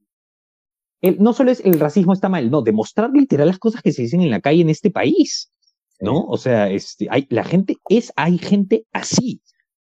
el, 1.01 1.21
no 1.21 1.33
solo 1.33 1.51
es 1.51 1.59
el 1.65 1.79
racismo 1.79 2.13
está 2.13 2.29
mal, 2.29 2.49
no, 2.49 2.61
demostrar 2.61 3.11
literal 3.11 3.47
las 3.47 3.59
cosas 3.59 3.81
que 3.81 3.91
se 3.91 4.01
dicen 4.01 4.21
en 4.21 4.31
la 4.31 4.41
calle 4.41 4.61
en 4.61 4.69
este 4.69 4.91
país. 4.91 5.51
¿no? 5.99 6.25
O 6.25 6.37
sea, 6.37 6.69
este, 6.69 7.07
hay, 7.09 7.27
la 7.29 7.43
gente 7.43 7.77
es, 7.89 8.11
hay 8.15 8.37
gente 8.37 8.85
así. 8.91 9.41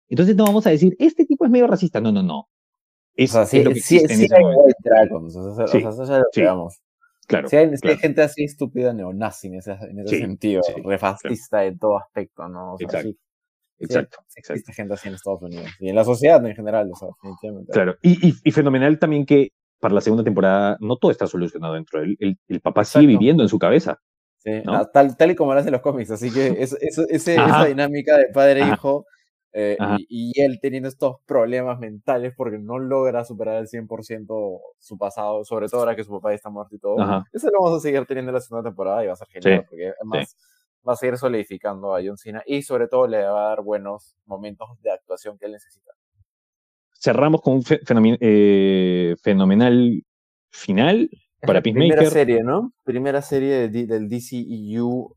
Entonces 0.09 0.35
no 0.35 0.45
vamos 0.45 0.67
a 0.67 0.69
decir, 0.69 0.95
este 0.99 1.25
tipo 1.25 1.45
es 1.45 1.51
medio 1.51 1.67
racista. 1.67 1.99
No, 1.99 2.11
no, 2.11 2.21
no. 2.21 2.47
Es, 3.15 3.31
o 3.31 3.33
sea, 3.33 3.45
sí, 3.45 3.63
sí, 3.75 3.99
sí 3.99 4.27
hay 4.33 4.43
white 4.43 4.79
dragons, 4.83 5.35
o 5.35 5.55
sea, 5.55 5.67
sí, 5.67 5.77
o 5.77 5.81
sea, 5.81 6.03
eso 6.03 6.23
ya 6.33 6.53
lo 6.55 6.69
Claro, 7.25 7.47
si 7.47 7.55
hay, 7.55 7.69
gente 7.99 8.21
así 8.21 8.43
estúpida 8.43 8.91
neonazi 8.91 9.47
en 9.47 9.55
ese, 9.55 9.71
en 9.71 9.99
ese 9.99 10.17
sentido, 10.17 10.61
refascista 10.83 11.63
en 11.63 11.79
todo 11.79 11.97
aspecto, 11.97 12.49
¿no? 12.49 12.73
O 12.73 12.77
sea, 12.77 13.01
exacto. 13.79 14.19
exacto, 14.21 14.53
existe 14.53 14.73
gente 14.73 14.93
así 14.93 15.07
en 15.07 15.15
Estados 15.15 15.41
Unidos 15.41 15.67
y 15.79 15.89
en 15.89 15.95
la 15.95 16.03
sociedad 16.03 16.45
en 16.45 16.55
general, 16.55 16.89
o 16.91 16.95
sea, 16.95 17.09
definitivamente. 17.09 17.71
Claro, 17.71 17.95
y, 18.01 18.29
y, 18.29 18.33
y, 18.43 18.51
fenomenal 18.51 18.99
también 18.99 19.25
que 19.25 19.51
para 19.79 19.93
la 19.93 20.01
segunda 20.01 20.23
temporada 20.23 20.77
no 20.79 20.95
todo 20.97 21.11
está 21.11 21.27
solucionado 21.27 21.73
dentro 21.73 21.99
de 21.99 22.05
él. 22.05 22.17
El, 22.19 22.37
el 22.47 22.61
papá 22.61 22.85
sigue 22.85 23.07
viviendo 23.07 23.43
en 23.43 23.49
su 23.49 23.59
cabeza. 23.59 23.99
Sí, 24.37 24.51
ah, 24.67 24.89
tal, 24.91 25.15
tal 25.15 25.31
y 25.31 25.35
como 25.35 25.53
lo 25.53 25.59
hacen 25.59 25.71
los 25.71 25.81
cómics, 25.81 26.11
así 26.11 26.31
que 26.31 26.47
eso, 26.59 26.77
esa 27.09 27.65
dinámica 27.65 28.17
de 28.17 28.27
padre-hijo 28.33 29.05
e 29.53 29.73
eh, 29.73 29.77
y, 30.09 30.41
él 30.41 30.59
teniendo 30.61 30.89
estos 30.89 31.17
problemas 31.25 31.79
mentales 31.79 32.33
porque 32.35 32.57
no 32.57 32.79
logra 32.79 33.23
superar 33.23 33.57
al 33.57 33.67
100% 33.67 34.59
su 34.79 34.97
pasado, 34.97 35.45
sobre 35.45 35.67
todo 35.67 35.81
ahora 35.81 35.95
que 35.95 36.03
su 36.03 36.11
papá 36.11 36.33
está 36.33 36.49
muerto 36.49 36.75
y 36.75 36.79
todo, 36.79 36.95
eso 37.31 37.47
lo 37.51 37.61
vamos 37.61 37.77
a 37.77 37.81
seguir 37.81 38.05
teniendo 38.05 38.31
en 38.31 38.35
la 38.35 38.41
segunda 38.41 38.69
temporada 38.69 39.03
y 39.03 39.07
va 39.07 39.13
a 39.13 39.17
ser 39.17 39.27
genial 39.27 39.65
porque 39.69 39.93
además 39.99 40.35
va 40.87 40.93
a 40.93 40.95
seguir 40.95 41.17
solidificando 41.17 41.95
a 41.95 42.01
John 42.03 42.17
Cena 42.17 42.43
y 42.45 42.61
sobre 42.61 42.87
todo 42.87 43.07
le 43.07 43.23
va 43.23 43.45
a 43.45 43.49
dar 43.49 43.61
buenos 43.61 44.15
momentos 44.25 44.69
de 44.81 44.91
actuación 44.91 45.37
que 45.37 45.45
él 45.45 45.53
necesita. 45.53 45.91
Cerramos 46.99 47.41
con 47.41 47.55
un 47.55 47.63
eh, 47.69 49.15
fenomenal 49.21 50.03
final 50.51 51.09
para 51.41 51.61
Peacemaker. 51.61 51.97
Primera 51.97 52.11
serie, 52.11 52.43
¿no? 52.43 52.73
Primera 52.83 53.21
serie 53.21 53.69
del 53.69 54.07
DCEU, 54.07 55.15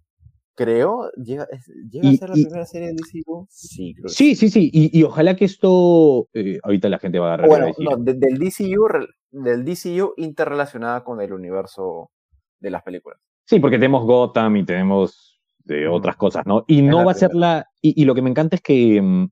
creo. 0.54 1.10
¿Llega, 1.16 1.44
a 1.44 2.16
ser 2.16 2.28
la 2.28 2.34
primera 2.34 2.66
serie 2.66 2.88
del 2.88 2.96
DCEU? 2.96 3.46
Sí, 3.48 3.94
creo. 3.94 4.08
Sí, 4.08 4.34
sí, 4.34 4.50
sí. 4.50 4.70
Y, 4.72 5.02
ojalá 5.04 5.36
que 5.36 5.44
esto. 5.44 6.28
Eh, 6.32 6.58
ahorita 6.62 6.88
la 6.88 6.98
gente 6.98 7.18
va 7.18 7.26
a 7.30 7.34
agarrar. 7.34 7.48
Bueno, 7.48 7.72
no, 7.78 7.96
del, 7.96 8.38
DCU, 8.38 8.88
del 9.30 9.64
DCU 9.64 10.14
interrelacionada 10.16 11.04
con 11.04 11.20
el 11.20 11.32
universo 11.32 12.10
de 12.58 12.70
las 12.70 12.82
películas. 12.82 13.20
Sí, 13.44 13.60
porque 13.60 13.76
tenemos 13.76 14.04
Gotham 14.04 14.56
y 14.56 14.64
tenemos 14.64 15.35
de 15.66 15.88
otras 15.88 16.16
cosas, 16.16 16.46
¿no? 16.46 16.64
Y 16.66 16.82
no 16.82 17.04
va 17.04 17.12
a 17.12 17.14
ser 17.14 17.34
la. 17.34 17.66
Y, 17.82 18.04
lo 18.04 18.14
que 18.14 18.22
me 18.22 18.30
encanta 18.30 18.56
es 18.56 18.62
que 18.62 19.00
mm, 19.00 19.28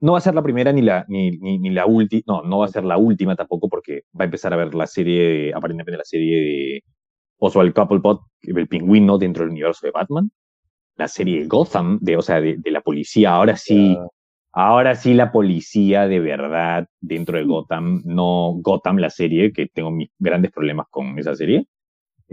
no 0.00 0.12
va 0.12 0.18
a 0.18 0.22
ser 0.22 0.34
la 0.34 0.42
primera 0.42 0.72
ni 0.72 0.82
la, 0.82 1.04
ni, 1.08 1.32
ni, 1.32 1.70
la 1.70 1.86
última, 1.86 2.22
no, 2.26 2.42
no 2.42 2.58
va 2.58 2.66
a 2.66 2.68
ser 2.68 2.84
la 2.84 2.98
última 2.98 3.34
tampoco 3.34 3.68
porque 3.68 4.02
va 4.18 4.22
a 4.22 4.26
empezar 4.26 4.52
a 4.52 4.56
ver 4.56 4.74
la 4.74 4.86
serie, 4.86 5.52
aparentemente 5.54 5.98
la 5.98 6.04
serie 6.04 6.40
de 6.40 6.84
Oswald 7.38 7.72
Cobblepot, 7.72 8.20
el 8.42 8.68
pingüino 8.68 9.18
dentro 9.18 9.44
del 9.44 9.52
universo 9.52 9.86
de 9.86 9.92
Batman, 9.92 10.30
la 10.96 11.08
serie 11.08 11.40
de 11.40 11.46
Gotham, 11.46 11.98
de, 12.00 12.16
o 12.16 12.22
sea, 12.22 12.40
de, 12.40 12.58
la 12.66 12.80
policía, 12.80 13.32
ahora 13.32 13.56
sí, 13.56 13.96
ahora 14.52 14.94
sí 14.94 15.14
la 15.14 15.32
policía 15.32 16.06
de 16.06 16.20
verdad 16.20 16.86
dentro 17.00 17.38
de 17.38 17.44
Gotham, 17.44 18.02
no 18.04 18.52
Gotham 18.60 18.98
la 18.98 19.10
serie, 19.10 19.52
que 19.52 19.66
tengo 19.66 19.90
mis 19.90 20.10
grandes 20.18 20.52
problemas 20.52 20.86
con 20.90 21.18
esa 21.18 21.34
serie, 21.34 21.66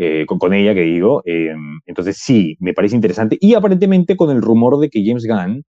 eh, 0.04 0.26
con, 0.26 0.54
ella, 0.54 0.74
que 0.74 0.82
digo. 0.82 1.22
Em, 1.26 1.80
entonces 1.86 2.18
sí, 2.18 2.58
me 2.60 2.74
parece 2.74 2.96
interesante. 2.96 3.38
Y 3.40 3.54
aparentemente 3.54 4.16
con 4.18 4.32
el 4.32 4.42
rumor 4.42 4.80
de 4.80 4.90
que 4.90 5.06
James 5.06 5.28
Gunn, 5.28 5.64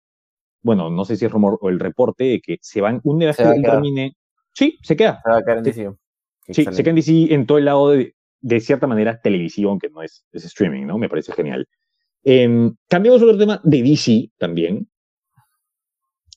bueno, 0.63 0.89
no 0.89 1.05
sé 1.05 1.17
si 1.17 1.25
es 1.25 1.33
rumor 1.33 1.59
o 1.61 1.69
el 1.69 1.81
reporte 1.81 2.25
de 2.25 2.41
que 2.41 2.59
se 2.61 2.81
van, 2.81 3.01
una 3.03 3.27
vez 3.27 3.37
que 3.37 3.61
termine, 3.63 4.13
sí, 4.53 4.79
se 4.83 4.95
queda. 4.95 5.21
Se 5.25 5.31
va 5.31 5.39
a 5.39 5.43
quedar 5.43 5.59
en 5.59 5.65
DC. 5.65 5.91
Sí, 6.51 6.65
se 6.65 6.83
queda 6.83 6.91
en 6.91 6.97
DC 6.97 7.35
en 7.35 7.47
todo 7.47 7.59
el 7.59 7.65
lado 7.65 7.91
de, 7.91 8.15
de 8.41 8.61
cierta 8.61 8.87
manera 8.87 9.21
televisivo, 9.21 9.71
aunque 9.71 9.89
no 9.91 10.03
es, 10.03 10.25
es 10.33 10.45
streaming, 10.45 10.87
¿no? 10.87 10.97
Me 10.97 11.09
parece 11.09 11.33
genial. 11.33 11.67
Eh, 12.23 12.71
cambiamos 12.89 13.23
otro 13.23 13.37
tema 13.37 13.61
de 13.65 13.83
DC 13.83 14.31
también. 14.39 14.89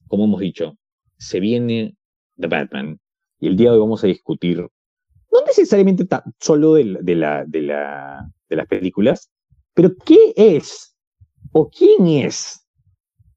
Como 0.08 0.26
hemos 0.26 0.40
dicho, 0.40 0.78
se 1.18 1.40
viene 1.40 1.96
The 2.40 2.48
Batman 2.48 3.00
y 3.40 3.48
el 3.48 3.58
día 3.58 3.70
de 3.70 3.76
hoy 3.76 3.82
vamos 3.82 4.04
a 4.04 4.08
discutir, 4.08 4.66
no 5.34 5.40
necesariamente 5.48 6.08
solo 6.40 6.76
de, 6.76 6.98
de, 7.02 7.16
la, 7.16 7.44
de, 7.46 7.62
la, 7.64 8.30
de 8.48 8.56
las 8.56 8.68
películas, 8.68 9.32
pero 9.74 9.92
¿qué 10.06 10.34
es 10.36 10.96
o 11.52 11.70
quién 11.70 12.08
es 12.08 12.68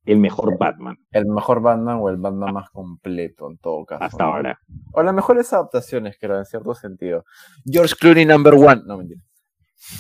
el 0.05 0.19
mejor 0.19 0.59
Batman? 0.59 0.99
El 1.11 1.27
mejor 1.27 1.63
Batman 1.63 1.99
o 2.01 2.11
el 2.11 2.19
Batman 2.19 2.53
más 2.53 2.71
completo 2.71 3.51
en 3.51 3.59
todo 3.59 3.85
caso. 3.87 4.05
Hasta 4.05 4.25
ahora. 4.25 4.61
O 4.93 5.03
las 5.03 5.15
mejores 5.15 5.53
adaptaciones, 5.53 6.17
creo, 6.21 6.39
en 6.39 6.45
cierto 6.45 6.75
sentido. 6.75 7.25
George 7.65 7.95
Clooney 7.99 8.27
number 8.27 8.55
one. 8.55 8.83
No, 8.85 8.99
mentira. 8.99 9.21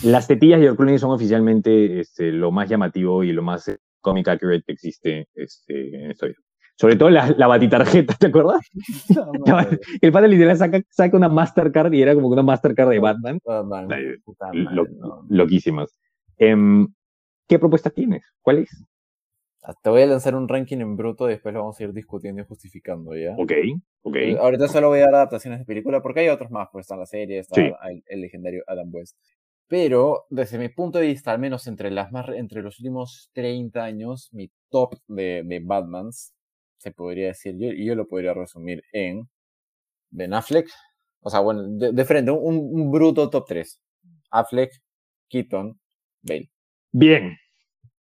Las 0.02 0.26
tetillas 0.26 0.58
de 0.60 0.66
George 0.66 0.76
Clooney 0.76 0.98
son 0.98 1.12
oficialmente 1.12 2.00
este, 2.00 2.30
lo 2.30 2.50
más 2.50 2.68
llamativo 2.68 3.24
y 3.24 3.32
lo 3.32 3.42
más 3.42 3.68
eh, 3.68 3.78
comic 4.00 4.28
accurate 4.28 4.62
que 4.66 4.72
existe 4.72 5.28
este, 5.34 6.04
en 6.04 6.10
esta 6.10 6.26
vida. 6.26 6.38
Sobre 6.76 6.96
todo 6.96 7.08
la, 7.08 7.34
la 7.38 7.46
batitarjeta, 7.46 8.14
¿te 8.14 8.26
acuerdas? 8.26 8.60
el 10.02 10.12
padre 10.12 10.28
literal 10.28 10.58
saca, 10.58 10.82
saca, 10.90 11.16
una 11.16 11.30
Mastercard 11.30 11.92
y 11.94 12.02
era 12.02 12.14
como 12.14 12.28
una 12.28 12.42
Mastercard 12.42 12.90
de 12.90 12.98
Batman. 12.98 13.40
Batman 13.44 13.88
Loquísimas. 15.30 15.98
Em, 16.36 16.86
¿Qué 17.48 17.58
propuesta 17.58 17.88
tienes? 17.88 18.30
¿Cuál 18.42 18.58
es? 18.58 18.84
Ah, 19.62 19.74
te 19.82 19.88
voy 19.88 20.02
a 20.02 20.06
lanzar 20.06 20.34
un 20.34 20.48
ranking 20.48 20.78
en 20.78 20.96
bruto 20.96 21.26
y 21.28 21.32
después 21.32 21.54
lo 21.54 21.60
vamos 21.60 21.80
a 21.80 21.84
ir 21.84 21.92
discutiendo 21.94 22.42
y 22.42 22.44
justificando, 22.44 23.16
¿ya? 23.16 23.34
Ok, 23.38 23.52
ok. 24.02 24.16
Ahorita 24.38 24.68
solo 24.68 24.88
voy 24.88 25.00
a 25.00 25.06
dar 25.06 25.14
adaptaciones 25.14 25.60
de 25.60 25.64
película 25.64 26.02
porque 26.02 26.20
hay 26.20 26.28
otros 26.28 26.50
más, 26.50 26.68
pues 26.70 26.84
está 26.84 26.96
la 26.96 27.06
serie, 27.06 27.38
está 27.38 27.60
el, 28.06 28.20
legendario 28.20 28.62
Adam 28.66 28.88
West. 28.92 29.16
Pero 29.66 30.26
desde 30.30 30.58
mi 30.58 30.68
punto 30.68 30.98
de 30.98 31.06
vista, 31.06 31.32
al 31.32 31.38
menos 31.38 31.66
entre, 31.66 31.90
las 31.90 32.12
más, 32.12 32.28
entre 32.28 32.62
los 32.62 32.78
últimos 32.78 33.30
30 33.32 33.82
años, 33.82 34.28
mi 34.32 34.50
top 34.70 34.94
de, 35.08 35.42
de 35.44 35.60
Batmans, 35.60 36.35
se 36.78 36.90
podría 36.92 37.28
decir 37.28 37.56
yo, 37.58 37.70
yo 37.72 37.94
lo 37.94 38.06
podría 38.06 38.34
resumir 38.34 38.82
en 38.92 39.28
Ben 40.10 40.34
Affleck, 40.34 40.68
o 41.20 41.30
sea, 41.30 41.40
bueno, 41.40 41.62
de, 41.66 42.04
frente, 42.04 42.30
un, 42.30 42.56
un, 42.56 42.90
bruto 42.90 43.28
top 43.28 43.44
3. 43.48 43.80
Affleck, 44.30 44.70
Keaton, 45.28 45.78
Bale. 46.22 46.50
Bien, 46.92 47.36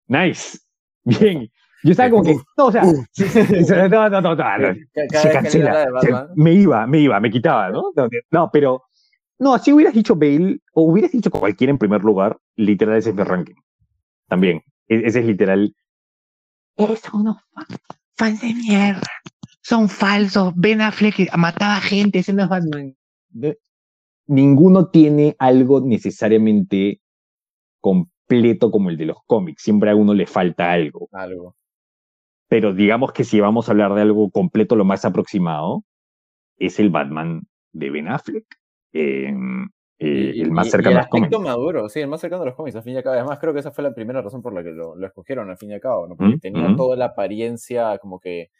nice, 0.06 0.58
bien. 1.04 1.50
Yo 1.82 1.90
estaba 1.90 2.10
como 2.10 2.22
que, 2.22 2.34
no, 2.56 2.66
o 2.66 2.72
sea, 2.72 2.82
no, 2.82 4.08
no, 4.08 4.20
no, 4.20 4.34
no, 4.34 4.74
se 4.94 5.30
cancela. 5.30 5.86
me 6.34 6.52
iba, 6.54 6.86
me 6.86 6.98
iba, 6.98 7.20
me 7.20 7.30
quitaba, 7.30 7.68
¿no? 7.70 7.92
No, 8.30 8.50
pero 8.50 8.82
no, 9.38 9.58
si 9.58 9.72
hubieras 9.72 9.94
dicho 9.94 10.14
Bale, 10.14 10.60
o 10.72 10.84
hubieras 10.84 11.12
dicho 11.12 11.30
cualquiera 11.30 11.70
en 11.70 11.78
primer 11.78 12.02
lugar, 12.02 12.38
literal 12.56 12.96
ese 12.96 13.10
es 13.10 13.18
el 13.18 13.26
ranking. 13.26 13.54
También. 14.28 14.62
E-, 14.88 15.02
ese 15.04 15.20
es 15.20 15.26
literal. 15.26 15.74
Son 16.76 17.20
unos 17.20 17.36
fans 18.16 18.40
de 18.40 18.54
mierda. 18.54 19.02
Son 19.62 19.88
falsos. 19.88 20.52
Ben 20.56 20.80
Affleck 20.80 21.34
mataba 21.36 21.80
gente, 21.80 22.18
ese 22.18 22.32
no 22.32 22.42
es 22.44 22.48
Batman. 22.48 22.96
Ninguno 24.26 24.88
tiene 24.88 25.36
algo 25.38 25.80
necesariamente 25.80 27.00
completo 27.80 28.70
como 28.70 28.90
el 28.90 28.96
de 28.96 29.06
los 29.06 29.18
cómics. 29.26 29.62
Siempre 29.62 29.90
a 29.90 29.96
uno 29.96 30.14
le 30.14 30.26
falta 30.26 30.72
algo. 30.72 31.08
Algo. 31.12 31.56
Pero 32.48 32.74
digamos 32.74 33.12
que 33.12 33.24
si 33.24 33.40
vamos 33.40 33.68
a 33.68 33.72
hablar 33.72 33.94
de 33.94 34.02
algo 34.02 34.30
completo, 34.30 34.76
lo 34.76 34.84
más 34.84 35.04
aproximado, 35.04 35.84
es 36.58 36.78
el 36.78 36.90
Batman 36.90 37.46
de 37.72 37.90
Ben 37.90 38.08
Affleck. 38.08 38.46
Eh, 40.04 40.40
el 40.42 40.50
más 40.50 40.70
cercano 40.70 40.96
a 40.96 41.00
los 41.00 41.08
cómics. 41.08 41.38
maduro, 41.40 41.88
sí, 41.88 42.00
el 42.00 42.08
más 42.08 42.20
cercano 42.20 42.42
a 42.42 42.46
los 42.46 42.54
cómics, 42.54 42.76
al 42.76 42.82
fin 42.82 42.94
y 42.94 42.96
al 42.96 43.02
cabo. 43.02 43.16
Además, 43.16 43.38
creo 43.38 43.52
que 43.52 43.60
esa 43.60 43.70
fue 43.70 43.84
la 43.84 43.94
primera 43.94 44.22
razón 44.22 44.42
por 44.42 44.52
la 44.52 44.62
que 44.62 44.70
lo, 44.70 44.94
escogieron, 45.04 45.50
al 45.50 45.56
fin 45.56 45.70
y 45.70 45.74
al 45.74 45.80
cabo, 45.80 46.06
¿no? 46.06 46.16
Porque 46.16 46.38
tenía 46.38 46.74
toda 46.76 46.96
la 46.96 47.06
apariencia 47.06 47.98
como 47.98 48.20
que 48.20 48.50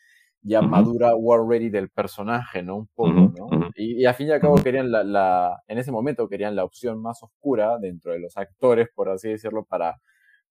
ya 0.43 0.61
madura, 0.61 1.15
war 1.17 1.41
ready 1.47 1.71
del 1.71 1.89
personaje, 1.89 2.63
¿no? 2.63 2.77
Un 2.77 2.87
poco, 2.95 3.11
¿no? 3.13 3.71
Y, 3.75 4.05
al 4.05 4.15
fin 4.15 4.29
y 4.29 4.31
al 4.31 4.41
cabo 4.41 4.57
querían 4.57 4.93
la, 4.93 5.03
la, 5.03 5.63
en 5.67 5.79
ese 5.79 5.91
momento 5.91 6.29
querían 6.29 6.55
la 6.55 6.65
opción 6.65 7.01
más 7.01 7.23
oscura 7.23 7.79
dentro 7.79 8.13
de 8.13 8.21
los 8.21 8.37
actores, 8.37 8.89
por 8.95 9.09
así 9.09 9.31
decirlo, 9.31 9.65
para, 9.65 9.97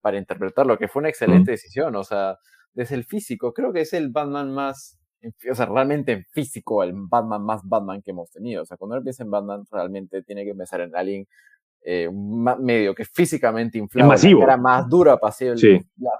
para 0.01 0.17
interpretarlo, 0.17 0.77
que 0.77 0.87
fue 0.87 1.01
una 1.01 1.09
excelente 1.09 1.51
decisión, 1.51 1.95
o 1.95 2.03
sea, 2.03 2.37
desde 2.73 2.95
el 2.95 3.03
físico, 3.03 3.53
creo 3.53 3.71
que 3.71 3.81
es 3.81 3.93
el 3.93 4.09
Batman 4.09 4.51
más 4.51 4.99
o 5.49 5.55
sea, 5.55 5.65
realmente 5.65 6.11
en 6.11 6.25
físico, 6.25 6.83
el 6.83 6.93
Batman 6.93 7.43
más 7.43 7.61
Batman 7.63 8.01
que 8.01 8.11
hemos 8.11 8.31
tenido. 8.31 8.63
O 8.63 8.65
sea, 8.65 8.77
cuando 8.77 8.95
uno 8.95 9.03
piensa 9.03 9.23
en 9.23 9.31
Batman, 9.31 9.63
realmente 9.71 10.23
tiene 10.23 10.45
que 10.45 10.53
pensar 10.53 10.81
en 10.81 10.95
alguien 10.95 11.27
eh, 11.85 12.09
medio 12.11 12.95
que 12.95 13.05
físicamente 13.05 13.77
inflado, 13.77 14.09
masivo. 14.09 14.45
la 14.45 14.57
más 14.57 14.87
dura, 14.87 15.17
pasible, 15.17 15.57
sí. 15.57 15.79
la, 15.97 16.11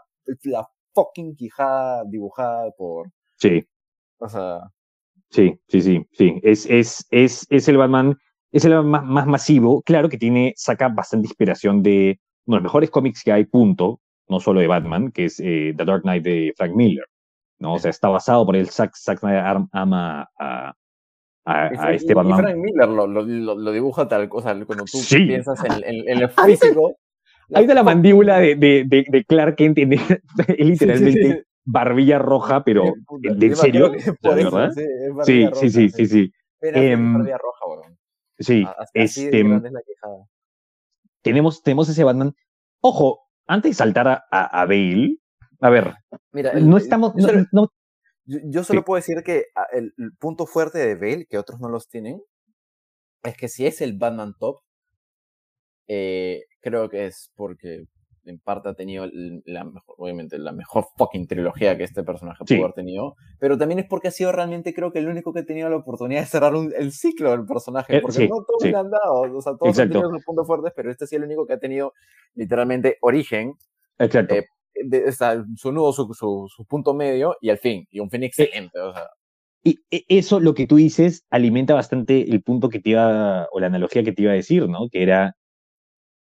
la, 0.43 0.67
fucking 0.93 1.35
quijada 1.35 2.03
dibujada 2.05 2.71
por... 2.71 3.09
Sí. 3.37 3.65
O 4.19 4.29
sea... 4.29 4.59
Sí, 5.29 5.59
sí, 5.67 5.81
sí, 5.81 6.07
sí. 6.11 6.39
Es, 6.43 6.67
es, 6.67 7.07
es, 7.09 7.47
es 7.49 7.67
el 7.67 7.77
Batman, 7.77 8.15
es 8.51 8.65
el 8.65 8.83
más, 8.83 9.03
más 9.03 9.25
masivo. 9.25 9.81
Claro 9.81 10.09
que 10.09 10.19
tiene, 10.19 10.53
saca 10.55 10.89
bastante 10.89 11.27
inspiración 11.27 11.81
de 11.81 12.19
uno 12.45 12.57
de 12.57 12.59
los 12.59 12.63
mejores 12.63 12.91
cómics 12.91 13.23
que 13.23 13.31
hay, 13.31 13.45
punto, 13.45 13.99
no 14.27 14.39
solo 14.39 14.59
de 14.59 14.67
Batman, 14.67 15.11
que 15.11 15.25
es 15.25 15.39
eh, 15.39 15.73
The 15.75 15.85
Dark 15.85 16.03
Knight 16.03 16.23
de 16.23 16.53
Frank 16.55 16.75
Miller. 16.75 17.05
¿No? 17.64 17.76
O 17.76 17.80
sea, 17.80 17.89
está 17.89 18.09
basado 18.09 18.45
por 18.45 18.57
el 18.57 18.70
Zack, 18.70 18.93
Zack 18.95 19.20
Snyder 19.20 19.57
ama 19.72 20.30
a, 20.38 20.74
a, 21.45 21.93
este 21.93 22.14
Batman. 22.14 22.39
Y 22.39 22.41
Frank 22.41 22.57
Miller 22.57 22.89
lo, 22.89 23.07
lo, 23.07 23.55
lo, 23.55 23.72
dibuja 23.72 24.05
tal 24.07 24.28
cosa, 24.28 24.53
cuando 24.66 24.84
tú 24.84 24.99
piensas 25.09 25.64
en, 25.64 25.82
en, 25.86 26.22
el 26.22 26.30
físico. 26.45 26.97
Hay 27.53 27.66
de 27.66 27.74
la 27.74 27.84
mandíbula 27.84 28.39
de, 28.39 28.55
de, 28.55 29.05
de, 29.07 29.24
Clark 29.26 29.55
Kent, 29.55 29.78
literalmente 30.57 31.45
barbilla 31.64 32.20
roja, 32.20 32.66
pero 32.66 32.93
¿de 33.20 33.47
en 33.47 33.55
serio? 33.55 33.93
verdad? 34.22 34.72
Sí, 35.24 35.47
sí, 35.53 35.70
sí, 35.70 35.89
sí, 35.89 36.05
sí. 36.05 36.34
Em, 36.61 37.14
barbilla 37.14 37.38
roja, 37.38 37.66
bueno. 37.66 37.97
Sí, 38.39 38.66
este, 38.93 39.45
tenemos, 41.22 41.64
tenemos 41.64 41.88
ese 41.88 42.03
Batman. 42.03 42.36
Ojo, 42.82 43.22
antes 43.47 43.72
de 43.72 43.76
saltar 43.76 44.09
a, 44.09 44.26
a, 44.30 44.61
a 44.61 44.66
Bale, 44.66 45.18
a 45.64 45.70
ver, 45.70 45.95
Mira, 46.34 46.53
no 46.55 46.76
estamos. 46.76 47.14
yo, 48.26 48.64
solo 48.66 48.84
puedo 48.84 48.97
decir 48.97 49.24
que 49.24 49.45
ah, 49.55 49.66
el, 49.72 49.93
punto 50.20 50.45
fuerte 50.45 50.78
de 50.78 50.95
Bale, 50.95 51.26
que 51.26 51.38
otros 51.38 51.61
no 51.61 51.70
los 51.70 51.88
tienen, 51.88 52.22
es 53.24 53.38
que 53.38 53.47
si 53.47 53.66
es 53.66 53.80
el 53.80 53.97
Batman 53.97 54.34
top, 54.38 54.59
eh, 55.88 56.43
creo 56.59 56.89
que 56.89 57.05
es 57.05 57.32
porque 57.36 57.86
en 58.26 58.39
parte 58.39 58.68
ha 58.68 58.74
tenido 58.74 59.05
la 59.45 59.64
mejor, 59.64 59.95
obviamente 59.97 60.38
la 60.38 60.51
mejor 60.51 60.88
fucking 60.97 61.28
trilogía 61.28 61.78
que 61.78 61.86
este 61.86 62.03
personaje 62.03 62.43
pudo 62.43 62.64
haber 62.64 62.74
tenido, 62.74 63.16
pero 63.39 63.57
también 63.57 63.80
es 63.80 63.86
porque 63.88 64.09
ha 64.09 64.11
sido 64.11 64.34
realmente 64.34 64.74
creo 64.74 64.91
que 64.91 64.99
el 64.99 65.07
único 65.07 65.34
que 65.34 65.41
ha 65.41 65.45
tenido 65.45 65.70
la 65.70 65.78
oportunidad 65.78 66.22
de 66.22 66.28
cerrar 66.28 66.53
el 66.55 66.91
ciclo 66.91 67.32
del 67.32 67.45
personaje, 67.45 67.97
eh, 67.97 68.01
porque 68.01 68.28
no 68.28 68.43
todos 68.43 68.64
le 68.64 68.76
han 68.76 68.89
dado, 68.89 69.22
o 69.34 69.41
sea, 69.41 69.55
todos 69.57 69.80
han 69.80 69.89
tenido 69.89 70.09
sus 70.09 70.26
puntos 70.26 70.45
fuertes, 70.45 70.74
pero 70.76 70.91
este 70.91 71.07
sí 71.07 71.16
es 71.16 71.22
el 71.22 71.26
único 71.26 71.47
que 71.47 71.53
ha 71.53 71.59
tenido 71.59 71.93
literalmente 72.34 72.97
origen, 72.99 73.55
Exacto. 73.99 74.36
Eh, 74.36 74.47
de, 74.76 75.11
su 75.55 75.71
nudo, 75.71 75.93
su, 75.93 76.13
su, 76.13 76.65
punto 76.65 76.93
medio 76.93 77.36
y 77.41 77.49
al 77.49 77.57
fin, 77.57 77.88
y 77.89 77.99
un 77.99 78.09
fin 78.09 78.24
eh, 78.24 78.28
excelente. 78.28 78.80
O 78.80 78.93
sea. 78.93 79.07
Y 79.63 79.80
e, 79.91 80.05
eso, 80.09 80.39
lo 80.39 80.53
que 80.53 80.67
tú 80.67 80.76
dices, 80.78 81.26
alimenta 81.30 81.74
bastante 81.74 82.30
el 82.30 82.41
punto 82.41 82.69
que 82.69 82.80
te 82.80 82.91
iba, 82.91 83.47
o 83.51 83.59
la 83.59 83.67
analogía 83.67 84.03
que 84.03 84.11
te 84.11 84.24
iba 84.24 84.32
a 84.32 84.36
decir, 84.36 84.67
¿no? 84.67 84.89
Que 84.89 85.03
era, 85.03 85.36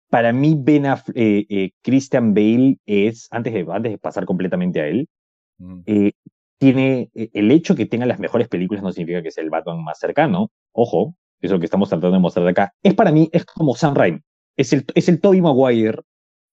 para 0.09 0.33
mí, 0.33 0.55
Ben 0.57 0.85
eh, 0.85 0.95
eh, 1.15 1.71
Christian 1.81 2.33
Bale 2.33 2.77
es, 2.85 3.27
antes 3.31 3.53
de, 3.53 3.65
antes 3.71 3.91
de 3.91 3.97
pasar 3.97 4.25
completamente 4.25 4.81
a 4.81 4.87
él, 4.87 5.07
tiene, 6.57 7.09
el 7.13 7.51
hecho 7.51 7.75
que 7.75 7.85
tenga 7.85 8.05
las 8.05 8.19
mejores 8.19 8.47
películas 8.47 8.83
no 8.83 8.91
significa 8.91 9.23
que 9.23 9.31
sea 9.31 9.43
el 9.43 9.49
Batman 9.49 9.83
más 9.83 9.99
cercano, 9.99 10.51
ojo, 10.73 11.15
eso 11.39 11.59
que 11.59 11.65
estamos 11.65 11.89
tratando 11.89 12.15
de 12.15 12.19
mostrar 12.21 12.47
acá, 12.47 12.73
es 12.83 12.93
para 12.93 13.11
mí, 13.11 13.29
es 13.31 13.45
como 13.45 13.75
Sam 13.75 13.95
Raimi, 13.95 14.19
es 14.57 14.73
el, 14.73 14.85
es 14.93 15.09
el 15.09 15.19
Tobey 15.19 15.41
Maguire 15.41 16.01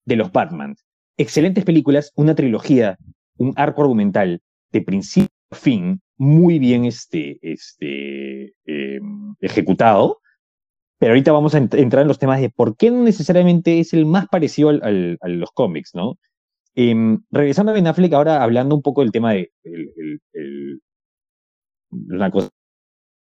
de 0.06 0.16
los 0.16 0.32
Batmans 0.32 0.87
excelentes 1.18 1.64
películas, 1.64 2.12
una 2.16 2.34
trilogía, 2.34 2.96
un 3.36 3.52
arco 3.56 3.82
argumental 3.82 4.40
de 4.72 4.82
principio 4.82 5.28
a 5.50 5.56
fin, 5.56 6.00
muy 6.16 6.58
bien 6.58 6.84
este, 6.84 7.38
este, 7.42 8.54
em, 8.64 9.34
ejecutado. 9.40 10.20
Pero 10.98 11.12
ahorita 11.12 11.32
vamos 11.32 11.54
a 11.54 11.58
entrar 11.58 12.02
en 12.02 12.08
los 12.08 12.18
temas 12.18 12.40
de 12.40 12.50
por 12.50 12.76
qué 12.76 12.90
no 12.90 13.04
necesariamente 13.04 13.78
es 13.78 13.92
el 13.92 14.04
más 14.06 14.26
parecido 14.28 14.70
al, 14.70 15.18
a 15.20 15.28
los 15.28 15.50
cómics, 15.52 15.94
¿no? 15.94 16.18
Em, 16.74 17.20
regresando 17.30 17.72
a 17.72 17.74
Ben 17.74 17.86
Affleck, 17.86 18.12
ahora 18.12 18.42
hablando 18.42 18.74
un 18.74 18.82
poco 18.82 19.02
del 19.02 19.12
tema 19.12 19.32
de 19.32 19.50
una 21.90 22.30
cosa, 22.30 22.50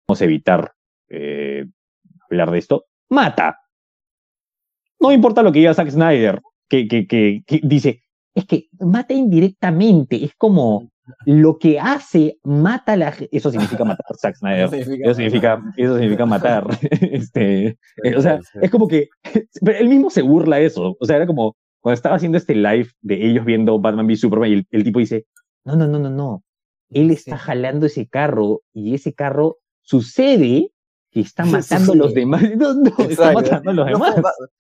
vamos 0.07 0.21
a 0.21 0.25
evitar 0.25 0.73
eh, 1.09 1.65
hablar 2.29 2.51
de 2.51 2.59
esto, 2.59 2.85
mata. 3.09 3.57
no 4.99 5.11
importa 5.11 5.43
lo 5.43 5.51
que 5.51 5.59
diga 5.59 5.73
Zack 5.73 5.89
Snyder, 5.89 6.41
que, 6.71 6.87
que, 6.87 7.05
que, 7.05 7.43
que 7.45 7.59
dice, 7.63 8.01
es 8.33 8.45
que 8.45 8.69
mata 8.79 9.13
indirectamente, 9.13 10.23
es 10.23 10.33
como 10.35 10.89
lo 11.25 11.57
que 11.57 11.77
hace 11.77 12.37
mata 12.43 12.93
a 12.93 12.95
la 12.95 13.13
Eso 13.29 13.51
significa 13.51 13.83
matar, 13.83 14.15
Zack 14.17 14.37
Snyder. 14.37 14.73
Eso 14.73 15.13
significa, 15.13 15.61
eso 15.75 15.95
significa 15.95 16.25
matar. 16.25 16.65
este, 17.01 17.77
o 18.15 18.21
sea, 18.21 18.39
es 18.61 18.71
como 18.71 18.87
que 18.87 19.09
él 19.61 19.89
mismo 19.89 20.09
se 20.09 20.21
burla 20.21 20.57
de 20.57 20.67
eso. 20.67 20.95
O 20.97 21.05
sea, 21.05 21.17
era 21.17 21.27
como 21.27 21.57
cuando 21.81 21.95
estaba 21.95 22.15
haciendo 22.15 22.37
este 22.37 22.55
live 22.55 22.87
de 23.01 23.25
ellos 23.25 23.43
viendo 23.43 23.77
Batman 23.77 24.05
v 24.05 24.15
Superman 24.15 24.51
y 24.51 24.65
el, 24.71 24.83
tipo 24.85 24.99
dice, 24.99 25.25
no, 25.65 25.75
no, 25.75 25.87
no, 25.87 25.99
no, 25.99 26.09
no. 26.09 26.43
Él 26.89 27.11
está 27.11 27.37
jalando 27.37 27.85
ese 27.87 28.07
carro 28.07 28.61
y 28.73 28.93
ese 28.93 29.13
carro 29.13 29.57
sucede 29.81 30.71
que 31.11 31.19
está 31.19 31.45
matando 31.45 31.93
a 31.93 31.95
los 31.95 32.13
demás. 32.13 32.41
No, 32.55 32.73
no, 32.73 32.89
está 32.99 33.33
matando 33.33 33.71
a 33.71 33.73
los 33.73 33.85
demás. 33.85 34.15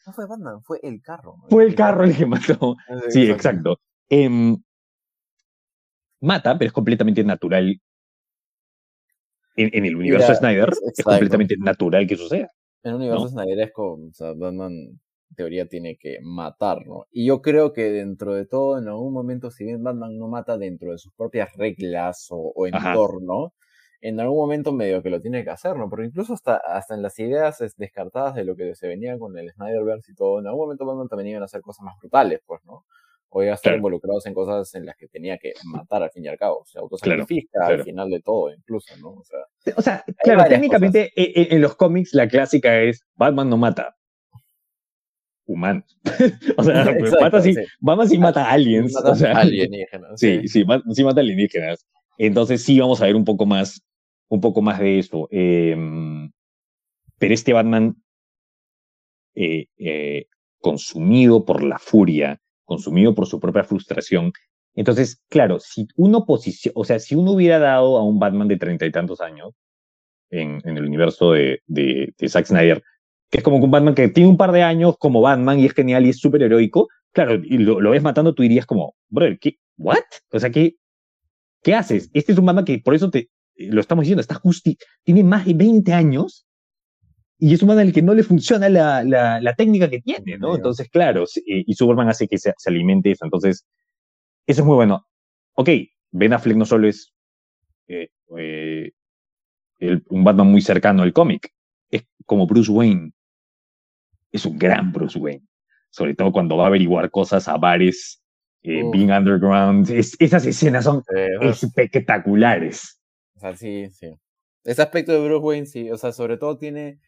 no 0.05 0.13
fue 0.13 0.27
Batman, 0.27 0.61
fue 0.61 0.79
el 0.83 1.01
carro. 1.01 1.35
Fue 1.49 1.63
el 1.63 1.75
carro 1.75 2.03
el 2.03 2.15
que 2.15 2.25
mató. 2.25 2.75
Sí, 3.09 3.29
exacto. 3.29 3.79
Em, 4.09 4.57
mata, 6.19 6.57
pero 6.57 6.67
es 6.67 6.73
completamente 6.73 7.23
natural. 7.23 7.79
En, 9.55 9.85
el 9.85 9.95
universo 9.95 10.33
Snyder 10.33 10.69
es 10.69 11.03
completamente 11.03 11.55
natural 11.57 12.07
que 12.07 12.15
suceda. 12.15 12.49
En 12.83 12.91
el 12.91 12.95
universo 12.97 13.27
Snyder 13.27 13.59
es 13.59 13.71
como, 13.71 14.07
o 14.07 14.13
sea, 14.13 14.33
Batman 14.33 14.71
en 14.71 15.35
teoría 15.35 15.67
tiene 15.67 15.97
que 15.97 16.19
matar, 16.21 16.85
¿no? 16.87 17.05
Y 17.11 17.25
yo 17.25 17.41
creo 17.41 17.73
que 17.73 17.91
dentro 17.91 18.33
de 18.33 18.45
todo, 18.45 18.77
en 18.77 18.87
algún 18.87 19.13
momento, 19.13 19.51
si 19.51 19.65
bien 19.65 19.83
Batman 19.83 20.17
no 20.17 20.27
mata 20.27 20.57
dentro 20.57 20.91
de 20.91 20.97
sus 20.97 21.13
propias 21.13 21.53
reglas 21.55 22.27
o, 22.31 22.65
entorno, 22.65 23.53
en 24.01 24.19
algún 24.19 24.37
momento 24.37 24.71
medio 24.73 25.01
que 25.03 25.09
lo 25.09 25.21
tiene 25.21 25.43
que 25.43 25.51
hacer, 25.51 25.75
¿no? 25.75 25.89
Porque 25.89 26.05
incluso 26.05 26.33
hasta, 26.33 26.57
hasta 26.57 26.95
en 26.95 27.01
las 27.01 27.17
ideas 27.19 27.63
descartadas 27.77 28.35
de 28.35 28.43
lo 28.43 28.55
que 28.55 28.75
se 28.75 28.87
venía 28.87 29.17
con 29.17 29.37
el 29.37 29.51
Snyderverse 29.51 30.11
y 30.11 30.15
todo, 30.15 30.39
en 30.39 30.47
algún 30.47 30.65
momento 30.65 30.85
Batman 30.85 31.07
también 31.07 31.29
iban 31.29 31.41
a 31.43 31.45
hacer 31.45 31.61
cosas 31.61 31.83
más 31.85 31.97
brutales, 31.99 32.41
pues, 32.45 32.61
¿no? 32.65 32.85
o 33.33 33.41
iba 33.41 33.53
a 33.53 33.55
estar 33.55 33.73
involucrados 33.73 34.25
en 34.25 34.33
cosas 34.33 34.75
en 34.75 34.85
las 34.85 34.97
que 34.97 35.07
tenía 35.07 35.37
que 35.37 35.53
matar 35.63 36.03
al 36.03 36.11
fin 36.11 36.25
y 36.25 36.27
al 36.27 36.37
cabo. 36.37 36.59
O 36.59 36.65
sea, 36.65 36.81
autosacrifica 36.81 37.65
al 37.65 37.83
final 37.83 38.09
de 38.09 38.19
todo, 38.19 38.53
incluso, 38.53 38.93
¿no? 38.97 39.11
O 39.11 39.23
sea, 39.23 39.39
o 39.75 39.81
sea 39.81 40.03
claro, 40.21 40.43
técnicamente 40.49 41.13
en, 41.15 41.45
e, 41.45 41.55
en, 41.55 41.61
los 41.61 41.75
cómics 41.75 42.13
la 42.13 42.27
clásica 42.27 42.81
es 42.81 43.05
Batman 43.15 43.49
no 43.49 43.55
mata. 43.55 43.95
Humanos. 45.45 45.97
o 46.57 46.63
sea, 46.63 46.85
mata 47.21 47.41
sí. 47.41 47.55
Batman 47.79 48.09
sí 48.09 48.17
mata 48.17 48.51
aliens. 48.51 48.95
o 48.97 49.15
sea, 49.15 49.37
alienígenas. 49.37 50.11
Sí, 50.19 50.47
sí, 50.49 50.65
sí, 50.93 51.03
mata 51.03 51.21
alienígenas. 51.21 51.87
Entonces 52.17 52.61
sí 52.63 52.79
vamos 52.81 53.01
a 53.01 53.05
ver 53.05 53.15
un 53.15 53.23
poco 53.23 53.45
más, 53.45 53.81
un 54.31 54.39
poco 54.39 54.61
más 54.61 54.79
de 54.79 54.97
eso. 54.97 55.27
Em, 55.29 56.31
pero 57.19 57.33
este 57.33 57.53
Batman 57.53 57.95
eh, 59.35 59.65
eh, 59.77 60.25
consumido 60.59 61.45
por 61.45 61.63
la 61.63 61.77
furia, 61.77 62.39
consumido 62.63 63.13
por 63.13 63.27
su 63.27 63.39
propia 63.39 63.65
frustración. 63.65 64.31
Entonces, 64.73 65.21
claro, 65.29 65.59
si 65.59 65.87
uno 65.97 66.25
posiciona, 66.25 66.73
o 66.75 66.85
sea, 66.85 66.99
si 66.99 67.15
uno 67.15 67.31
hubiera 67.31 67.59
dado 67.59 67.97
a 67.97 68.03
un 68.03 68.19
Batman 68.19 68.47
de 68.47 68.57
treinta 68.57 68.85
y 68.85 68.91
tantos 68.91 69.19
años 69.19 69.53
en, 70.29 70.61
en, 70.63 70.77
el 70.77 70.85
universo 70.85 71.33
de, 71.33 71.61
de, 71.67 72.13
Zack 72.29 72.45
Snyder, 72.45 72.81
que 73.29 73.39
es 73.39 73.43
como 73.43 73.57
un 73.57 73.69
Batman 73.69 73.95
que 73.95 74.07
tiene 74.07 74.29
un 74.29 74.37
par 74.37 74.53
de 74.53 74.63
años 74.63 74.95
como 74.97 75.21
Batman 75.21 75.59
y 75.59 75.65
es 75.65 75.73
genial 75.73 76.05
y 76.05 76.09
es 76.09 76.19
súper 76.19 76.43
heroico, 76.43 76.87
claro, 77.11 77.35
y 77.35 77.57
lo, 77.57 77.89
ves 77.89 78.01
matando, 78.01 78.33
tú 78.33 78.43
dirías 78.43 78.65
como, 78.65 78.95
brother, 79.09 79.39
¿qué? 79.39 79.57
¿What? 79.77 79.97
O 80.31 80.39
sea, 80.39 80.51
¿qué, 80.51 80.77
¿qué 81.63 81.75
haces? 81.75 82.09
Este 82.13 82.31
es 82.31 82.37
un 82.37 82.45
Batman 82.45 82.63
que 82.63 82.79
por 82.79 82.95
eso 82.95 83.09
te, 83.09 83.29
lo 83.55 83.81
estamos 83.81 84.03
diciendo, 84.03 84.21
está 84.21 84.35
justi, 84.35 84.77
tiene 85.03 85.23
más 85.23 85.45
de 85.45 85.53
20 85.53 85.93
años 85.93 86.45
y 87.43 87.55
es 87.55 87.61
un 87.63 87.69
man 87.69 87.79
al 87.79 87.91
que 87.91 88.03
no 88.03 88.13
le 88.13 88.21
funciona 88.21 88.69
la, 88.69 89.03
la, 89.03 89.55
técnica 89.55 89.89
que 89.89 89.99
tiene, 89.99 90.37
¿no? 90.37 90.55
Entonces, 90.55 90.87
claro, 90.89 91.23
eh, 91.23 91.63
y 91.65 91.73
Superman 91.73 92.07
hace 92.07 92.27
que 92.27 92.37
se, 92.37 92.53
alimente 92.67 93.09
eso. 93.09 93.25
Entonces, 93.25 93.65
eso 94.45 94.61
es 94.61 94.65
muy 94.65 94.75
bueno. 94.75 95.07
Ok, 95.55 95.69
Ben 96.11 96.33
Affleck 96.33 96.55
no 96.55 96.65
solo 96.65 96.87
es 96.87 97.11
eh, 97.87 98.09
eh, 98.37 98.91
un 100.09 100.23
Batman 100.23 100.51
muy 100.51 100.61
cercano 100.61 101.01
al 101.01 101.13
cómic, 101.13 101.51
es 101.89 102.05
como 102.27 102.45
Bruce 102.45 102.71
Wayne. 102.71 103.11
Es 104.31 104.45
un 104.45 104.59
gran 104.59 104.91
Bruce 104.91 105.17
Wayne. 105.17 105.47
Sobre 105.89 106.13
todo 106.13 106.31
cuando 106.31 106.57
va 106.57 106.65
a 106.65 106.67
averiguar 106.67 107.09
cosas 107.09 107.47
a 107.47 107.57
bares, 107.57 108.21
Being 108.61 109.11
Underground. 109.11 109.89
esas 109.89 110.45
escenas 110.45 110.83
son 110.83 111.01
espectaculares. 111.41 113.00
Sea, 113.41 113.57
sí, 113.57 113.89
sí. 113.91 114.13
Ese 114.63 114.81
aspecto 114.81 115.11
de 115.11 115.25
Bruce 115.25 115.45
Wayne, 115.45 115.65
sí. 115.65 115.91
O 115.91 115.97
sea, 115.97 116.11
sobre 116.11 116.37
todo 116.37 116.57
tiene 116.57 116.99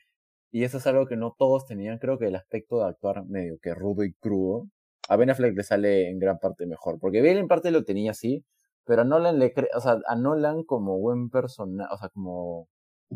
y 0.53 0.63
eso 0.63 0.77
es 0.77 0.85
algo 0.85 1.07
que 1.07 1.17
no 1.17 1.35
todos 1.37 1.65
tenían. 1.65 1.97
Creo 1.97 2.19
que 2.19 2.27
el 2.27 2.35
aspecto 2.35 2.77
de 2.77 2.85
actuar 2.85 3.25
medio 3.25 3.57
que 3.59 3.73
rudo 3.73 4.03
y 4.03 4.13
crudo, 4.13 4.67
a 5.09 5.17
Ben 5.17 5.31
Affleck 5.31 5.57
le 5.57 5.63
sale 5.63 6.09
en 6.11 6.19
gran 6.19 6.37
parte 6.37 6.67
mejor. 6.67 6.99
Porque 6.99 7.21
Bale 7.21 7.39
en 7.39 7.47
parte 7.47 7.71
lo 7.71 7.83
tenía 7.83 8.11
así, 8.11 8.45
pero 8.85 9.01
a 9.01 9.05
Nolan 9.05 9.39
le 9.39 9.51
o 9.75 9.81
sea, 9.81 9.97
a 10.07 10.15
Nolan 10.15 10.63
como 10.63 10.99
buen 10.99 11.29
personaje, 11.31 11.89
o 11.91 11.97
sea, 11.97 12.09
como, 12.09 12.67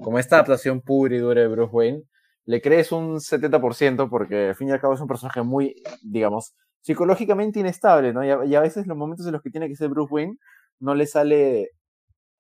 como 0.02 0.18
esta 0.20 0.38
adaptación 0.38 0.82
pura 0.82 1.16
y 1.16 1.20
dura 1.20 1.42
de 1.42 1.48
Bruce 1.48 1.72
Wayne, 1.72 2.04
le 2.46 2.62
crees 2.62 2.92
un 2.92 3.20
70% 3.20 4.10
porque 4.10 4.50
al 4.50 4.56
fin 4.56 4.70
y 4.70 4.72
al 4.72 4.82
cabo 4.82 4.96
es 4.96 5.02
un 5.02 5.08
personaje 5.08 5.44
muy, 5.44 5.76
digamos, 6.02 6.56
psicológicamente 6.82 7.60
inestable, 7.60 8.14
¿no? 8.14 8.24
Y 8.26 8.56
a, 8.56 8.62
veces 8.62 8.88
los 8.88 8.98
momentos 8.98 9.28
en 9.28 9.34
los 9.34 9.44
que 9.44 9.52
tiene 9.52 9.68
que 9.68 9.76
ser 9.76 9.90
Bruce 9.90 10.12
Wayne 10.12 10.38
no 10.80 10.96
le 10.96 11.06
sale 11.06 11.70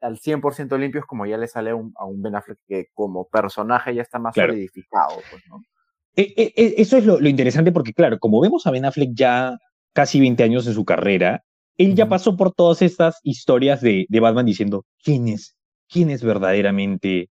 al 0.01 0.19
100% 0.19 0.77
limpios 0.77 1.05
como 1.05 1.25
ya 1.25 1.37
le 1.37 1.47
sale 1.47 1.71
a 1.71 1.75
un, 1.75 1.93
a 1.97 2.05
un 2.05 2.21
Ben 2.21 2.35
Affleck 2.35 2.59
que 2.67 2.87
como 2.93 3.27
personaje 3.27 3.95
ya 3.95 4.01
está 4.01 4.19
más 4.19 4.35
solidificado. 4.35 5.21
Pues, 5.29 5.43
¿no? 5.49 5.61
E, 6.15 6.33
e, 6.35 6.53
e, 6.55 6.81
eso 6.81 6.97
es 6.97 7.05
lo, 7.05 7.19
interesante 7.27 7.71
porque, 7.71 7.93
claro, 7.93 8.17
como 8.19 8.41
vemos 8.41 8.65
a 8.65 8.71
Ben 8.71 8.85
Affleck 8.85 9.11
ya 9.13 9.57
casi 9.93 10.19
20 10.19 10.43
años 10.43 10.67
en 10.67 10.73
su 10.73 10.83
carrera, 10.83 11.43
él 11.77 11.95
ya 11.95 12.09
pasó 12.09 12.35
por 12.35 12.53
todas 12.53 12.81
estas 12.81 13.19
historias 13.23 13.81
de, 13.81 14.07
de 14.09 14.19
Batman 14.19 14.45
diciendo, 14.45 14.85
¿quién 15.03 15.27
es? 15.27 15.55
¿Quién 15.87 16.09
es 16.09 16.23
verdaderamente 16.23 17.29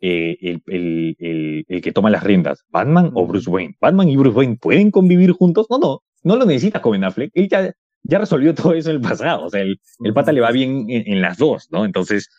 eh, 0.00 0.36
el, 0.40 0.62
el, 0.66 1.16
el, 1.18 1.64
el, 1.68 1.80
que 1.80 1.92
toma 1.92 2.10
las 2.10 2.22
riendas? 2.22 2.64
¿Batman 2.68 3.12
o 3.14 3.26
Bruce 3.26 3.48
Wayne? 3.48 3.76
¿Batman 3.80 4.10
y 4.10 4.16
Bruce 4.16 4.36
Wayne 4.36 4.56
pueden 4.56 4.90
convivir 4.90 5.32
juntos? 5.32 5.66
No, 5.70 5.78
no, 5.78 6.02
no 6.22 6.36
lo 6.36 6.44
necesita 6.44 6.82
con 6.82 6.92
Ben 6.92 7.04
Affleck. 7.04 7.30
Él 7.32 7.48
ya, 7.48 7.72
ya 8.02 8.18
resolvió 8.18 8.54
todo 8.54 8.74
eso 8.74 8.90
en 8.90 8.96
el 8.96 9.02
pasado. 9.02 9.44
O 9.44 9.50
sea, 9.50 9.62
el, 9.62 9.80
el 10.00 10.14
pata 10.14 10.32
le 10.32 10.40
va 10.40 10.50
bien 10.50 10.86
en, 10.88 11.20
las 11.20 11.38
dos, 11.38 11.68
¿no? 11.70 11.84
Entonces, 11.84 12.30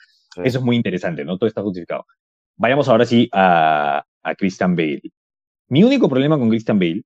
eso 0.43 0.59
es 0.59 0.63
muy 0.63 0.75
interesante, 0.75 1.25
¿no? 1.25 1.37
Todo 1.37 1.47
está 1.47 1.61
justificado. 1.61 2.05
Vayamos 2.55 2.87
ahora 2.87 3.05
sí 3.05 3.29
a, 3.31 4.03
a 4.21 4.35
Christian 4.35 4.75
Bale. 4.75 5.01
Mi 5.67 5.83
único 5.83 6.09
problema 6.09 6.37
con 6.37 6.49
Christian 6.49 6.79
Bale, 6.79 7.03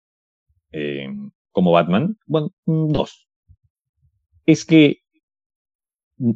eh, 0.72 1.08
como 1.52 1.72
Batman, 1.72 2.18
bueno, 2.26 2.52
dos. 2.66 3.28
Es 4.46 4.66
que 4.66 5.02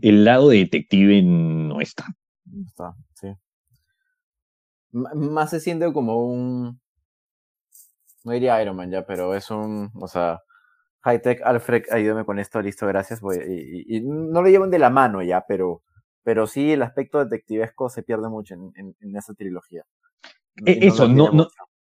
el 0.02 0.26
lado 0.26 0.50
de 0.50 0.58
detective 0.58 1.22
no 1.24 1.82
está. 1.82 2.06
No 2.46 2.66
está, 2.66 2.96
sí. 3.14 3.28
más 4.92 5.50
se 5.50 5.60
siente 5.60 5.92
como 5.94 6.26
un. 6.26 6.80
No 8.24 8.32
diría 8.34 8.62
Iron 8.62 8.76
Man 8.76 8.92
ya, 8.92 9.06
pero 9.06 9.36
es 9.36 9.50
un. 9.50 9.92
O 9.96 10.08
sea, 10.08 10.40
Hightech, 11.04 11.42
Alfred, 11.44 11.86
ayúdame 11.92 12.26
con 12.26 12.40
esto, 12.40 12.62
listo, 12.62 12.88
gracias. 12.88 13.22
y, 13.48 14.02
no 14.02 14.42
lo 14.42 14.50
llevan 14.50 14.70
de 14.70 14.80
la 14.80 14.90
mano 14.90 15.22
ya, 15.24 15.46
pero, 15.48 15.82
pero 16.24 16.48
sí 16.48 16.72
el 16.72 16.84
aspecto 16.84 17.20
detectivesco 17.20 17.90
se 17.90 18.04
pierde 18.04 18.30
mucho 18.30 18.54
en, 18.54 18.96
en, 19.00 19.16
esa 19.16 19.34
trilogía. 19.34 19.84
E, 20.66 20.86
eso, 20.88 21.08
no, 21.08 21.32
no, 21.32 21.48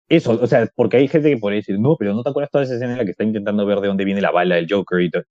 eso, 0.07 0.39
o 0.39 0.47
sea, 0.47 0.68
porque 0.76 0.97
hay 0.97 1.07
gente 1.07 1.30
que 1.30 1.38
puede 1.38 1.57
decir, 1.57 1.80
no, 1.80 1.95
pero 1.97 2.14
no 2.14 2.24
te 2.24 2.30
acuerdas 2.30 2.51
toda 2.51 2.64
esa 2.64 2.76
escena 2.76 2.93
en 2.93 2.97
la 2.99 3.05
que 3.05 3.12
está 3.12 3.24
intentando 3.24 3.66
ver 3.66 3.80
de 3.80 3.88
dónde 3.88 4.05
viene 4.05 4.22
la 4.22 4.32
bala 4.32 4.55
del 4.55 4.68
Joker 4.70 5.01
y 5.01 5.10
todo. 5.10 5.24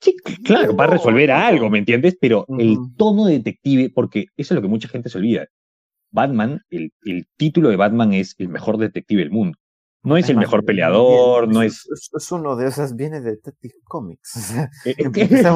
Sí, 0.00 0.16
claro, 0.44 0.74
va 0.74 0.84
a 0.84 0.88
resolver 0.88 1.30
algo, 1.30 1.70
¿me 1.70 1.78
entiendes? 1.78 2.16
Pero 2.20 2.44
el 2.58 2.76
tono 2.96 3.26
detective, 3.26 3.88
porque 3.94 4.26
eso 4.36 4.52
es 4.52 4.56
lo 4.56 4.62
que 4.62 4.66
mucha 4.66 4.88
gente 4.88 5.08
se 5.08 5.18
olvida. 5.18 5.46
Batman, 6.10 6.60
el, 6.70 6.92
el 7.04 7.26
título 7.36 7.68
de 7.68 7.76
Batman 7.76 8.12
es 8.12 8.34
el 8.38 8.48
mejor 8.48 8.78
detective 8.78 9.22
del 9.22 9.30
mundo. 9.30 9.56
No 10.04 10.16
es 10.16 10.28
el 10.28 10.36
mejor 10.36 10.64
peleador, 10.64 11.46
no 11.46 11.62
es... 11.62 11.88
es... 11.90 12.32
uno 12.32 12.56
de 12.56 12.66
esos, 12.66 12.96
viene 12.96 13.20
de 13.20 13.32
Detective 13.32 13.74
Comics. 13.84 14.52
¿Qué, 14.82 14.94
¿Qué 14.96 15.10
crees 15.12 15.46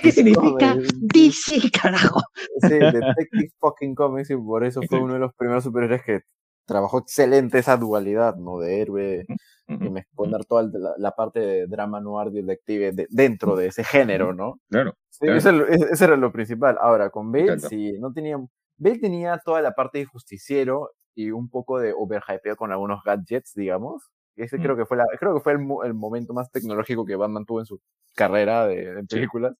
que 0.00 0.12
significa 0.12 0.76
DC, 0.76 1.70
carajo? 1.70 2.20
Sí, 2.60 2.70
Detective 2.70 3.52
fucking 3.60 3.94
Comics, 3.94 4.30
y 4.30 4.36
por 4.36 4.64
eso 4.64 4.80
fue 4.88 5.00
uno 5.00 5.14
de 5.14 5.20
los 5.20 5.32
primeros 5.34 5.62
superhéroes 5.62 6.02
que 6.02 6.20
trabajó 6.66 6.98
excelente 6.98 7.58
esa 7.58 7.76
dualidad, 7.76 8.34
¿no? 8.34 8.58
De 8.58 8.80
héroe, 8.80 9.26
y 9.68 9.88
me 9.88 10.04
poner 10.14 10.44
toda 10.44 10.68
la, 10.98 11.12
parte 11.12 11.38
de 11.38 11.66
drama 11.68 12.00
noir 12.00 12.32
detective 12.32 13.06
dentro 13.10 13.54
de 13.54 13.68
ese 13.68 13.84
género, 13.84 14.32
¿no? 14.32 14.60
Claro. 14.68 14.94
Sí, 15.08 15.28
Ese, 15.28 16.04
era 16.04 16.16
lo 16.16 16.32
principal. 16.32 16.76
Ahora, 16.80 17.10
con 17.10 17.30
Bale, 17.30 17.60
sí, 17.60 17.92
no 18.00 18.12
tenía... 18.12 18.38
Bale 18.78 18.98
tenía 18.98 19.40
toda 19.42 19.62
la 19.62 19.72
parte 19.72 19.98
de 19.98 20.04
justiciero 20.04 20.90
y 21.16 21.30
un 21.30 21.48
poco 21.48 21.80
de 21.80 21.92
overhypeo 21.92 22.56
con 22.56 22.70
algunos 22.70 23.02
gadgets, 23.02 23.54
digamos. 23.54 24.10
Ese 24.36 24.58
mm. 24.58 24.62
creo 24.62 24.76
que 24.76 24.84
fue, 24.84 24.98
la, 24.98 25.06
creo 25.18 25.34
que 25.34 25.40
fue 25.40 25.54
el, 25.54 25.60
el, 25.84 25.94
momento 25.94 26.34
más 26.34 26.52
tecnológico 26.52 27.06
que 27.06 27.16
Batman 27.16 27.46
tuvo 27.46 27.60
en 27.60 27.66
su 27.66 27.80
carrera 28.14 28.66
de, 28.66 29.02
películas. 29.08 29.56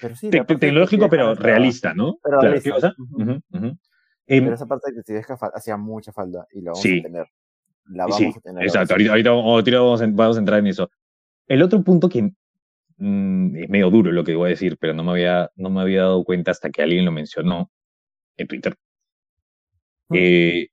Pero 0.00 0.16
sí, 0.16 0.30
tecnológico, 0.30 1.08
pero 1.10 1.34
realista, 1.34 1.92
¿no? 1.92 2.18
Pero, 2.22 2.40
realista. 2.40 2.94
Em, 4.26 4.44
pero 4.44 4.54
esa 4.54 4.66
parte 4.66 4.90
de 4.90 4.96
que 4.96 5.02
te 5.02 5.22
hacía 5.54 5.76
mucha 5.76 6.12
falta 6.12 6.46
y 6.52 6.60
la 6.62 6.72
vamos 6.72 6.84
a 6.84 7.02
tener. 7.02 7.26
la 7.86 8.06
vamos 8.06 8.36
a 8.36 8.40
tener. 8.40 8.62
Exacto, 8.62 8.94
ahorita, 8.94 9.30
vamos, 9.30 10.00
a 10.00 10.38
entrar 10.38 10.58
en 10.58 10.66
eso. 10.66 10.90
El 11.46 11.62
otro 11.62 11.82
punto 11.82 12.08
que 12.08 12.30
mm, 12.96 13.56
es 13.56 13.68
medio 13.68 13.90
duro 13.90 14.10
lo 14.12 14.24
que 14.24 14.34
voy 14.34 14.48
a 14.48 14.50
decir, 14.50 14.78
pero 14.78 14.94
no 14.94 15.04
me, 15.04 15.12
había, 15.12 15.50
no 15.56 15.68
me 15.70 15.80
había 15.82 16.02
dado 16.02 16.24
cuenta 16.24 16.50
hasta 16.50 16.70
que 16.70 16.82
alguien 16.82 17.04
lo 17.04 17.12
mencionó 17.12 17.70
en 18.36 18.46
Twitter. 18.48 18.74
Eh, 20.10 20.68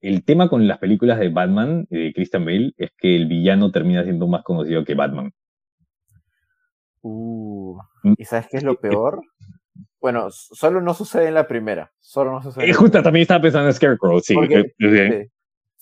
el 0.00 0.24
tema 0.24 0.48
con 0.48 0.66
las 0.66 0.78
películas 0.78 1.18
de 1.18 1.28
Batman, 1.28 1.86
de 1.90 2.12
Christian 2.14 2.44
Bale, 2.44 2.72
es 2.76 2.90
que 2.96 3.16
el 3.16 3.26
villano 3.26 3.70
termina 3.70 4.02
siendo 4.02 4.26
más 4.26 4.42
conocido 4.42 4.84
que 4.84 4.94
Batman. 4.94 5.32
Uh, 7.02 7.78
mm, 8.02 8.14
¿Y 8.16 8.24
sabes 8.24 8.48
qué 8.50 8.56
es 8.58 8.62
lo 8.62 8.76
peor? 8.76 9.22
Bueno, 10.00 10.28
solo 10.30 10.80
no 10.80 10.94
sucede 10.94 11.28
en 11.28 11.34
la 11.34 11.46
primera. 11.46 11.92
Solo 12.00 12.32
no 12.32 12.42
sucede. 12.42 12.68
Y 12.68 12.72
justo 12.72 13.02
también 13.02 13.22
estaba 13.22 13.42
pensando 13.42 13.68
en 13.68 13.74
Scarecrow, 13.74 14.20
sí. 14.20 14.34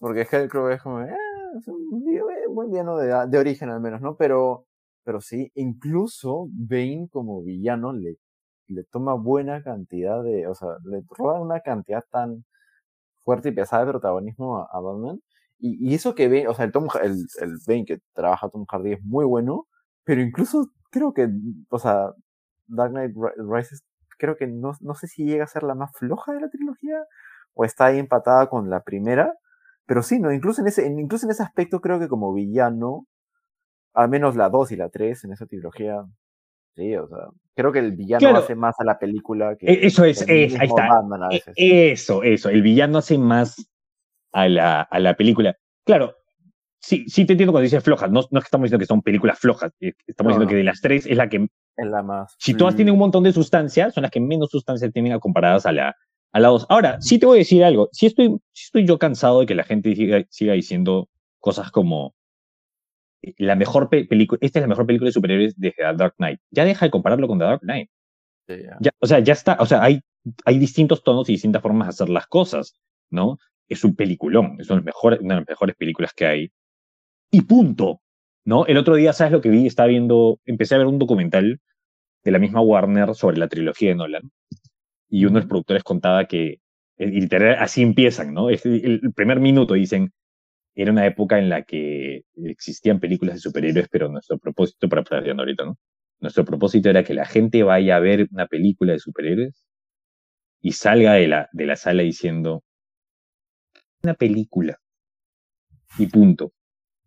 Porque, 0.01 0.25
Scarecrow 0.25 0.69
es 0.71 0.83
como, 0.83 1.03
eh, 1.03 1.15
es 1.57 1.69
un 1.69 2.05
muy 2.53 2.69
villano 2.69 2.97
de, 2.97 3.29
de, 3.29 3.39
origen 3.39 3.71
al 3.71 3.81
menos, 3.81 4.01
¿no? 4.01 4.17
Pero, 4.17 4.67
pero 5.05 5.21
sí, 5.21 5.51
incluso 5.55 6.49
Bane 6.51 7.09
como 7.11 7.43
villano 7.43 7.93
le, 7.93 8.17
le 8.69 8.85
toma 8.85 9.15
buena 9.15 9.63
cantidad 9.63 10.23
de, 10.23 10.47
o 10.47 10.55
sea, 10.55 10.69
le 10.85 11.03
roba 11.17 11.41
una 11.41 11.61
cantidad 11.61 12.05
tan 12.11 12.45
fuerte 13.25 13.51
y 13.51 13.53
pesada 13.53 13.85
de 13.85 13.91
protagonismo 13.93 14.59
a, 14.71 14.81
Batman. 14.81 15.21
Y, 15.59 15.91
y, 15.91 15.95
eso 15.95 16.15
que 16.15 16.29
Bane, 16.29 16.49
o 16.49 16.55
sea, 16.55 16.65
el, 16.67 16.73
Tom, 16.73 16.89
el, 17.03 17.27
el 17.41 17.59
Bane 17.67 17.85
que 17.85 17.99
trabaja 18.15 18.49
Tom 18.49 18.65
Hardy 18.67 18.93
es 18.95 19.03
muy 19.03 19.25
bueno, 19.25 19.67
pero 20.05 20.23
incluso 20.23 20.69
creo 20.91 21.13
que, 21.13 21.29
o 21.71 21.79
sea, 21.79 22.13
Dark 22.67 22.93
Knight 22.93 23.15
Rises, 23.37 23.85
creo 24.19 24.37
que 24.37 24.47
no, 24.47 24.73
no 24.81 24.95
sé 24.95 25.07
si 25.07 25.25
llega 25.25 25.45
a 25.45 25.49
ser 25.49 25.63
la 25.63 25.75
más 25.75 25.93
floja 25.95 26.33
de 26.33 26.41
la 26.41 26.49
trilogía, 26.49 27.05
o 27.55 27.65
está 27.65 27.87
ahí 27.87 27.99
empatada 27.99 28.49
con 28.49 28.71
la 28.71 28.83
primera, 28.83 29.35
pero 29.87 30.03
sí, 30.03 30.21
¿no? 30.21 30.33
Incluso 30.33 30.61
en 30.61 30.69
ese, 30.69 30.87
incluso 30.87 31.27
en 31.27 31.33
ese 31.33 31.43
aspecto 31.43 31.81
creo 31.81 31.99
que 31.99 32.09
como 32.09 32.33
villano, 32.33 33.07
al 33.95 34.09
menos 34.09 34.37
la 34.37 34.49
2 34.51 34.73
y 34.73 34.77
la 34.77 34.91
3 34.91 35.25
en 35.25 35.33
esa 35.33 35.47
trilogía, 35.47 36.05
sí, 36.79 36.97
o 36.97 37.09
sea, 37.09 37.19
creo 37.55 37.73
que 37.73 37.81
el 37.81 37.93
villano 37.93 38.37
hace 38.37 38.55
más 38.55 38.79
a 38.79 38.85
la 38.85 38.99
película 38.99 39.57
que... 39.57 39.67
E, 39.67 39.87
eso 39.87 40.05
es, 40.05 40.27
ahí 40.29 40.45
está. 40.45 41.01
E, 41.57 41.91
eso, 41.93 42.23
eso, 42.23 42.49
el 42.49 42.63
villano 42.63 42.99
hace 42.99 43.19
más 43.19 43.69
a 44.33 44.49
la, 44.49 44.83
a 44.83 44.99
la 45.01 45.15
película. 45.15 45.57
Claro, 45.85 46.15
sí, 46.81 47.05
sí 47.09 47.25
te 47.25 47.33
entiendo 47.33 47.53
cuando 47.53 47.65
dices 47.65 47.83
flojas. 47.83 48.11
No, 48.11 48.21
no 48.31 48.39
es 48.39 48.45
que 48.45 48.47
estamos 48.47 48.67
diciendo 48.67 48.83
que 48.83 48.87
son 48.87 49.03
películas 49.03 49.39
flojas. 49.39 49.73
Eh, 49.81 49.93
estamos 50.07 50.33
diciendo 50.33 50.49
que 50.49 50.57
de 50.57 50.65
las 50.65 50.81
tres 50.81 51.07
es 51.07 51.17
la 51.17 51.29
que. 51.29 51.49
Es 51.77 51.87
la 51.87 52.03
más. 52.03 52.35
Si 52.39 52.55
todas 52.55 52.77
tienen 52.77 52.93
un 52.93 53.01
montón 53.01 53.25
de 53.25 53.33
sustancia, 53.33 53.91
son 53.91 54.03
las 54.03 54.11
que 54.11 54.21
menos 54.21 54.51
sustancia 54.51 54.91
tienen 54.91 55.19
comparadas 55.19 55.67
a 55.67 55.73
la, 55.73 55.97
a 56.33 56.41
la 56.41 56.49
dos. 56.49 56.67
Ahora, 56.69 57.01
sí 57.01 57.19
te 57.19 57.27
voy 57.27 57.39
a 57.39 57.41
decir 57.41 57.65
algo. 57.65 57.89
Si 57.93 58.07
estoy, 58.07 58.37
si 58.53 58.65
estoy 58.67 58.87
yo 58.87 58.99
cansado 58.99 59.41
de 59.41 59.47
que 59.47 59.55
la 59.55 59.65
gente 59.65 59.95
siga, 59.95 60.25
siga 60.29 60.53
diciendo 60.53 61.09
cosas 61.39 61.71
como. 61.71 62.15
Eh, 63.23 63.35
la 63.39 63.57
mejor 63.57 63.89
película, 63.89 64.39
esta 64.43 64.59
es 64.59 64.63
la 64.63 64.69
mejor 64.69 64.87
película 64.87 65.09
de 65.09 65.13
superhéroes 65.13 65.55
desde 65.57 65.77
The 65.77 65.97
Dark 65.97 66.15
Knight. 66.17 66.41
Ya 66.51 66.65
deja 66.65 66.87
de 66.87 66.91
compararlo 66.91 67.29
con 67.29 67.39
The 67.39 67.45
Dark 67.45 67.61
Knight. 67.61 67.91
ya. 68.81 68.91
o 68.99 69.07
sea, 69.07 69.19
ya 69.21 69.33
está, 69.33 69.57
o 69.61 69.67
sea, 69.67 69.83
hay, 69.83 70.01
hay 70.45 70.59
distintos 70.59 71.03
tonos 71.03 71.29
y 71.29 71.33
distintas 71.33 71.63
formas 71.63 71.87
de 71.87 71.91
hacer 71.91 72.09
las 72.09 72.27
cosas, 72.27 72.79
¿no? 73.11 73.39
Es 73.69 73.85
un 73.85 73.95
peliculón, 73.95 74.57
es 74.61 74.71
una 74.71 74.81
de 74.81 75.35
las 75.35 75.49
mejores 75.49 75.77
películas 75.77 76.13
que 76.15 76.27
hay 76.27 76.53
y 77.31 77.43
punto. 77.43 78.01
¿no? 78.45 78.65
El 78.67 78.79
otro 78.79 78.95
día, 78.95 79.13
¿sabes 79.13 79.33
lo 79.33 79.43
que 79.43 79.51
vi? 79.51 79.67
Estaba 79.67 79.89
viendo, 79.89 80.41
empecé 80.47 80.75
a 80.75 80.79
ver 80.79 80.87
un 80.87 80.99
documental 80.99 81.61
de 82.25 82.31
la 82.31 82.39
misma 82.39 82.63
Warner 82.63 83.15
sobre 83.15 83.37
la 83.37 83.49
trilogía 83.49 83.91
de 83.91 83.97
Nolan. 83.97 84.23
Y 85.11 85.25
uno 85.27 85.35
de 85.35 85.41
los 85.41 85.49
productores 85.49 85.85
contaba 85.85 86.27
que, 86.27 86.61
literal, 86.97 87.57
así 87.61 87.83
empiezan, 87.83 88.33
¿no? 88.33 88.49
el 88.49 89.13
primer 89.15 89.41
minuto 89.41 89.75
dicen, 89.75 90.13
era 90.83 90.93
una 90.93 91.07
época 91.07 91.39
en 91.39 91.49
la 91.49 91.63
que 91.63 92.23
existían 92.45 93.01
películas 93.01 93.37
de 93.37 93.41
superhéroes, 93.41 93.89
pero 93.91 94.09
nuestro 94.09 94.39
propósito, 94.39 94.89
para 94.89 95.03
parafraseando 95.03 95.43
ahorita, 95.43 95.65
¿no? 95.65 95.79
Nuestro 96.21 96.45
propósito 96.45 96.91
era 96.91 97.05
que 97.05 97.15
la 97.15 97.27
gente 97.27 97.63
vaya 97.63 97.97
a 97.97 98.01
ver 98.01 98.29
una 98.33 98.47
película 98.47 98.93
de 98.93 98.99
superhéroes 98.99 99.67
y 100.61 100.73
salga 100.73 101.15
de 101.15 101.29
la, 101.29 101.49
de 101.53 101.67
la 101.67 101.77
sala 101.77 102.03
diciendo, 102.03 102.65
una 104.03 104.15
película. 104.15 104.79
Y 105.99 106.07
punto 106.07 106.53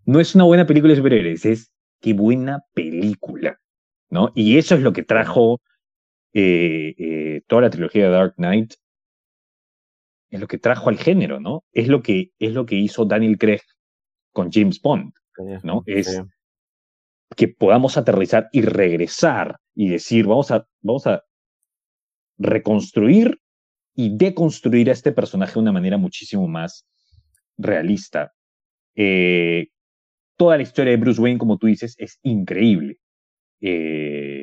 no 0.06 0.20
es 0.20 0.36
una 0.36 0.46
buena 0.46 0.66
película 0.66 0.92
de 0.92 0.98
superhéroes, 0.98 1.46
es 1.46 1.72
qué 2.02 2.14
buena 2.14 2.64
película, 2.74 3.60
¿no? 4.10 4.32
Y 4.36 4.58
eso 4.58 4.76
es 4.76 4.82
lo 4.82 4.94
que 4.94 5.04
trajo 5.04 5.62
eh, 6.34 6.94
eh, 6.98 7.42
toda 7.48 7.64
la 7.64 7.70
trilogía 7.70 8.06
de 8.06 8.12
Dark 8.12 8.36
Knight, 8.36 8.74
es 10.32 10.40
lo 10.40 10.48
que 10.48 10.58
trajo 10.58 10.90
al 10.90 10.98
género, 10.98 11.40
¿no? 11.40 11.64
Es 11.74 11.88
lo 11.88 12.02
que, 12.02 12.32
es 12.40 12.54
lo 12.54 12.66
que 12.66 12.76
hizo 12.76 13.06
Daniel 13.06 13.38
Craig 13.38 13.62
con 14.32 14.50
James 14.52 14.82
Bond, 14.82 15.14
¿no? 15.62 15.84
Es 15.86 16.22
que 17.36 17.50
podamos 17.50 17.98
aterrizar 17.98 18.50
y 18.52 18.62
regresar 18.62 19.58
y 19.76 19.90
decir, 19.90 20.26
vamos 20.26 20.52
a, 20.52 20.66
vamos 20.82 21.06
a 21.06 21.24
reconstruir 22.38 23.40
y 23.94 24.16
deconstruir 24.18 24.90
a 24.90 24.94
este 24.94 25.12
personaje 25.12 25.54
de 25.54 25.60
una 25.60 25.72
manera 25.74 25.98
muchísimo 25.98 26.48
más 26.48 26.88
realista. 27.58 28.34
Eh, 28.96 29.68
toda 30.38 30.58
la 30.58 30.64
historia 30.64 30.92
de 30.92 30.98
Bruce 30.98 31.22
Wayne, 31.22 31.38
como 31.38 31.58
tú 31.58 31.68
dices, 31.68 31.96
es 31.98 32.20
increíble. 32.24 32.98
Eh, 33.60 34.41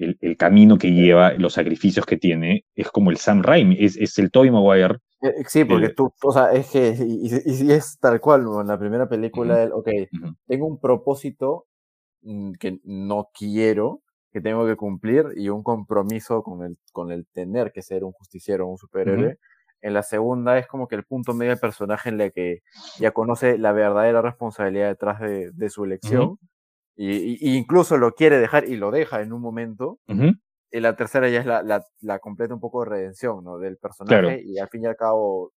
eh, 0.00 0.16
el, 0.20 0.36
camino 0.36 0.78
que 0.78 0.92
lleva, 0.92 1.32
los 1.34 1.52
sacrificios 1.52 2.06
que 2.06 2.16
tiene, 2.16 2.64
es 2.74 2.90
como 2.90 3.10
el 3.10 3.18
Sam 3.18 3.42
Raimi, 3.42 3.76
es, 3.78 3.96
es 3.96 4.18
el 4.18 4.30
Tobey 4.30 4.50
Maguire. 4.50 4.98
Eh, 5.22 5.44
sí, 5.46 5.64
porque 5.64 5.90
tú, 5.90 6.12
o 6.22 6.32
sea, 6.32 6.52
es 6.52 6.70
que, 6.70 6.96
y, 6.98 7.28
y, 7.44 7.72
es 7.72 7.98
tal 8.00 8.20
cual, 8.20 8.46
en 8.60 8.66
la 8.66 8.78
primera 8.78 9.08
película, 9.08 9.68
ok, 9.72 9.88
tengo 10.46 10.66
un 10.66 10.80
propósito 10.80 11.66
mm, 12.22 12.52
que 12.52 12.78
no 12.84 13.28
quiero, 13.34 14.00
que 14.32 14.40
tengo 14.40 14.66
que 14.66 14.76
cumplir, 14.76 15.26
y 15.36 15.50
un 15.50 15.62
compromiso 15.62 16.42
con 16.42 16.64
el, 16.64 16.78
con 16.92 17.12
el 17.12 17.26
tener 17.32 17.70
que 17.72 17.82
ser 17.82 18.04
un 18.04 18.12
justiciero, 18.12 18.66
un 18.66 18.78
superhéroe. 18.78 19.38
En 19.82 19.94
la 19.94 20.02
segunda 20.02 20.58
es 20.58 20.66
como 20.66 20.88
que 20.88 20.94
el 20.94 21.04
punto 21.04 21.34
medio 21.34 21.50
del 21.50 21.60
personaje 21.60 22.10
en 22.10 22.18
la 22.18 22.30
que 22.30 22.60
ya 22.98 23.12
conoce 23.12 23.58
la 23.58 23.72
verdadera 23.72 24.22
responsabilidad 24.22 24.88
detrás 24.88 25.20
de, 25.20 25.50
de 25.52 25.70
su 25.70 25.84
elección. 25.84 26.38
Y, 26.96 27.56
incluso 27.56 27.96
lo 27.96 28.12
quiere 28.12 28.38
dejar 28.38 28.68
y 28.68 28.76
lo 28.76 28.90
deja 28.90 29.22
en 29.22 29.32
un 29.32 29.40
momento. 29.40 29.98
Y 30.72 30.78
la 30.78 30.94
tercera 30.94 31.28
ya 31.28 31.40
es 31.40 31.46
la, 31.46 31.62
la, 31.62 31.84
la, 32.00 32.20
completa 32.20 32.54
un 32.54 32.60
poco 32.60 32.84
de 32.84 32.90
redención, 32.90 33.42
¿no? 33.42 33.58
Del 33.58 33.76
personaje 33.76 34.40
y 34.44 34.58
al 34.58 34.68
fin 34.68 34.84
y 34.84 34.86
al 34.86 34.96
cabo 34.96 35.52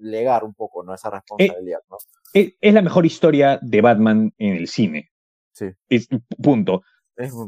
legar 0.00 0.44
un 0.44 0.54
poco, 0.54 0.82
¿no? 0.82 0.94
Esa 0.94 1.08
eh, 1.08 1.12
responsabilidad, 1.12 1.80
¿no? 1.88 1.96
Es, 2.32 2.54
es, 2.60 2.74
la 2.74 2.82
mejor 2.82 3.06
historia 3.06 3.58
de 3.62 3.80
Batman 3.80 4.32
en 4.38 4.56
el 4.56 4.68
cine. 4.68 5.10
Sí. 5.52 5.66
Es, 5.88 6.08
punto. 6.42 6.82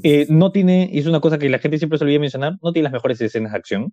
Eh, 0.02 0.26
no 0.28 0.52
tiene, 0.52 0.90
es 0.92 1.06
una 1.06 1.20
cosa 1.20 1.38
que 1.38 1.48
la 1.48 1.58
gente 1.58 1.78
siempre 1.78 1.98
se 1.98 2.04
olvida 2.04 2.20
mencionar, 2.20 2.54
no 2.62 2.72
tiene 2.72 2.84
las 2.84 2.92
mejores 2.92 3.20
escenas 3.20 3.52
de 3.52 3.58
acción. 3.58 3.92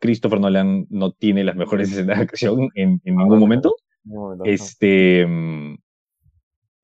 Christopher 0.00 0.40
Nolan 0.40 0.86
no 0.90 1.12
tiene 1.12 1.42
las 1.42 1.56
mejores 1.56 1.90
escenas 1.90 2.18
de 2.18 2.22
acción 2.22 2.68
en, 2.74 3.00
en 3.04 3.16
ningún 3.16 3.40
momento. 3.40 3.74
este, 4.44 5.26
mm, 5.26 5.78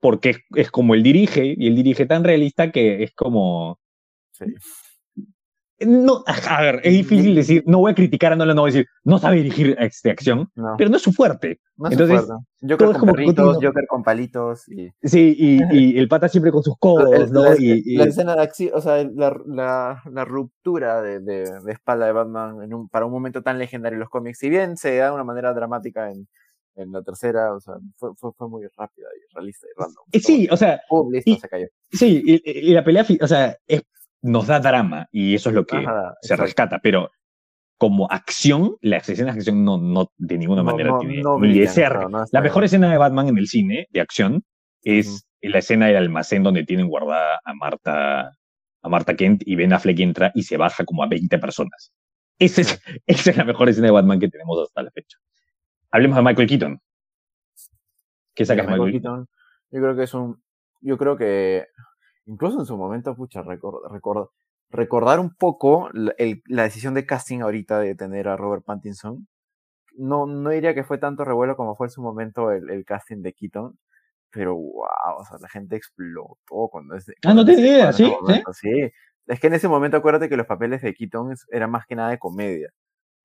porque 0.04 0.36
es, 0.54 0.70
como 0.70 0.92
él 0.92 1.02
dirige, 1.02 1.54
y 1.56 1.66
él 1.66 1.76
dirige 1.76 2.04
tan 2.04 2.24
realista 2.24 2.70
que 2.70 3.04
es 3.04 3.14
como... 3.14 3.78
Sí. 4.32 4.44
No, 5.80 6.22
a 6.26 6.60
ver, 6.60 6.80
es 6.84 6.92
difícil 6.92 7.34
decir, 7.34 7.64
no 7.66 7.78
voy 7.78 7.92
a 7.92 7.94
criticar 7.94 8.30
a 8.30 8.36
Nolan, 8.36 8.54
no 8.54 8.62
voy 8.62 8.70
a 8.70 8.74
decir, 8.74 8.86
no 9.02 9.18
sabe 9.18 9.36
dirigir 9.36 9.74
este, 9.80 10.10
acción, 10.10 10.50
pero 10.76 10.90
no 10.90 10.98
es 10.98 11.02
su 11.02 11.10
fuerte. 11.10 11.58
Entonces, 11.90 12.28
Joker 12.60 12.92
con 12.98 13.12
perritos, 13.12 13.56
Joker 13.62 13.86
con 13.88 14.02
palitos. 14.02 14.68
Y... 14.68 14.90
Sí, 15.02 15.34
y, 15.38 15.58
el 15.98 16.06
pata 16.06 16.28
siempre 16.28 16.52
con 16.52 16.62
sus 16.62 16.76
codos, 16.78 17.30
¿no? 17.30 17.44
La, 17.44 17.56
y, 17.58 17.98
escena 17.98 18.36
de 18.36 18.42
acción, 18.42 18.72
o 18.74 18.82
sea, 18.82 19.02
la, 19.04 20.02
la, 20.04 20.24
ruptura 20.26 21.00
de, 21.00 21.20
de, 21.20 21.44
espalda 21.68 22.04
de 22.04 22.12
Batman 22.12 22.62
en 22.62 22.74
un, 22.74 22.90
para 22.90 23.06
un 23.06 23.12
momento 23.12 23.42
tan 23.42 23.58
legendario 23.58 23.96
en 23.96 24.00
los 24.00 24.10
cómics, 24.10 24.38
si 24.38 24.50
bien 24.50 24.76
se 24.76 24.98
da 24.98 25.06
de 25.06 25.14
una 25.14 25.24
manera 25.24 25.54
dramática 25.54 26.10
en, 26.10 26.28
en 26.76 26.92
la 26.92 27.02
tercera, 27.02 27.54
o 27.54 27.60
sea, 27.60 27.74
fue, 27.96 28.10
fue, 28.16 28.32
fue, 28.32 28.48
muy 28.48 28.64
rápida 28.76 29.06
y 29.16 29.34
realista 29.34 29.66
y 29.66 29.80
random. 29.80 30.04
Sí, 30.12 30.48
o 30.50 30.56
sea. 30.56 30.80
listo, 31.10 31.36
se 31.36 31.48
cayó. 31.48 31.66
Sí, 31.90 32.22
y, 32.24 32.72
la 32.72 32.84
pelea, 32.84 33.06
o 33.20 33.26
sea, 33.26 33.56
es 33.66 33.82
nos 34.24 34.46
da 34.46 34.58
drama 34.58 35.06
y 35.12 35.34
eso 35.34 35.50
es 35.50 35.54
lo 35.54 35.66
que 35.66 35.84
se 36.22 36.34
rescata, 36.34 36.80
pero 36.82 37.10
como 37.76 38.10
acción, 38.10 38.76
la 38.80 38.96
escena 38.96 39.32
de 39.32 39.38
acción 39.38 39.64
no, 39.64 39.76
no 39.76 40.10
de 40.16 40.38
ninguna 40.38 40.62
manera 40.62 40.98
tiene 40.98 41.22
ni 41.40 41.58
ese 41.58 41.86
La 42.32 42.40
mejor 42.40 42.64
escena 42.64 42.90
de 42.90 42.96
Batman 42.96 43.28
en 43.28 43.38
el 43.38 43.48
cine 43.48 43.86
de 43.90 44.00
acción 44.00 44.42
es 44.82 45.26
la 45.42 45.58
escena 45.58 45.86
del 45.86 45.96
almacén 45.96 46.42
donde 46.42 46.64
tienen 46.64 46.88
guardada 46.88 47.38
a 47.44 47.54
Marta, 47.54 48.30
a 48.82 48.88
Marta 48.88 49.14
Kent 49.14 49.42
y 49.44 49.56
Ben 49.56 49.74
Affleck 49.74 50.00
entra 50.00 50.32
y 50.34 50.44
se 50.44 50.56
baja 50.56 50.86
como 50.86 51.02
a 51.02 51.06
20 51.06 51.38
personas. 51.38 51.92
Esa 52.38 52.62
es, 52.62 52.80
esa 53.06 53.30
es 53.30 53.36
la 53.36 53.44
mejor 53.44 53.68
escena 53.68 53.88
de 53.88 53.92
Batman 53.92 54.20
que 54.20 54.28
tenemos 54.28 54.58
hasta 54.62 54.82
la 54.82 54.90
fecha. 54.90 55.18
Hablemos 55.94 56.16
de 56.16 56.24
Michael 56.24 56.48
Keaton. 56.48 56.80
¿Qué 58.34 58.44
sacas 58.44 58.66
Michael, 58.66 58.80
Michael 58.80 59.00
Keaton? 59.00 59.28
Yo 59.70 59.80
creo 59.80 59.94
que 59.94 60.02
es 60.02 60.12
un, 60.12 60.42
yo 60.80 60.98
creo 60.98 61.16
que 61.16 61.68
incluso 62.26 62.58
en 62.58 62.66
su 62.66 62.76
momento, 62.76 63.14
pucha, 63.14 63.44
recordar 64.70 65.20
un 65.20 65.36
poco 65.36 65.90
la, 65.92 66.12
decisión 66.64 66.94
de 66.94 67.06
casting 67.06 67.42
ahorita 67.42 67.78
de 67.78 67.94
tener 67.94 68.26
a 68.26 68.36
Robert 68.36 68.64
Pattinson. 68.64 69.28
no, 69.96 70.26
no 70.26 70.50
diría 70.50 70.74
que 70.74 70.82
fue 70.82 70.98
tanto 70.98 71.24
revuelo 71.24 71.54
como 71.54 71.76
fue 71.76 71.86
en 71.86 71.92
su 71.92 72.02
momento 72.02 72.50
el, 72.50 72.68
el 72.70 72.84
casting 72.84 73.22
de 73.22 73.32
Keaton, 73.32 73.78
pero 74.32 74.56
wow, 74.56 75.18
o 75.18 75.24
sea, 75.24 75.38
la 75.40 75.48
gente 75.48 75.76
explotó 75.76 76.68
cuando 76.72 76.96
ese. 76.96 77.14
Ah, 77.24 77.34
no 77.34 77.44
tengo 77.44 77.60
idea, 77.60 77.92
¿sí? 77.92 78.12
¿sí? 78.52 78.90
Es 79.28 79.38
que 79.38 79.46
en 79.46 79.54
ese 79.54 79.68
momento 79.68 79.96
acuérdate 79.96 80.28
que 80.28 80.36
los 80.36 80.48
papeles 80.48 80.82
de 80.82 80.92
Keaton 80.92 81.36
eran 81.52 81.70
más 81.70 81.86
que 81.86 81.94
nada 81.94 82.10
de 82.10 82.18
comedia. 82.18 82.70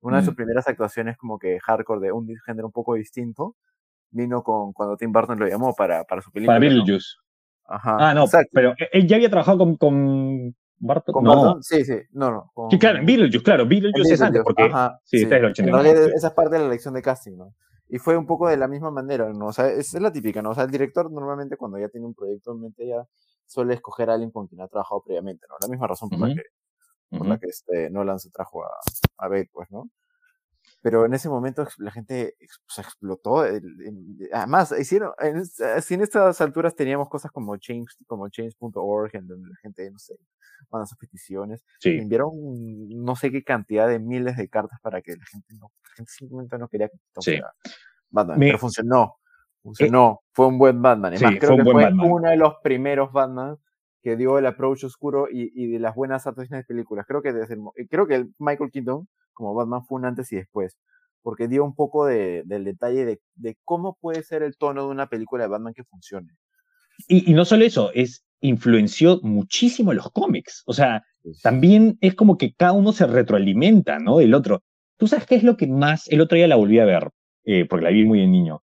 Una 0.02 0.18
de 0.18 0.22
sus 0.24 0.32
mm. 0.32 0.36
primeras 0.36 0.66
actuaciones 0.66 1.16
como 1.16 1.38
que 1.38 1.58
hardcore 1.60 2.00
de 2.00 2.12
un 2.12 2.26
género 2.46 2.66
un 2.66 2.72
poco 2.72 2.94
distinto 2.94 3.56
vino 4.10 4.42
con 4.42 4.72
cuando 4.72 4.96
Tim 4.96 5.12
Burton 5.12 5.38
lo 5.38 5.46
llamó 5.46 5.74
para, 5.74 6.04
para 6.04 6.22
su 6.22 6.30
película. 6.30 6.58
Para 6.58 6.68
Beetlejuice. 6.68 7.16
Ajá. 7.66 7.96
Ah, 8.00 8.14
no, 8.14 8.24
pero 8.52 8.74
él 8.92 9.06
ya 9.06 9.16
había 9.16 9.30
trabajado 9.30 9.58
con, 9.58 9.76
con 9.76 10.56
Barton. 10.78 11.12
¿Con 11.12 11.24
no. 11.24 11.62
Sí, 11.62 11.84
sí, 11.84 11.96
no, 12.12 12.30
no. 12.30 12.68
Sí, 12.70 12.78
claro, 12.78 12.98
Beetlejuice, 13.04 13.44
claro, 13.44 13.66
Beetlejuice, 13.66 14.14
es 14.14 14.22
antes, 14.22 14.42
porque 14.42 14.64
Ajá, 14.64 14.98
sí, 15.04 15.18
sí. 15.18 15.24
Está 15.24 15.36
el 15.36 15.44
89. 15.46 16.12
esa 16.14 16.28
es 16.28 16.34
parte 16.34 16.54
de 16.54 16.60
la 16.60 16.66
elección 16.66 16.94
de 16.94 17.02
casting, 17.02 17.36
¿no? 17.36 17.54
Y 17.88 17.98
fue 17.98 18.16
un 18.16 18.26
poco 18.26 18.48
de 18.48 18.56
la 18.56 18.68
misma 18.68 18.90
manera, 18.90 19.32
¿no? 19.32 19.46
O 19.46 19.52
sea, 19.52 19.68
es, 19.68 19.94
es 19.94 20.00
la 20.00 20.12
típica, 20.12 20.42
¿no? 20.42 20.50
O 20.50 20.54
sea, 20.54 20.64
el 20.64 20.70
director 20.70 21.10
normalmente 21.10 21.56
cuando 21.56 21.78
ya 21.78 21.88
tiene 21.88 22.06
un 22.06 22.14
proyecto 22.14 22.52
en 22.52 22.60
mente 22.60 22.86
ya 22.86 23.04
suele 23.46 23.74
escoger 23.74 24.10
a 24.10 24.14
alguien 24.14 24.30
con 24.30 24.46
quien 24.46 24.60
ha 24.60 24.68
trabajado 24.68 25.02
previamente, 25.02 25.46
¿no? 25.48 25.56
La 25.60 25.68
misma 25.68 25.88
razón 25.88 26.08
por 26.08 26.20
la 26.20 26.34
que, 26.34 26.42
por 27.10 27.26
la 27.26 27.38
que 27.38 27.46
este 27.46 27.90
Nolan 27.90 28.18
se 28.18 28.30
trajo 28.30 28.64
a, 28.64 28.70
a 29.18 29.28
Bale, 29.28 29.50
pues, 29.52 29.70
¿no? 29.70 29.90
pero 30.82 31.04
en 31.04 31.12
ese 31.14 31.28
momento 31.28 31.66
la 31.78 31.90
gente 31.90 32.36
se 32.66 32.80
explotó. 32.80 33.44
Además, 34.32 34.74
hicieron, 34.78 35.12
en, 35.18 35.44
si 35.44 35.94
en 35.94 36.00
estas 36.00 36.40
alturas 36.40 36.74
teníamos 36.74 37.08
cosas 37.08 37.30
como 37.30 37.56
change, 37.56 37.96
como 38.06 38.28
change.org, 38.28 39.10
en 39.14 39.26
donde 39.26 39.48
la 39.50 39.56
gente, 39.56 39.90
no 39.90 39.98
sé, 39.98 40.16
manda 40.70 40.86
sus 40.86 40.96
peticiones, 40.96 41.64
enviaron 41.84 42.30
no 42.34 43.14
sé 43.14 43.30
qué 43.30 43.44
cantidad 43.44 43.88
de 43.88 43.98
miles 43.98 44.36
de 44.36 44.48
cartas 44.48 44.80
para 44.80 45.02
que 45.02 45.16
la 45.16 45.26
gente 45.26 45.54
no, 45.54 45.70
simplemente 46.06 46.56
no 46.58 46.68
quería 46.68 46.88
que 46.88 46.96
sí. 47.20 47.38
Batman, 48.08 48.38
pero 48.38 48.58
funcionó. 48.58 49.16
Funcionó, 49.62 50.22
fue 50.32 50.46
un 50.46 50.56
buen 50.56 50.80
Batman. 50.80 51.12
Además, 51.12 51.34
creo 51.38 51.56
que 51.58 51.62
fue 51.62 51.92
uno 51.92 52.30
de 52.30 52.36
los 52.36 52.54
primeros 52.62 53.12
Batman 53.12 53.58
que 54.02 54.16
dio 54.16 54.38
el 54.38 54.46
approach 54.46 54.84
oscuro 54.84 55.28
y, 55.30 55.52
y 55.54 55.66
de 55.66 55.78
las 55.78 55.94
buenas 55.94 56.26
actuaciones 56.26 56.64
de 56.64 56.74
películas. 56.74 57.06
Creo 57.06 57.22
que 57.22 57.32
desde 57.32 57.54
el, 57.54 57.88
creo 57.88 58.06
que 58.06 58.14
el 58.14 58.34
Michael 58.38 58.70
Keaton 58.70 59.08
como 59.32 59.54
Batman 59.54 59.84
fue 59.84 59.98
un 59.98 60.04
antes 60.04 60.30
y 60.32 60.36
después, 60.36 60.76
porque 61.22 61.48
dio 61.48 61.64
un 61.64 61.74
poco 61.74 62.06
de, 62.06 62.42
del 62.44 62.64
detalle 62.64 63.04
de, 63.04 63.20
de, 63.34 63.56
cómo 63.64 63.96
puede 64.00 64.22
ser 64.22 64.42
el 64.42 64.56
tono 64.56 64.84
de 64.84 64.90
una 64.90 65.08
película 65.08 65.44
de 65.44 65.48
Batman 65.48 65.74
que 65.74 65.84
funcione. 65.84 66.28
Y, 67.08 67.30
y 67.30 67.34
no 67.34 67.44
solo 67.44 67.64
eso, 67.64 67.90
es 67.94 68.24
influenció 68.40 69.20
muchísimo 69.22 69.92
los 69.92 70.10
cómics. 70.10 70.62
O 70.66 70.72
sea, 70.72 71.04
también 71.42 71.98
es 72.00 72.14
como 72.14 72.38
que 72.38 72.54
cada 72.54 72.72
uno 72.72 72.92
se 72.92 73.06
retroalimenta, 73.06 73.98
¿no? 73.98 74.18
Del 74.18 74.34
otro. 74.34 74.62
¿Tú 74.96 75.06
sabes 75.06 75.26
qué 75.26 75.36
es 75.36 75.42
lo 75.42 75.56
que 75.56 75.66
más, 75.66 76.08
el 76.08 76.20
otro 76.20 76.36
día 76.36 76.48
la 76.48 76.56
volví 76.56 76.78
a 76.78 76.84
ver, 76.84 77.08
eh, 77.44 77.66
porque 77.66 77.84
la 77.84 77.90
vi 77.90 78.04
muy 78.04 78.20
en 78.20 78.32
niño. 78.32 78.62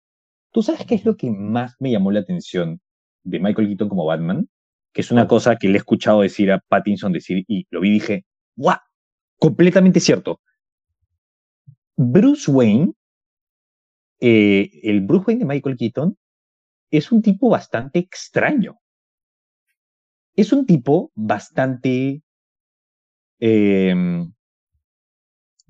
¿Tú 0.52 0.62
sabes 0.62 0.86
qué 0.86 0.94
es 0.94 1.04
lo 1.04 1.16
que 1.16 1.30
más 1.30 1.74
me 1.80 1.90
llamó 1.90 2.10
la 2.10 2.20
atención 2.20 2.80
de 3.24 3.40
Michael 3.40 3.68
Keaton 3.68 3.88
como 3.88 4.06
Batman? 4.06 4.48
Que 4.92 5.02
es 5.02 5.10
una 5.10 5.26
cosa 5.28 5.56
que 5.56 5.68
le 5.68 5.74
he 5.74 5.78
escuchado 5.78 6.22
decir 6.22 6.50
a 6.50 6.60
Pattinson 6.60 7.12
decir 7.12 7.44
y 7.46 7.66
lo 7.70 7.80
vi 7.80 7.90
y 7.90 7.92
dije, 7.94 8.24
¡guau! 8.56 8.78
Completamente 9.38 10.00
cierto. 10.00 10.40
Bruce 11.96 12.50
Wayne, 12.50 12.92
eh, 14.20 14.70
el 14.82 15.00
Bruce 15.00 15.24
Wayne 15.28 15.40
de 15.40 15.46
Michael 15.46 15.76
Keaton, 15.76 16.16
es 16.90 17.12
un 17.12 17.22
tipo 17.22 17.50
bastante 17.50 17.98
extraño. 17.98 18.78
Es 20.34 20.52
un 20.52 20.64
tipo 20.66 21.10
bastante 21.14 22.22
em, 23.40 24.32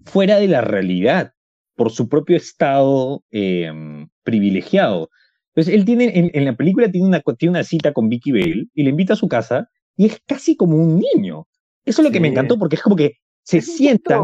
fuera 0.04 0.38
de 0.38 0.48
la 0.48 0.60
realidad 0.60 1.32
por 1.74 1.90
su 1.90 2.08
propio 2.08 2.36
estado 2.36 3.24
em, 3.30 4.08
privilegiado. 4.22 5.10
Entonces, 5.58 5.74
él 5.74 5.84
tiene, 5.84 6.30
en, 6.32 6.44
la 6.44 6.54
película 6.54 6.88
tiene 6.88 7.08
una, 7.08 7.20
tiene 7.36 7.50
una 7.50 7.64
cita 7.64 7.92
con 7.92 8.08
Vicky 8.08 8.30
Bale 8.30 8.66
y 8.74 8.84
le 8.84 8.90
invita 8.90 9.14
a 9.14 9.16
su 9.16 9.26
casa 9.26 9.68
y 9.96 10.06
es 10.06 10.22
casi 10.24 10.56
como 10.56 10.76
un 10.76 11.00
niño. 11.00 11.48
Eso 11.84 12.00
es 12.00 12.06
lo 12.06 12.12
que 12.12 12.20
me 12.20 12.28
encantó 12.28 12.60
porque 12.60 12.76
es 12.76 12.82
como 12.82 12.94
que 12.94 13.14
se 13.42 13.60
sientan. 13.60 14.22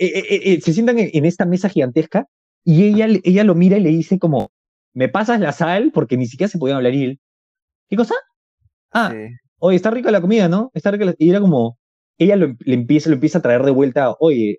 Eh, 0.00 0.06
eh, 0.06 0.40
eh, 0.44 0.60
se 0.60 0.72
sientan 0.72 0.98
en, 0.98 1.24
esta 1.24 1.46
mesa 1.46 1.68
gigantesca 1.68 2.26
y 2.64 2.82
ella, 2.82 3.06
ella 3.22 3.44
lo 3.44 3.54
mira 3.54 3.76
y 3.76 3.80
le 3.80 3.90
dice 3.90 4.18
como, 4.18 4.50
¿me 4.92 5.08
pasas 5.08 5.38
la 5.38 5.52
sal? 5.52 5.92
Porque 5.94 6.16
ni 6.16 6.26
siquiera 6.26 6.50
se 6.50 6.58
podían 6.58 6.78
hablar 6.78 6.94
y 6.94 7.04
él, 7.04 7.20
¿qué 7.88 7.94
cosa? 7.94 8.16
Ah, 8.92 9.14
oye, 9.60 9.76
está 9.76 9.92
rica 9.92 10.10
la 10.10 10.20
comida, 10.20 10.48
¿no? 10.48 10.72
Está 10.74 10.90
rica 10.90 11.14
Y 11.16 11.30
era 11.30 11.38
como, 11.38 11.78
ella 12.18 12.34
lo, 12.34 12.56
le 12.58 12.74
empieza, 12.74 13.08
lo 13.08 13.14
empieza 13.14 13.38
a 13.38 13.42
traer 13.42 13.62
de 13.62 13.70
vuelta, 13.70 14.16
oye, 14.18 14.58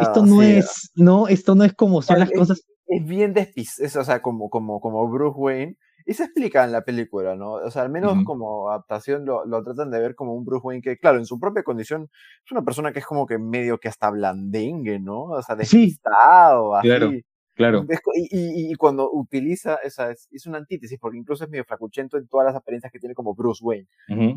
esto 0.00 0.26
no 0.26 0.42
es, 0.42 0.90
no, 0.96 1.28
esto 1.28 1.54
no 1.54 1.62
es 1.62 1.72
como 1.72 2.02
son 2.02 2.18
las 2.18 2.32
cosas. 2.32 2.64
Es 2.88 3.04
bien 3.04 3.34
despis, 3.34 3.78
o 3.96 4.04
sea, 4.04 4.22
como, 4.22 4.48
como, 4.50 4.80
como 4.80 5.08
Bruce 5.08 5.38
Wayne, 5.38 5.76
y 6.08 6.14
se 6.14 6.24
explica 6.24 6.64
en 6.64 6.72
la 6.72 6.84
película, 6.84 7.36
¿no? 7.36 7.52
O 7.52 7.70
sea, 7.70 7.82
al 7.82 7.90
menos 7.90 8.24
como 8.24 8.70
adaptación 8.70 9.26
lo, 9.26 9.44
lo, 9.44 9.62
tratan 9.62 9.90
de 9.90 10.00
ver 10.00 10.14
como 10.14 10.32
un 10.32 10.42
Bruce 10.42 10.66
Wayne 10.66 10.80
que, 10.80 10.96
claro, 10.96 11.18
en 11.18 11.26
su 11.26 11.38
propia 11.38 11.62
condición 11.62 12.08
es 12.46 12.50
una 12.50 12.62
persona 12.62 12.92
que 12.92 13.00
es 13.00 13.04
como 13.04 13.26
que 13.26 13.36
medio 13.36 13.78
que 13.78 13.88
hasta 13.88 14.08
blandengue, 14.08 15.00
¿no? 15.00 15.24
O 15.24 15.42
sea, 15.42 15.54
despistado, 15.54 16.76
así. 16.76 16.88
Claro, 16.88 17.10
claro. 17.54 17.84
Y, 18.14 18.72
y, 18.72 18.74
cuando 18.76 19.10
utiliza, 19.12 19.74
esa 19.82 20.10
es, 20.10 20.28
es, 20.30 20.46
una 20.46 20.56
antítesis, 20.56 20.98
porque 20.98 21.18
incluso 21.18 21.44
es 21.44 21.50
medio 21.50 21.66
flacuchento 21.66 22.16
en 22.16 22.26
todas 22.26 22.46
las 22.46 22.56
apariencias 22.56 22.90
que 22.90 22.98
tiene 22.98 23.14
como 23.14 23.34
Bruce 23.34 23.62
Wayne. 23.62 23.88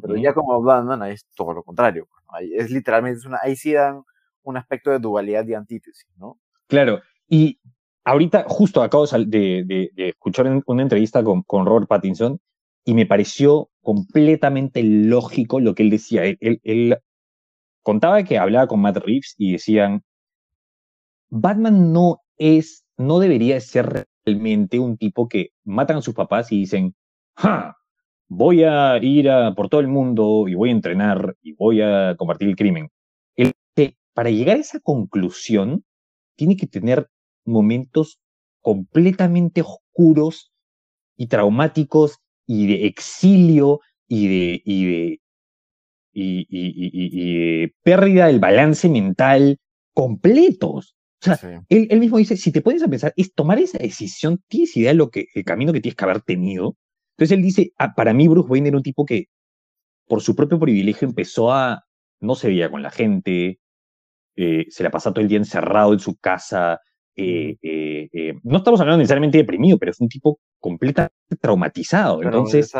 Pero 0.01 0.17
ya 0.17 0.33
como 0.33 0.61
Batman 0.61 1.03
es 1.03 1.25
todo 1.33 1.53
lo 1.53 1.63
contrario. 1.63 2.05
Pues, 2.27 2.49
es 2.53 2.69
literalmente, 2.69 3.19
es 3.19 3.25
una, 3.25 3.39
ahí 3.41 3.55
sí 3.55 3.71
dan 3.71 4.03
un 4.43 4.57
aspecto 4.57 4.91
de 4.91 4.99
dualidad 4.99 5.47
y 5.47 5.53
antítesis, 5.53 6.11
¿no? 6.17 6.37
Claro. 6.67 6.99
Y 7.29 7.61
ahorita 8.03 8.45
justo 8.47 8.81
acabo 8.81 9.05
de, 9.05 9.91
escuchar 9.95 10.61
una 10.65 10.81
entrevista 10.81 11.23
con, 11.23 11.43
con, 11.43 11.65
Robert 11.65 11.87
Pattinson 11.87 12.39
y 12.83 12.93
me 12.93 13.05
pareció 13.05 13.69
completamente 13.81 14.83
lógico 14.83 15.59
lo 15.59 15.75
que 15.75 15.83
él 15.83 15.89
decía. 15.89 16.23
Él, 16.25 16.97
contaba 17.83 18.23
que 18.23 18.37
hablaba 18.37 18.67
con 18.67 18.81
Matt 18.81 18.97
Reeves 18.97 19.35
y 19.37 19.53
decían, 19.53 20.03
Batman 21.29 21.91
no 21.91 22.21
es, 22.37 22.85
no 22.97 23.19
debería 23.19 23.59
ser 23.59 24.07
realmente 24.23 24.77
un 24.79 24.97
tipo 24.97 25.27
que 25.27 25.49
matan 25.63 25.97
a 25.97 26.01
sus 26.01 26.13
papás 26.13 26.51
y 26.51 26.59
dicen, 26.59 26.93
¡ja! 27.35 27.77
Voy 28.27 28.63
a 28.63 28.97
ir 29.01 29.29
a, 29.29 29.53
por 29.55 29.67
todo 29.67 29.81
el 29.81 29.87
mundo 29.87 30.45
y 30.47 30.55
voy 30.55 30.69
a 30.69 30.73
entrenar 30.73 31.35
y 31.41 31.53
voy 31.53 31.81
a 31.81 32.15
combatir 32.17 32.47
el 32.47 32.55
crimen. 32.55 32.89
Para 34.13 34.29
llegar 34.29 34.57
a 34.57 34.59
esa 34.59 34.79
conclusión, 34.81 35.85
tiene 36.35 36.57
que 36.57 36.67
tener 36.67 37.09
momentos 37.45 38.19
completamente 38.61 39.61
oscuros 39.61 40.51
y 41.17 41.27
traumáticos 41.27 42.19
y 42.45 42.67
de 42.67 42.85
exilio 42.85 43.79
y 44.07 44.27
de, 44.27 44.61
y 44.65 44.85
de, 44.85 45.21
y, 46.13 46.47
y, 46.49 47.67
pérdida 47.83 48.27
del 48.27 48.39
balance 48.39 48.89
mental 48.89 49.57
completos. 49.93 50.95
O 51.21 51.25
sea, 51.25 51.63
él, 51.69 51.99
mismo 51.99 52.17
dice, 52.17 52.35
si 52.35 52.51
te 52.51 52.61
puedes 52.61 52.83
pensar, 52.83 53.13
es 53.15 53.33
tomar 53.33 53.59
esa 53.59 53.77
decisión, 53.77 54.41
tienes 54.47 54.75
idea 54.75 54.89
de 54.89 54.95
lo 54.95 55.09
que, 55.09 55.27
el 55.35 55.45
camino 55.45 55.71
que 55.71 55.81
tienes 55.81 55.95
que 55.95 56.03
haber 56.03 56.21
tenido. 56.21 56.77
Entonces 57.15 57.37
él 57.37 57.43
dice, 57.43 57.73
ah, 57.77 57.93
para 57.93 58.13
mí 58.13 58.27
Bruce 58.27 58.49
Wayne 58.49 58.69
era 58.69 58.77
un 58.77 58.83
tipo 58.83 59.05
que 59.05 59.25
por 60.07 60.21
su 60.21 60.35
propio 60.35 60.59
privilegio 60.59 61.07
empezó 61.07 61.53
a, 61.53 61.83
no 62.19 62.35
se 62.35 62.47
veía 62.47 62.71
con 62.71 62.81
la 62.81 62.89
gente, 62.89 63.59
eh, 64.35 64.65
se 64.69 64.83
la 64.83 64.89
pasaba 64.91 65.13
todo 65.13 65.21
el 65.21 65.29
día 65.29 65.37
encerrado 65.37 65.93
en 65.93 65.99
su 65.99 66.15
casa, 66.17 66.79
eh, 67.15 67.57
eh, 67.61 68.09
eh, 68.13 68.33
no 68.43 68.57
estamos 68.59 68.79
hablando 68.79 68.99
necesariamente 68.99 69.37
deprimido, 69.37 69.77
pero 69.77 69.91
es 69.91 69.99
un 69.99 70.07
tipo 70.07 70.39
completamente 70.59 71.35
traumatizado. 71.39 72.23
Entonces, 72.23 72.71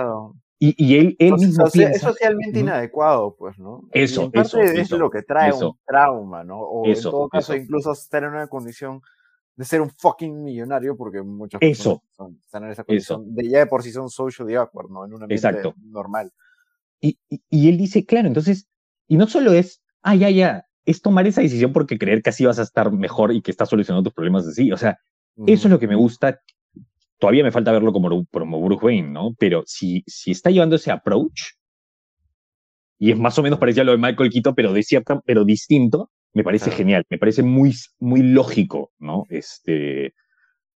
y, 0.57 0.75
y, 0.77 0.97
él, 0.97 1.15
él 1.17 1.33
mismo 1.33 1.65
Es 1.65 2.01
socialmente 2.01 2.59
inadecuado, 2.59 3.35
pues, 3.35 3.57
¿no? 3.57 3.81
Eso, 3.91 4.29
eso, 4.33 4.59
es 4.59 4.91
lo 4.91 5.09
que 5.09 5.23
trae 5.23 5.51
un 5.51 5.75
trauma, 5.85 6.43
¿no? 6.43 6.59
O 6.59 6.85
en 6.85 7.01
todo 7.01 7.27
caso, 7.29 7.55
incluso 7.55 7.91
estar 7.91 8.23
en 8.23 8.29
una 8.29 8.47
condición 8.47 9.01
de 9.55 9.65
ser 9.65 9.81
un 9.81 9.89
fucking 9.89 10.43
millonario, 10.43 10.95
porque 10.95 11.21
muchas 11.21 11.59
personas 11.59 12.01
están 12.45 12.63
en 12.63 12.71
esa 12.71 12.83
condición 12.83 13.33
de 13.33 13.49
ya 13.49 13.59
de 13.59 13.65
por 13.65 13.83
sí 13.83 13.91
son 13.91 14.09
socially 14.09 14.55
awkward, 14.55 14.89
¿no? 14.89 15.05
En 15.05 15.13
un 15.13 15.23
ambiente 15.23 15.73
normal. 15.83 16.31
Y, 16.99 17.17
y, 17.27 17.41
y, 17.49 17.69
él 17.69 17.77
dice, 17.77 18.05
claro, 18.05 18.27
entonces, 18.27 18.67
y 19.07 19.17
no 19.17 19.25
solo 19.25 19.53
es, 19.53 19.81
ah, 20.03 20.15
ya, 20.15 20.29
ya, 20.29 20.67
es 20.85 21.01
tomar 21.01 21.27
esa 21.27 21.41
decisión 21.41 21.73
porque 21.73 21.97
creer 21.97 22.21
que 22.21 22.31
así 22.31 22.45
vas 22.45 22.59
a 22.59 22.63
estar 22.63 22.91
mejor 22.91 23.33
y 23.33 23.41
que 23.41 23.51
estás 23.51 23.69
solucionando 23.69 24.03
tus 24.03 24.13
problemas 24.13 24.47
así. 24.47 24.71
O 24.71 24.77
sea, 24.77 24.97
eso 25.47 25.67
es 25.67 25.71
lo 25.71 25.79
que 25.79 25.87
me 25.87 25.95
gusta. 25.95 26.39
Todavía 27.19 27.43
me 27.43 27.51
falta 27.51 27.71
verlo 27.71 27.93
como, 27.93 28.25
como 28.31 28.61
Bruce 28.61 28.85
Wayne, 28.85 29.09
¿no? 29.09 29.35
Pero 29.37 29.63
si, 29.65 30.03
si 30.07 30.31
está 30.31 30.49
llevando 30.49 30.75
ese 30.75 30.91
approach, 30.91 31.53
y 32.97 33.11
es 33.11 33.17
más 33.17 33.37
o 33.37 33.43
menos 33.43 33.59
parecido 33.59 33.83
a 33.83 33.85
lo 33.85 33.91
de 33.93 33.97
Michael 33.97 34.29
Quito, 34.29 34.53
pero 34.53 34.73
de 34.73 34.83
cierta, 34.83 35.19
pero 35.21 35.43
distinto, 35.43 36.11
me 36.33 36.43
parece 36.43 36.71
genial, 36.71 37.03
me 37.09 37.17
parece 37.17 37.43
muy, 37.43 37.73
muy 37.99 38.21
lógico, 38.21 38.91
¿no? 38.99 39.25
Este, 39.29 40.13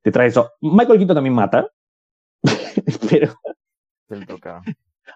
te 0.01 0.11
trae 0.11 0.27
eso. 0.27 0.51
Michael 0.61 0.99
Quito 0.99 1.13
también 1.13 1.35
mata, 1.35 1.67
pero... 3.09 3.33
Se 4.07 4.15
le 4.15 4.25
toca. 4.25 4.61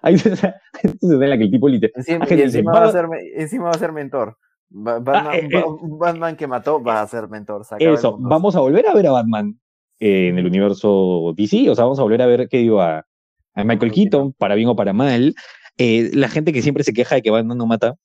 Ahí 0.02 0.18
se, 0.18 0.30
ve 1.02 1.28
la 1.28 1.36
que 1.36 1.44
el 1.44 1.50
tipo 1.50 1.68
literal. 1.68 1.92
Encima, 1.96 2.26
encima, 2.28 2.72
va 2.72 2.84
a 2.84 2.92
ser, 2.92 3.06
encima 3.34 3.64
va 3.64 3.70
a 3.70 3.78
ser 3.78 3.92
mentor. 3.92 4.36
Batman, 4.70 6.36
que 6.36 6.46
mató 6.46 6.82
va 6.82 7.02
a 7.02 7.06
ser 7.06 7.28
mentor. 7.28 7.62
Eso, 7.78 8.16
vamos 8.18 8.54
a 8.56 8.60
volver 8.60 8.86
a 8.86 8.94
ver 8.94 9.06
a 9.08 9.12
Batman 9.12 9.58
en 9.98 10.38
el 10.38 10.46
universo 10.46 11.34
DC, 11.36 11.68
o 11.68 11.74
sea, 11.74 11.84
vamos 11.84 11.98
a 11.98 12.02
volver 12.02 12.22
a 12.22 12.26
ver, 12.26 12.48
¿qué 12.48 12.58
digo? 12.58 12.80
A, 12.80 13.04
a 13.54 13.64
Michael 13.64 13.92
Keaton, 13.92 14.32
para 14.32 14.54
bien 14.54 14.68
o 14.68 14.76
para 14.76 14.92
mal. 14.92 15.34
Eh, 15.76 16.10
la 16.14 16.28
gente 16.28 16.52
que 16.52 16.62
siempre 16.62 16.84
se 16.84 16.92
queja 16.92 17.16
de 17.16 17.22
que 17.22 17.30
Batman 17.30 17.58
no 17.58 17.66
mata, 17.66 17.96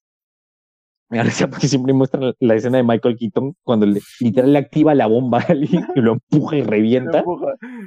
me 1.10 1.20
parece 1.20 1.48
porque 1.48 1.68
siempre 1.68 1.94
muestran 1.94 2.34
la 2.40 2.56
escena 2.56 2.78
de 2.78 2.84
Michael 2.84 3.16
Keaton 3.18 3.56
cuando 3.64 3.86
le, 3.86 4.02
literal 4.20 4.54
le 4.54 4.60
activa 4.60 4.96
la 4.96 5.06
bomba 5.06 5.40
a 5.40 5.52
alguien 5.52 5.86
y 5.96 6.02
lo 6.02 6.14
empuja 6.14 6.58
y 6.58 6.62
revienta. 6.64 7.24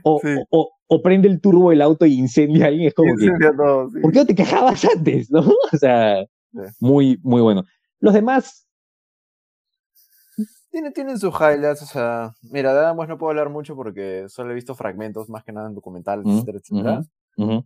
o, 0.04 0.20
o, 0.50 0.70
o, 0.86 1.02
prende 1.02 1.28
el 1.28 1.40
turbo 1.40 1.70
del 1.70 1.82
auto 1.82 2.06
y 2.06 2.14
incendia 2.14 2.66
a 2.66 2.68
alguien. 2.68 2.88
Es 2.88 2.94
como 2.94 3.14
que, 3.16 3.28
¿por 4.00 4.12
qué 4.12 4.18
no 4.20 4.26
te 4.26 4.34
quejabas 4.34 4.84
antes? 4.84 5.30
¿no? 5.30 5.40
O 5.72 5.76
sea, 5.76 6.24
muy, 6.80 7.18
muy 7.22 7.42
bueno. 7.42 7.64
Los 8.00 8.14
demás. 8.14 8.67
Tienen, 10.70 10.92
tienen 10.92 11.18
sus 11.18 11.34
highlights, 11.34 11.82
o 11.82 11.86
sea, 11.86 12.32
mira, 12.42 12.74
de 12.74 12.80
Adam 12.80 12.96
no 12.96 13.18
puedo 13.18 13.30
hablar 13.30 13.48
mucho 13.48 13.74
porque 13.74 14.26
solo 14.28 14.50
he 14.50 14.54
visto 14.54 14.74
fragmentos, 14.74 15.30
más 15.30 15.42
que 15.42 15.52
nada 15.52 15.68
en 15.68 15.74
documentales, 15.74 16.26
etcétera, 16.26 16.58
etcétera. 16.58 17.02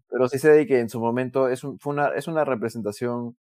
Pero 0.09 0.29
sí 0.29 0.39
sé 0.39 0.67
que 0.67 0.81
en 0.81 0.89
su 0.89 1.01
momento 1.01 1.49
es, 1.49 1.63
fue 1.63 1.93
una, 1.93 2.09
es 2.09 2.29
una 2.29 2.45
representación 2.45 3.37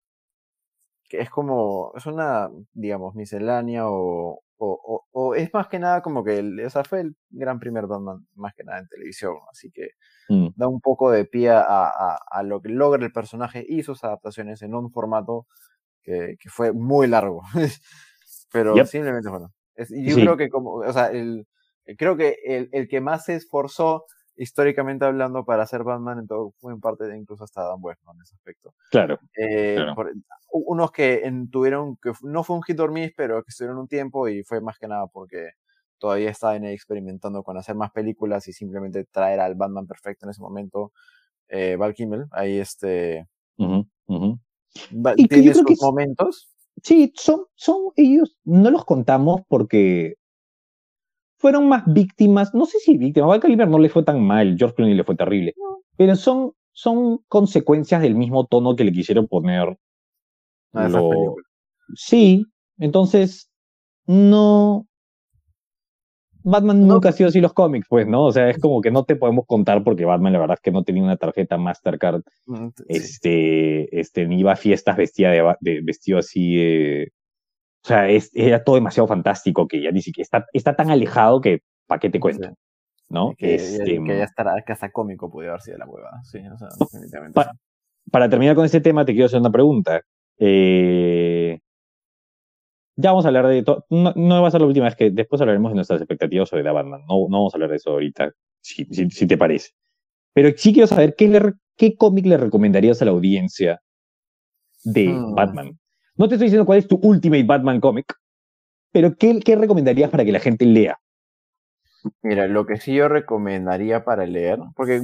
que 1.09 1.21
es 1.21 1.31
como, 1.31 1.93
es 1.97 2.07
una, 2.07 2.51
digamos, 2.73 3.15
miscelánea 3.15 3.89
o, 3.89 4.41
o, 4.59 5.05
o, 5.13 5.35
es 5.35 5.53
más 5.53 5.69
que 5.69 5.79
nada 5.79 6.03
como 6.03 6.25
que, 6.25 6.39
el, 6.39 6.65
o 6.65 6.71
sea, 6.71 6.85
fue 6.85 7.01
el 7.01 7.17
gran 7.31 7.59
primer 7.59 7.87
Batman 7.87 8.27
más 8.35 8.55
que 8.55 8.65
nada 8.65 8.79
en 8.79 8.89
televisión, 8.89 9.37
así 9.51 9.71
que 9.71 9.91
mm. 10.29 10.49
da 10.57 10.69
un 10.69 10.81
poco 10.81 11.11
de 11.11 11.25
pie 11.25 11.51
a, 11.51 11.61
a, 11.61 12.19
a, 12.31 12.43
lo 12.43 12.61
que 12.61 12.71
logra 12.71 13.05
el 13.05 13.13
personaje 13.13 13.65
y 13.67 13.83
sus 13.83 14.03
adaptaciones 14.05 14.63
en 14.63 14.75
un 14.75 14.91
formato 14.91 15.47
que, 16.03 16.37
que 16.41 16.49
fue 16.49 16.73
muy 16.73 17.07
largo, 17.07 17.43
pero 18.53 18.75
simplemente 18.87 19.29
bueno. 19.29 19.53
Es, 19.75 19.91
yo 19.91 20.17
creo 20.17 20.37
que 20.37 20.49
como, 20.49 20.75
o 20.77 20.93
sea, 20.93 21.09
el, 21.09 21.47
creo 21.99 22.17
que 22.17 22.39
el, 22.45 22.69
el 22.73 22.89
que 22.89 23.01
más 23.01 23.27
se 23.27 23.35
esforzó 23.35 24.07
históricamente 24.37 25.05
hablando, 25.05 25.45
para 25.45 25.63
hacer 25.63 25.83
Batman, 25.83 26.19
en 26.21 26.27
todo, 26.27 26.53
fue 26.59 26.73
en 26.73 26.81
parte 26.81 27.05
incluso 27.17 27.45
hasta 27.45 27.63
Dan 27.63 27.79
West, 27.81 28.03
en 28.03 28.21
ese 28.23 28.35
aspecto. 28.35 28.75
Claro. 28.91 29.19
Eh, 29.37 29.79
unos 30.51 30.93
que 30.93 31.31
tuvieron, 31.51 31.97
que 31.97 32.13
no 32.23 32.45
fue 32.45 32.57
un 32.57 32.63
hit 32.63 32.79
or 32.81 32.93
miss, 32.93 33.13
pero 33.17 33.43
que 33.43 33.51
estuvieron 33.51 33.79
un 33.79 33.89
tiempo 33.89 34.29
y 34.29 34.43
fue 34.45 34.61
más 34.61 34.79
que 34.79 34.89
nada 34.89 35.07
porque 35.07 35.51
todavía 35.99 36.31
estaban 36.31 36.65
experimentando 36.65 37.43
con 37.43 37.57
hacer 37.57 37.75
más 37.75 37.91
películas 37.91 38.47
y 38.49 38.53
simplemente 38.53 39.05
traer 39.05 39.41
al 39.41 39.55
Batman 39.55 39.87
perfecto 39.87 40.27
en 40.27 40.31
ese 40.31 40.43
momento. 40.43 40.93
Eh, 41.49 41.77
Val 41.77 41.95
Kimmel, 41.95 42.27
ahí 42.31 42.59
este. 42.59 43.27
tiene 45.29 45.55
sus 45.55 45.81
momentos. 45.81 46.51
Sí, 46.87 47.13
son, 47.17 47.47
son 47.57 47.91
ellos, 47.97 48.37
no 48.45 48.71
los 48.71 48.85
contamos 48.85 49.41
porque 49.49 50.15
fueron 51.37 51.69
más 51.69 51.83
víctimas, 51.85 52.55
no 52.55 52.65
sé 52.65 52.79
si 52.79 52.97
víctimas, 52.97 53.37
a 53.37 53.41
Caliber 53.41 53.67
no 53.67 53.81
le 53.81 53.89
fue 53.89 54.05
tan 54.05 54.25
mal, 54.25 54.55
George 54.57 54.77
Clooney 54.77 54.95
le 54.95 55.03
fue 55.03 55.17
terrible, 55.17 55.53
pero 55.97 56.15
son, 56.15 56.53
son 56.71 57.19
consecuencias 57.27 58.01
del 58.03 58.15
mismo 58.15 58.47
tono 58.47 58.77
que 58.77 58.85
le 58.85 58.93
quisieron 58.93 59.27
poner. 59.27 59.77
A 60.75 60.89
sí, 61.97 62.47
entonces 62.79 63.51
no. 64.07 64.87
Batman 66.49 66.87
nunca 66.87 67.09
ha 67.09 67.13
sido 67.13 67.29
así 67.29 67.41
los 67.41 67.53
cómics, 67.53 67.89
pues, 67.91 68.07
¿no? 68.07 68.25
O 68.25 68.31
sea, 68.31 68.49
es 68.49 68.61
como 68.61 68.81
que 68.81 68.93
no 68.93 69.05
te 69.05 69.17
podemos 69.17 69.47
contar 69.47 69.83
porque 69.83 70.05
Batman, 70.05 70.33
la 70.33 70.39
verdad 70.39 70.55
es 70.55 70.61
que 70.61 70.71
no 70.71 70.85
tenía 70.85 71.03
una 71.03 71.17
tarjeta 71.17 71.59
Mastercard. 71.59 72.23
Mm, 72.47 72.69
este, 72.87 74.01
este, 74.01 74.27
ni 74.29 74.39
iba 74.39 74.53
a 74.53 74.57
fiestas 74.57 74.97
vestida 74.97 75.33
de, 75.61 75.81
vestido 75.83 76.19
así 76.19 76.55
de, 76.57 77.13
o 77.83 77.89
sea, 77.89 78.09
es, 78.09 78.31
era 78.33 78.63
todo 78.63 78.77
demasiado 78.77 79.09
fantástico 79.09 79.67
que 79.67 79.83
ya 79.83 79.91
ni 79.91 80.03
siquiera 80.03 80.23
está, 80.23 80.47
está 80.53 80.77
tan 80.77 80.89
alejado 80.89 81.41
que 81.41 81.63
¿para 81.89 81.99
qué 81.99 82.11
te 82.11 82.21
cuento? 82.21 82.51
¿No? 83.09 83.35
Que, 83.37 83.57
este, 83.57 84.01
que 84.01 84.19
ya 84.19 84.25
estará, 84.25 84.63
que 84.65 84.73
hasta 84.73 84.93
cómico 84.93 85.29
puede 85.29 85.49
haber 85.49 85.63
sido 85.63 85.79
la 85.79 85.87
hueva. 85.87 86.21
Sí, 86.23 86.39
o 86.39 86.57
sea, 86.57 86.69
definitivamente. 86.79 87.41
para 88.13 88.29
terminar 88.29 88.55
con 88.55 88.65
este 88.65 88.81
tema, 88.81 89.05
te 89.05 89.15
quiero 89.15 89.27
hacer 89.27 89.41
una 89.41 89.51
pregunta. 89.51 90.01
Eh, 90.39 91.59
ya 92.97 93.11
vamos 93.11 93.27
a 93.27 93.29
hablar 93.29 93.47
de 93.47 93.63
todo. 93.63 93.85
No, 93.91 94.13
no, 94.17 94.43
va 94.43 94.49
a 94.49 94.51
ser 94.51 94.63
la 94.63 94.67
última 94.67 94.87
vez 94.87 94.97
que 94.97 95.11
después 95.11 95.41
hablaremos 95.41 95.71
de 95.71 95.77
nuestras 95.77 96.01
expectativas 96.01 96.49
sobre 96.49 96.65
la 96.65 96.73
banda. 96.73 96.99
No, 96.99 97.29
no 97.29 97.39
vamos 97.39 97.55
a 97.55 97.57
hablar 97.59 97.71
de 97.71 97.77
eso 97.77 97.91
ahorita, 97.91 98.33
si, 98.61 98.87
si, 98.87 99.27
te 99.27 99.37
parece. 99.37 99.71
Pero 100.33 100.51
sí 100.57 100.73
quiero 100.73 100.87
saber 100.87 101.15
qué, 101.15 101.53
qué 101.77 101.97
cómic 101.97 102.27
le 102.27 102.39
recomendarías 102.39 103.01
a 103.03 103.05
la 103.05 103.11
audiencia 103.11 103.81
de 104.85 105.09
hmm. 105.09 105.35
Batman. 105.35 105.79
No 106.17 106.29
te 106.29 106.37
estoy 106.37 106.47
diciendo 106.47 106.65
cuál 106.65 106.79
es 106.79 106.89
tu 106.89 106.99
Ultimate 107.03 107.45
Batman 107.45 107.81
Comic, 107.81 108.15
pero 108.93 109.15
¿qué, 109.17 109.41
qué 109.41 109.57
recomendarías 109.57 110.11
para 110.11 110.25
que 110.25 110.33
la 110.33 110.41
gente 110.41 110.65
lea? 110.65 110.99
Mira, 112.23 112.47
lo 112.47 112.65
que 112.65 112.77
sí 112.77 112.95
yo 112.95 113.09
recomendaría 113.09 114.05
para 114.05 114.25
leer, 114.27 114.59
porque 114.75 115.03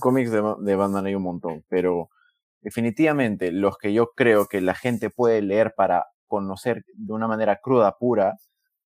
cómics 0.00 0.32
de, 0.32 0.42
de, 0.62 0.74
Batman 0.74 1.06
hay 1.06 1.14
un 1.14 1.22
montón, 1.22 1.62
pero 1.68 2.08
definitivamente 2.60 3.52
los 3.52 3.76
que 3.78 3.92
yo 3.92 4.10
creo 4.16 4.46
que 4.46 4.60
la 4.60 4.74
gente 4.74 5.10
puede 5.10 5.42
leer 5.42 5.74
para 5.76 6.06
conocer 6.30 6.84
de 6.94 7.12
una 7.12 7.26
manera 7.26 7.56
cruda, 7.56 7.98
pura, 7.98 8.38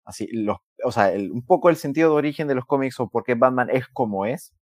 así, 0.04 0.28
los, 0.32 0.58
o 0.84 0.92
sea, 0.92 1.12
un 1.16 1.44
poco 1.44 1.68
el 1.68 1.76
sentido 1.76 2.10
de 2.10 2.16
origen 2.16 2.46
de 2.46 2.54
los 2.54 2.64
cómics 2.64 2.98
o 3.00 3.08
por 3.08 3.24
qué 3.24 3.34
Batman 3.34 3.68
es 3.70 3.88
como 3.88 4.24
es, 4.24 4.54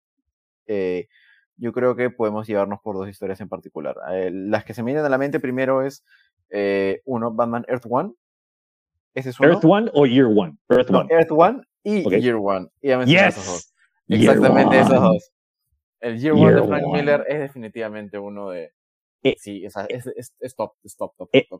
eh, 0.65 1.07
yo 1.57 1.73
creo 1.73 1.95
que 1.95 2.09
podemos 2.09 2.47
llevarnos 2.47 2.79
por 2.81 2.95
dos 2.95 3.09
historias 3.09 3.41
en 3.41 3.49
particular. 3.49 3.95
Eh, 4.13 4.31
las 4.31 4.63
que 4.63 4.73
se 4.73 4.81
me 4.81 4.87
vienen 4.87 5.05
a 5.05 5.09
la 5.09 5.17
mente 5.17 5.41
primero 5.41 5.81
es 5.81 6.05
eh, 6.49 7.01
uno, 7.05 7.33
Batman 7.33 7.65
Earth 7.67 7.85
One. 7.89 8.13
Ese 9.13 9.31
es 9.31 9.39
uno. 9.39 9.49
¿Earth 9.49 9.65
One 9.65 9.91
o 9.93 10.05
Year 10.05 10.27
One? 10.27 10.55
Earth 10.69 10.89
One. 10.89 11.09
Earth 11.11 11.31
One 11.31 11.63
y 11.83 12.21
Year 12.21 12.37
One. 12.37 12.69
Y 12.81 12.91
esos 13.15 13.45
dos. 13.45 13.73
Exactamente 14.07 14.79
esos 14.79 15.01
dos. 15.01 15.31
El 15.99 16.17
Year, 16.17 16.33
One 16.33 16.53
de 16.53 16.63
Frank 16.65 16.83
Miller 16.93 17.25
es 17.27 17.39
definitivamente 17.39 18.17
uno 18.17 18.51
de. 18.51 18.71
Eh, 19.23 19.35
sí, 19.37 19.65
es, 19.65 19.75
es, 19.89 20.33
es, 20.39 20.55
top, 20.55 20.73
es 20.83 20.95
top, 20.95 21.13
top, 21.17 21.29
eh, 21.33 21.45
top, 21.49 21.59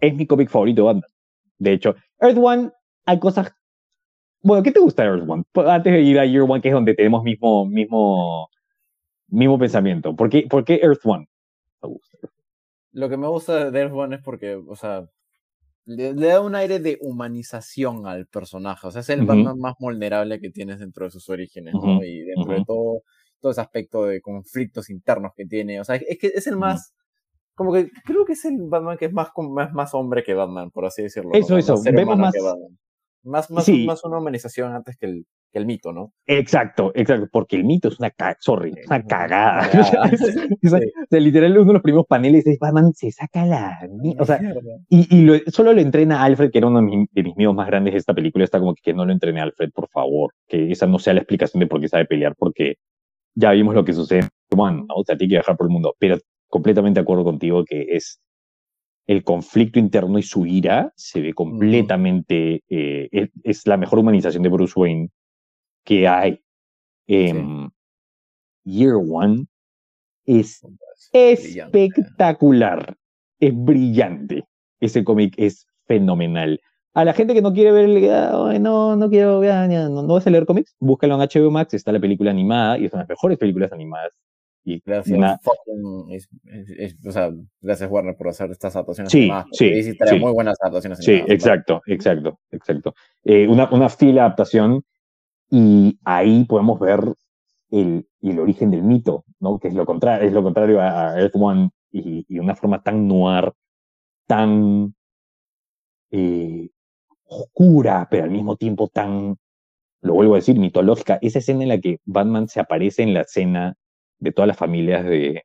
es, 0.00 0.14
mi 0.14 0.26
cómic 0.26 0.48
favorito 0.48 0.82
de 0.82 0.86
Batman. 0.86 1.10
De 1.58 1.72
hecho, 1.72 1.94
Earth 2.20 2.38
One, 2.38 2.70
hay 3.06 3.18
cosas. 3.18 3.52
Bueno, 4.42 4.62
¿qué 4.62 4.72
te 4.72 4.80
gusta 4.80 5.02
de 5.02 5.08
Earth 5.08 5.28
One? 5.28 5.42
Pues, 5.52 5.66
antes 5.68 5.92
de 5.92 6.00
ir 6.00 6.18
a 6.18 6.24
Year 6.24 6.44
One, 6.48 6.60
que 6.60 6.68
es 6.68 6.74
donde 6.74 6.94
tenemos 6.94 7.22
mismo, 7.22 7.66
mismo, 7.66 8.48
mismo 9.28 9.58
pensamiento. 9.58 10.14
¿Por 10.14 10.30
qué, 10.30 10.46
¿Por 10.48 10.64
qué 10.64 10.80
Earth 10.82 11.04
One? 11.04 11.28
Me 11.82 11.88
gusta 11.88 12.18
lo 12.92 13.08
que 13.08 13.16
me 13.16 13.28
gusta 13.28 13.70
de 13.70 13.80
Earth 13.80 13.92
One 13.92 14.16
es 14.16 14.22
porque, 14.22 14.54
o 14.54 14.76
sea, 14.76 15.08
le, 15.84 16.14
da 16.14 16.40
un 16.40 16.54
aire 16.54 16.78
de 16.80 16.98
humanización 17.00 18.06
al 18.06 18.26
personaje. 18.26 18.86
O 18.86 18.90
sea, 18.90 19.00
es 19.00 19.08
el 19.10 19.24
Batman 19.24 19.58
más 19.58 19.74
vulnerable 19.78 20.40
que 20.40 20.50
tienes 20.50 20.80
dentro 20.80 21.04
de 21.04 21.10
sus 21.10 21.28
orígenes, 21.28 21.74
¿no? 21.74 22.02
Y 22.02 22.20
dentro 22.20 22.52
de 22.52 22.64
todo, 22.64 23.02
todo 23.40 23.52
ese 23.52 23.60
aspecto 23.60 24.04
de 24.04 24.20
conflictos 24.20 24.90
internos 24.90 25.32
que 25.36 25.46
tiene. 25.46 25.80
O 25.80 25.84
sea, 25.84 25.96
es 25.96 26.18
que 26.18 26.28
es 26.28 26.46
el 26.46 26.56
más. 26.56 26.94
Como 27.54 27.72
que 27.72 27.90
creo 28.04 28.24
que 28.24 28.34
es 28.34 28.44
el 28.44 28.56
Batman 28.68 28.96
que 28.96 29.06
es 29.06 29.12
más, 29.12 29.28
más, 29.36 29.72
más 29.72 29.94
hombre 29.94 30.22
que 30.22 30.34
Batman, 30.34 30.70
por 30.70 30.86
así 30.86 31.02
decirlo. 31.02 31.32
Eso, 31.34 31.58
eso. 31.58 31.74
Vemos 31.82 32.16
más. 32.16 32.34
Más, 33.22 33.50
más, 33.50 33.68
más 33.68 34.04
una 34.04 34.18
humanización 34.18 34.72
antes 34.72 34.96
que 34.96 35.04
el, 35.04 35.26
que 35.52 35.58
el 35.58 35.66
mito, 35.66 35.92
¿no? 35.92 36.12
Exacto, 36.26 36.92
exacto, 36.94 37.28
porque 37.30 37.56
el 37.56 37.64
mito 37.64 37.88
es 37.88 37.98
una, 37.98 38.12
sorry, 38.38 38.72
una 38.86 39.02
cagada. 39.02 39.68
literal, 41.10 41.58
uno 41.58 41.66
de 41.66 41.72
los 41.74 41.82
primeros 41.82 42.06
paneles 42.06 42.46
es 42.46 42.58
Batman 42.58 42.92
se 42.94 43.10
saca 43.10 43.44
la... 43.44 43.78
O 44.18 44.24
sea, 44.24 44.40
y, 44.88 45.14
y 45.14 45.22
lo, 45.22 45.34
solo 45.48 45.72
lo 45.72 45.80
entrena 45.80 46.22
Alfred, 46.22 46.50
que 46.50 46.58
era 46.58 46.68
uno 46.68 46.80
de 46.80 46.86
mis, 46.86 47.08
de 47.10 47.34
miedos 47.36 47.54
más 47.54 47.66
grandes 47.66 47.92
de 47.92 47.98
esta 47.98 48.14
película, 48.14 48.44
está 48.44 48.58
como 48.58 48.74
que, 48.74 48.82
que 48.82 48.94
no 48.94 49.04
lo 49.04 49.12
entrene 49.12 49.40
Alfred, 49.40 49.70
por 49.72 49.88
favor, 49.88 50.32
que 50.46 50.70
esa 50.70 50.86
no 50.86 50.98
sea 50.98 51.14
la 51.14 51.20
explicación 51.20 51.60
de 51.60 51.66
por 51.66 51.80
qué 51.80 51.88
sabe 51.88 52.06
pelear, 52.06 52.34
porque 52.36 52.76
ya 53.34 53.50
vimos 53.52 53.74
lo 53.74 53.84
que 53.84 53.92
sucede 53.92 54.20
en 54.20 54.28
¿no? 54.56 54.86
O 54.94 55.04
sea, 55.04 55.16
tiene 55.16 55.30
que 55.30 55.36
viajar 55.36 55.56
por 55.56 55.66
el 55.66 55.72
mundo, 55.72 55.94
pero 55.98 56.18
completamente 56.48 57.00
de 57.00 57.02
acuerdo 57.02 57.24
contigo 57.24 57.64
que 57.64 57.86
es 57.90 58.20
el 59.06 59.24
conflicto 59.24 59.78
interno 59.78 60.18
y 60.18 60.22
su 60.22 60.46
ira 60.46 60.92
se 60.96 61.20
ve 61.20 61.32
completamente, 61.34 62.62
eh, 62.68 63.08
es, 63.42 63.66
la 63.66 63.76
mejor 63.76 63.98
humanización 63.98 64.42
de 64.42 64.48
Bruce 64.48 64.74
Wayne 64.76 65.08
que 65.84 66.06
hay. 66.06 66.40
Year 68.64 68.94
One 68.94 69.46
es 70.24 70.64
espectacular, 71.12 72.96
es 73.40 73.52
brillante. 73.52 74.44
Ese 74.78 75.02
cómic 75.02 75.34
es 75.36 75.66
fenomenal. 75.86 76.60
A 76.92 77.04
la 77.04 77.12
gente 77.12 77.34
que 77.34 77.42
no 77.42 77.52
quiere 77.52 77.70
ver 77.72 77.84
el 77.84 78.62
no, 78.62 78.96
no 78.96 79.08
quiero 79.10 79.40
ver, 79.40 79.68
no, 79.68 80.02
no 80.02 80.14
vas 80.14 80.26
a 80.26 80.30
leer 80.30 80.46
cómics, 80.46 80.74
búscalo 80.80 81.14
en 81.14 81.20
HBO 81.20 81.50
Max, 81.50 81.74
está 81.74 81.92
la 81.92 82.00
película 82.00 82.30
animada 82.30 82.78
y 82.78 82.86
es 82.86 82.92
una 82.92 83.02
de 83.02 83.04
las 83.04 83.10
mejores 83.10 83.38
películas 83.38 83.72
animadas 83.72 84.12
y 84.64 84.82
gracias, 84.84 85.40
o 87.06 87.12
sea, 87.12 87.30
gracias 87.60 87.90
Warner 87.90 88.16
por 88.16 88.28
hacer 88.28 88.50
estas 88.50 88.76
adaptaciones. 88.76 89.10
Sí, 89.10 89.30
sí, 89.52 90.18
muy 90.18 90.32
buenas 90.32 90.56
adaptaciones. 90.60 90.98
Sí, 90.98 91.22
exacto, 91.26 91.80
exacto, 91.86 92.40
exacto. 92.50 92.94
Eh, 93.24 93.48
una, 93.48 93.70
una 93.70 93.88
fila 93.88 94.22
adaptación 94.22 94.82
y 95.50 95.98
ahí 96.04 96.44
podemos 96.44 96.78
ver 96.78 97.00
el, 97.70 98.06
el 98.20 98.38
origen 98.38 98.70
del 98.70 98.82
mito, 98.82 99.24
¿no? 99.38 99.58
Que 99.58 99.68
es 99.68 99.74
lo 99.74 99.86
contrario, 99.86 100.28
es 100.28 100.32
lo 100.32 100.42
contrario 100.42 100.80
a, 100.80 101.18
Earth 101.18 101.36
One 101.36 101.70
y, 101.90 102.26
y 102.28 102.38
una 102.38 102.54
forma 102.54 102.82
tan 102.82 103.08
noir, 103.08 103.52
tan 104.26 104.94
eh, 106.10 106.68
oscura, 107.30 108.08
pero 108.10 108.24
al 108.24 108.30
mismo 108.30 108.56
tiempo 108.56 108.88
tan, 108.88 109.36
lo 110.02 110.14
vuelvo 110.14 110.34
a 110.34 110.38
decir, 110.38 110.58
mitológica. 110.58 111.18
Esa 111.22 111.38
escena 111.38 111.62
en 111.62 111.68
la 111.68 111.78
que 111.78 111.98
Batman 112.04 112.48
se 112.48 112.60
aparece 112.60 113.02
en 113.02 113.14
la 113.14 113.24
cena 113.24 113.76
de 114.18 114.32
todas 114.32 114.48
las 114.48 114.56
familias 114.56 115.04
de, 115.04 115.44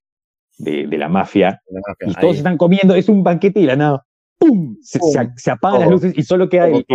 de, 0.58 0.98
la 0.98 1.08
mafia, 1.08 1.62
y 2.06 2.14
todos 2.16 2.38
están 2.38 2.58
comiendo, 2.58 2.96
es 2.96 3.08
un 3.08 3.24
banquete 3.24 3.60
y 3.60 3.66
la 3.66 3.76
nada, 3.76 4.06
¡pum! 4.38 4.76
Se, 4.82 5.00
se, 5.38 5.52
apagan 5.52 5.82
las 5.82 5.90
luces 5.90 6.14
y 6.18 6.24
solo 6.24 6.50
queda 6.50 6.68
el, 6.68 6.86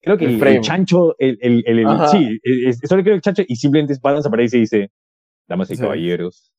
creo 0.00 0.16
que 0.16 0.24
el, 0.24 0.60
chancho, 0.60 1.14
el, 1.18 1.38
el, 1.40 1.62
el 1.66 1.86
sí, 2.10 2.40
solo 2.84 3.02
creo 3.02 3.14
el 3.14 3.20
chancho 3.20 3.42
y 3.46 3.56
simplemente 3.56 3.94
Batman 4.02 4.22
se 4.22 4.28
aparece 4.28 4.56
y 4.56 4.60
dice, 4.60 4.90
damas 5.48 5.70
y 5.70 5.76
caballeros, 5.76 6.52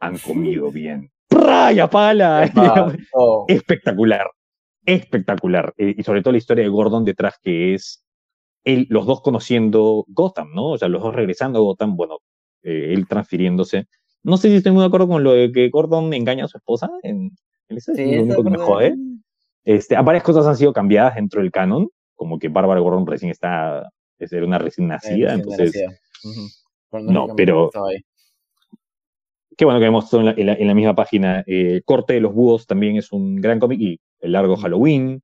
han 0.00 0.18
comido 0.18 0.70
bien. 0.70 1.10
¡Pra! 1.28 1.72
Y 1.72 1.78
apaga 1.78 2.44
Espectacular, 3.48 4.26
espectacular. 4.84 5.74
Eh, 5.76 5.94
y 5.96 6.02
sobre 6.02 6.22
todo 6.22 6.32
la 6.32 6.38
historia 6.38 6.64
de 6.64 6.70
Gordon 6.70 7.04
detrás 7.04 7.38
que 7.42 7.74
es 7.74 8.04
él, 8.64 8.86
los 8.90 9.06
dos 9.06 9.22
conociendo 9.22 10.04
Gotham, 10.08 10.52
¿no? 10.54 10.70
O 10.70 10.78
sea, 10.78 10.88
los 10.88 11.02
dos 11.02 11.14
regresando 11.14 11.58
a 11.58 11.62
Gotham, 11.62 11.96
bueno, 11.96 12.18
eh, 12.62 12.92
él 12.92 13.06
transfiriéndose. 13.08 13.86
No 14.22 14.36
sé 14.36 14.48
si 14.48 14.56
estoy 14.56 14.72
muy 14.72 14.82
de 14.82 14.88
acuerdo 14.88 15.08
con 15.08 15.24
lo 15.24 15.32
de 15.32 15.50
que 15.50 15.68
Gordon 15.70 16.12
engaña 16.12 16.44
a 16.44 16.48
su 16.48 16.58
esposa 16.58 16.90
en, 17.02 17.30
ese 17.68 17.94
sí, 17.94 18.02
es 18.02 18.16
lo 18.18 18.22
único 18.24 18.44
que 18.44 18.50
me 18.50 18.58
jode. 18.58 18.94
Este, 19.64 19.94
varias 20.02 20.24
cosas 20.24 20.46
han 20.46 20.56
sido 20.56 20.72
cambiadas 20.72 21.14
dentro 21.14 21.40
del 21.40 21.50
canon, 21.50 21.88
como 22.14 22.38
que 22.38 22.48
Bárbara 22.48 22.80
Gordon 22.80 23.06
recién 23.06 23.30
está, 23.30 23.88
es 24.18 24.32
una 24.32 24.58
recién 24.58 24.88
nacida, 24.88 25.34
entonces... 25.34 25.72
No, 26.92 27.28
pero... 27.36 27.70
Qué 29.56 29.64
bueno 29.66 29.78
que 29.78 29.84
vemos 29.84 30.12
en 30.14 30.24
la, 30.24 30.32
en 30.32 30.66
la, 30.66 30.74
misma 30.74 30.94
página. 30.94 31.44
Eh, 31.46 31.82
Corte 31.84 32.14
de 32.14 32.20
los 32.20 32.32
Búhos 32.32 32.66
también 32.66 32.96
es 32.96 33.12
un 33.12 33.36
gran 33.36 33.58
cómic 33.58 33.78
y 33.78 34.00
El 34.20 34.32
Largo 34.32 34.56
Halloween 34.56 35.22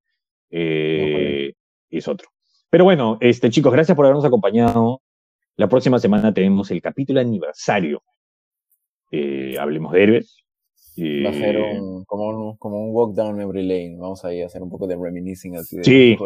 eh, 0.50 1.52
es 1.90 2.08
otro. 2.08 2.28
Pero 2.70 2.84
bueno, 2.84 3.18
este, 3.20 3.50
chicos, 3.50 3.72
gracias 3.72 3.96
por 3.96 4.06
habernos 4.06 4.24
acompañado. 4.24 5.02
La 5.56 5.68
próxima 5.68 5.98
semana 5.98 6.34
tenemos 6.34 6.70
el 6.70 6.82
capítulo 6.82 7.20
aniversario. 7.20 8.02
Eh, 9.10 9.56
hablemos 9.58 9.92
de 9.92 10.02
héroes. 10.02 10.36
Va 10.98 11.30
a 11.30 11.32
ser 11.32 11.58
un, 11.58 12.04
como, 12.06 12.28
un, 12.28 12.56
como 12.56 12.80
un 12.80 12.94
walk 12.94 13.14
down 13.14 13.36
memory 13.36 13.62
lane. 13.62 13.96
Vamos 13.98 14.24
a 14.24 14.28
hacer 14.28 14.62
un 14.62 14.70
poco 14.70 14.86
de 14.86 14.96
reminiscing 14.96 15.56
así 15.56 15.76
de 15.76 15.84
sí. 15.84 16.16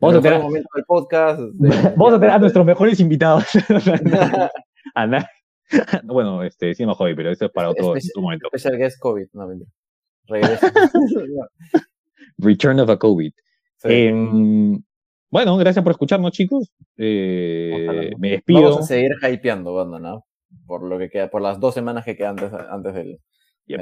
Vamos 0.00 0.16
a 0.16 0.20
tener 0.22 0.40
momento 0.40 0.68
del 0.74 0.84
podcast. 0.84 1.40
Vamos 1.96 2.14
a 2.14 2.20
tener 2.20 2.30
a 2.30 2.38
nuestros 2.38 2.64
mejores 2.64 3.00
invitados. 3.00 3.44
bueno, 6.04 6.42
este, 6.42 6.74
sí 6.74 6.86
me 6.86 6.94
jodí, 6.94 7.14
pero 7.14 7.30
eso 7.30 7.46
es 7.46 7.52
para 7.52 7.70
otro, 7.70 7.94
momento. 8.16 8.46
Especial 8.46 8.78
guest 8.78 8.98
COVID, 9.00 9.26
no, 9.32 9.48
Return 12.38 12.80
of 12.80 12.90
a 12.90 12.98
COVID. 12.98 13.32
Em, 13.84 14.82
bueno, 15.30 15.56
gracias 15.56 15.82
por 15.82 15.92
escucharnos, 15.92 16.32
chicos. 16.32 16.72
Eh, 16.96 18.12
me 18.18 18.30
despido. 18.30 18.62
Vamos 18.62 18.78
a 18.80 18.82
seguir 18.82 19.12
hypeando, 19.22 19.74
banda, 19.74 19.98
¿no? 19.98 20.24
Por 20.66 20.82
lo 20.82 20.98
que 20.98 21.10
queda, 21.10 21.28
por 21.30 21.42
las 21.42 21.60
dos 21.60 21.74
semanas 21.74 22.04
que 22.04 22.16
quedan 22.16 22.38
antes, 22.38 22.52
antes 22.52 22.94
del, 22.94 23.20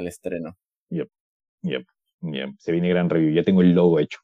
estreno. 0.07 0.57
Yep. 0.89 1.09
Yep. 1.63 1.85
Yep. 2.21 2.49
Se 2.59 2.71
viene 2.71 2.89
gran 2.89 3.09
review. 3.09 3.33
Ya 3.33 3.43
tengo 3.43 3.61
el 3.61 3.73
logo 3.73 3.99
hecho. 3.99 4.19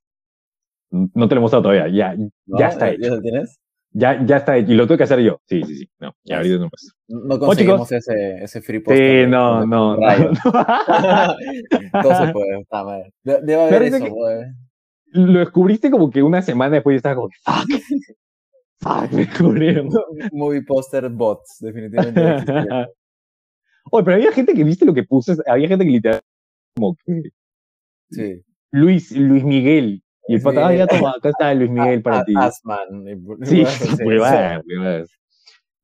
No 0.91 1.27
te 1.27 1.35
lo 1.35 1.39
he 1.39 1.41
mostrado 1.41 1.63
todavía. 1.63 1.87
Ya, 1.87 2.15
ya 2.45 2.67
está 2.67 2.89
hecho. 2.89 3.01
¿Ya 3.01 3.09
lo 3.09 3.21
tienes? 3.21 3.59
Ya, 3.93 4.25
ya 4.25 4.37
está 4.37 4.57
hecho. 4.57 4.71
Y 4.71 4.75
lo 4.75 4.87
tuve 4.87 4.97
que 4.97 5.03
hacer 5.03 5.19
yo. 5.19 5.39
Sí, 5.47 5.61
sí, 5.63 5.77
sí. 5.77 5.89
No, 5.99 6.15
ya 6.23 6.37
ahorita 6.37 6.57
no 6.57 6.69
pasa. 6.69 6.87
No 7.07 7.39
conseguimos 7.39 7.91
ese, 7.91 8.43
ese 8.43 8.61
free 8.61 8.79
post. 8.79 8.97
Sí, 8.97 9.25
no, 9.27 9.65
no. 9.65 9.95
no, 9.95 9.97
Todo 12.01 12.25
se 12.25 12.33
puede. 12.33 12.61
Está 12.61 12.83
mal. 12.83 13.13
Debe 13.23 13.61
haber 13.61 13.83
eso, 13.83 14.09
güey 14.09 14.45
lo 15.13 15.39
descubriste 15.39 15.91
como 15.91 16.09
que 16.09 16.23
una 16.23 16.41
semana 16.41 16.75
después 16.75 16.95
y 16.95 16.97
estaba 16.97 17.15
como, 17.15 17.29
fuck, 17.43 17.81
fuck, 18.79 19.11
me 19.11 19.25
descubrieron. 19.25 19.89
Movie 20.31 20.63
poster 20.63 21.09
bots, 21.09 21.57
definitivamente. 21.59 22.21
Oye, 23.91 24.03
pero 24.03 24.15
había 24.15 24.31
gente 24.31 24.53
que 24.53 24.63
viste 24.63 24.85
lo 24.85 24.93
que 24.93 25.03
puse, 25.03 25.35
había 25.45 25.67
gente 25.67 25.85
que 25.85 25.91
literalmente 25.91 26.27
como 26.75 26.95
que. 26.95 27.21
Sí. 28.09 28.43
Luis, 28.71 29.11
Luis 29.11 29.43
Miguel. 29.43 30.02
Y 30.27 30.35
el 30.35 30.41
pata, 30.41 30.67
ah, 30.67 30.73
ya 30.73 30.87
toma, 30.87 31.11
acá 31.11 31.29
está 31.29 31.53
Luis 31.53 31.69
Miguel 31.69 32.01
para 32.01 32.23
ti. 32.23 32.33
Asman. 32.35 33.05
Sí, 33.43 33.65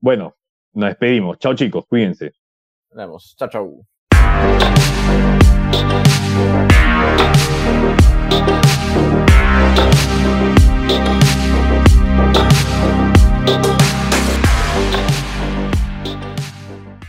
Bueno, 0.02 0.36
nos 0.74 0.90
despedimos. 0.90 1.38
Chao 1.40 1.54
chicos, 1.54 1.86
cuídense. 1.88 2.32
Nos 2.92 2.98
vemos. 2.98 3.36
Chao, 3.38 3.50
chao. 3.50 3.86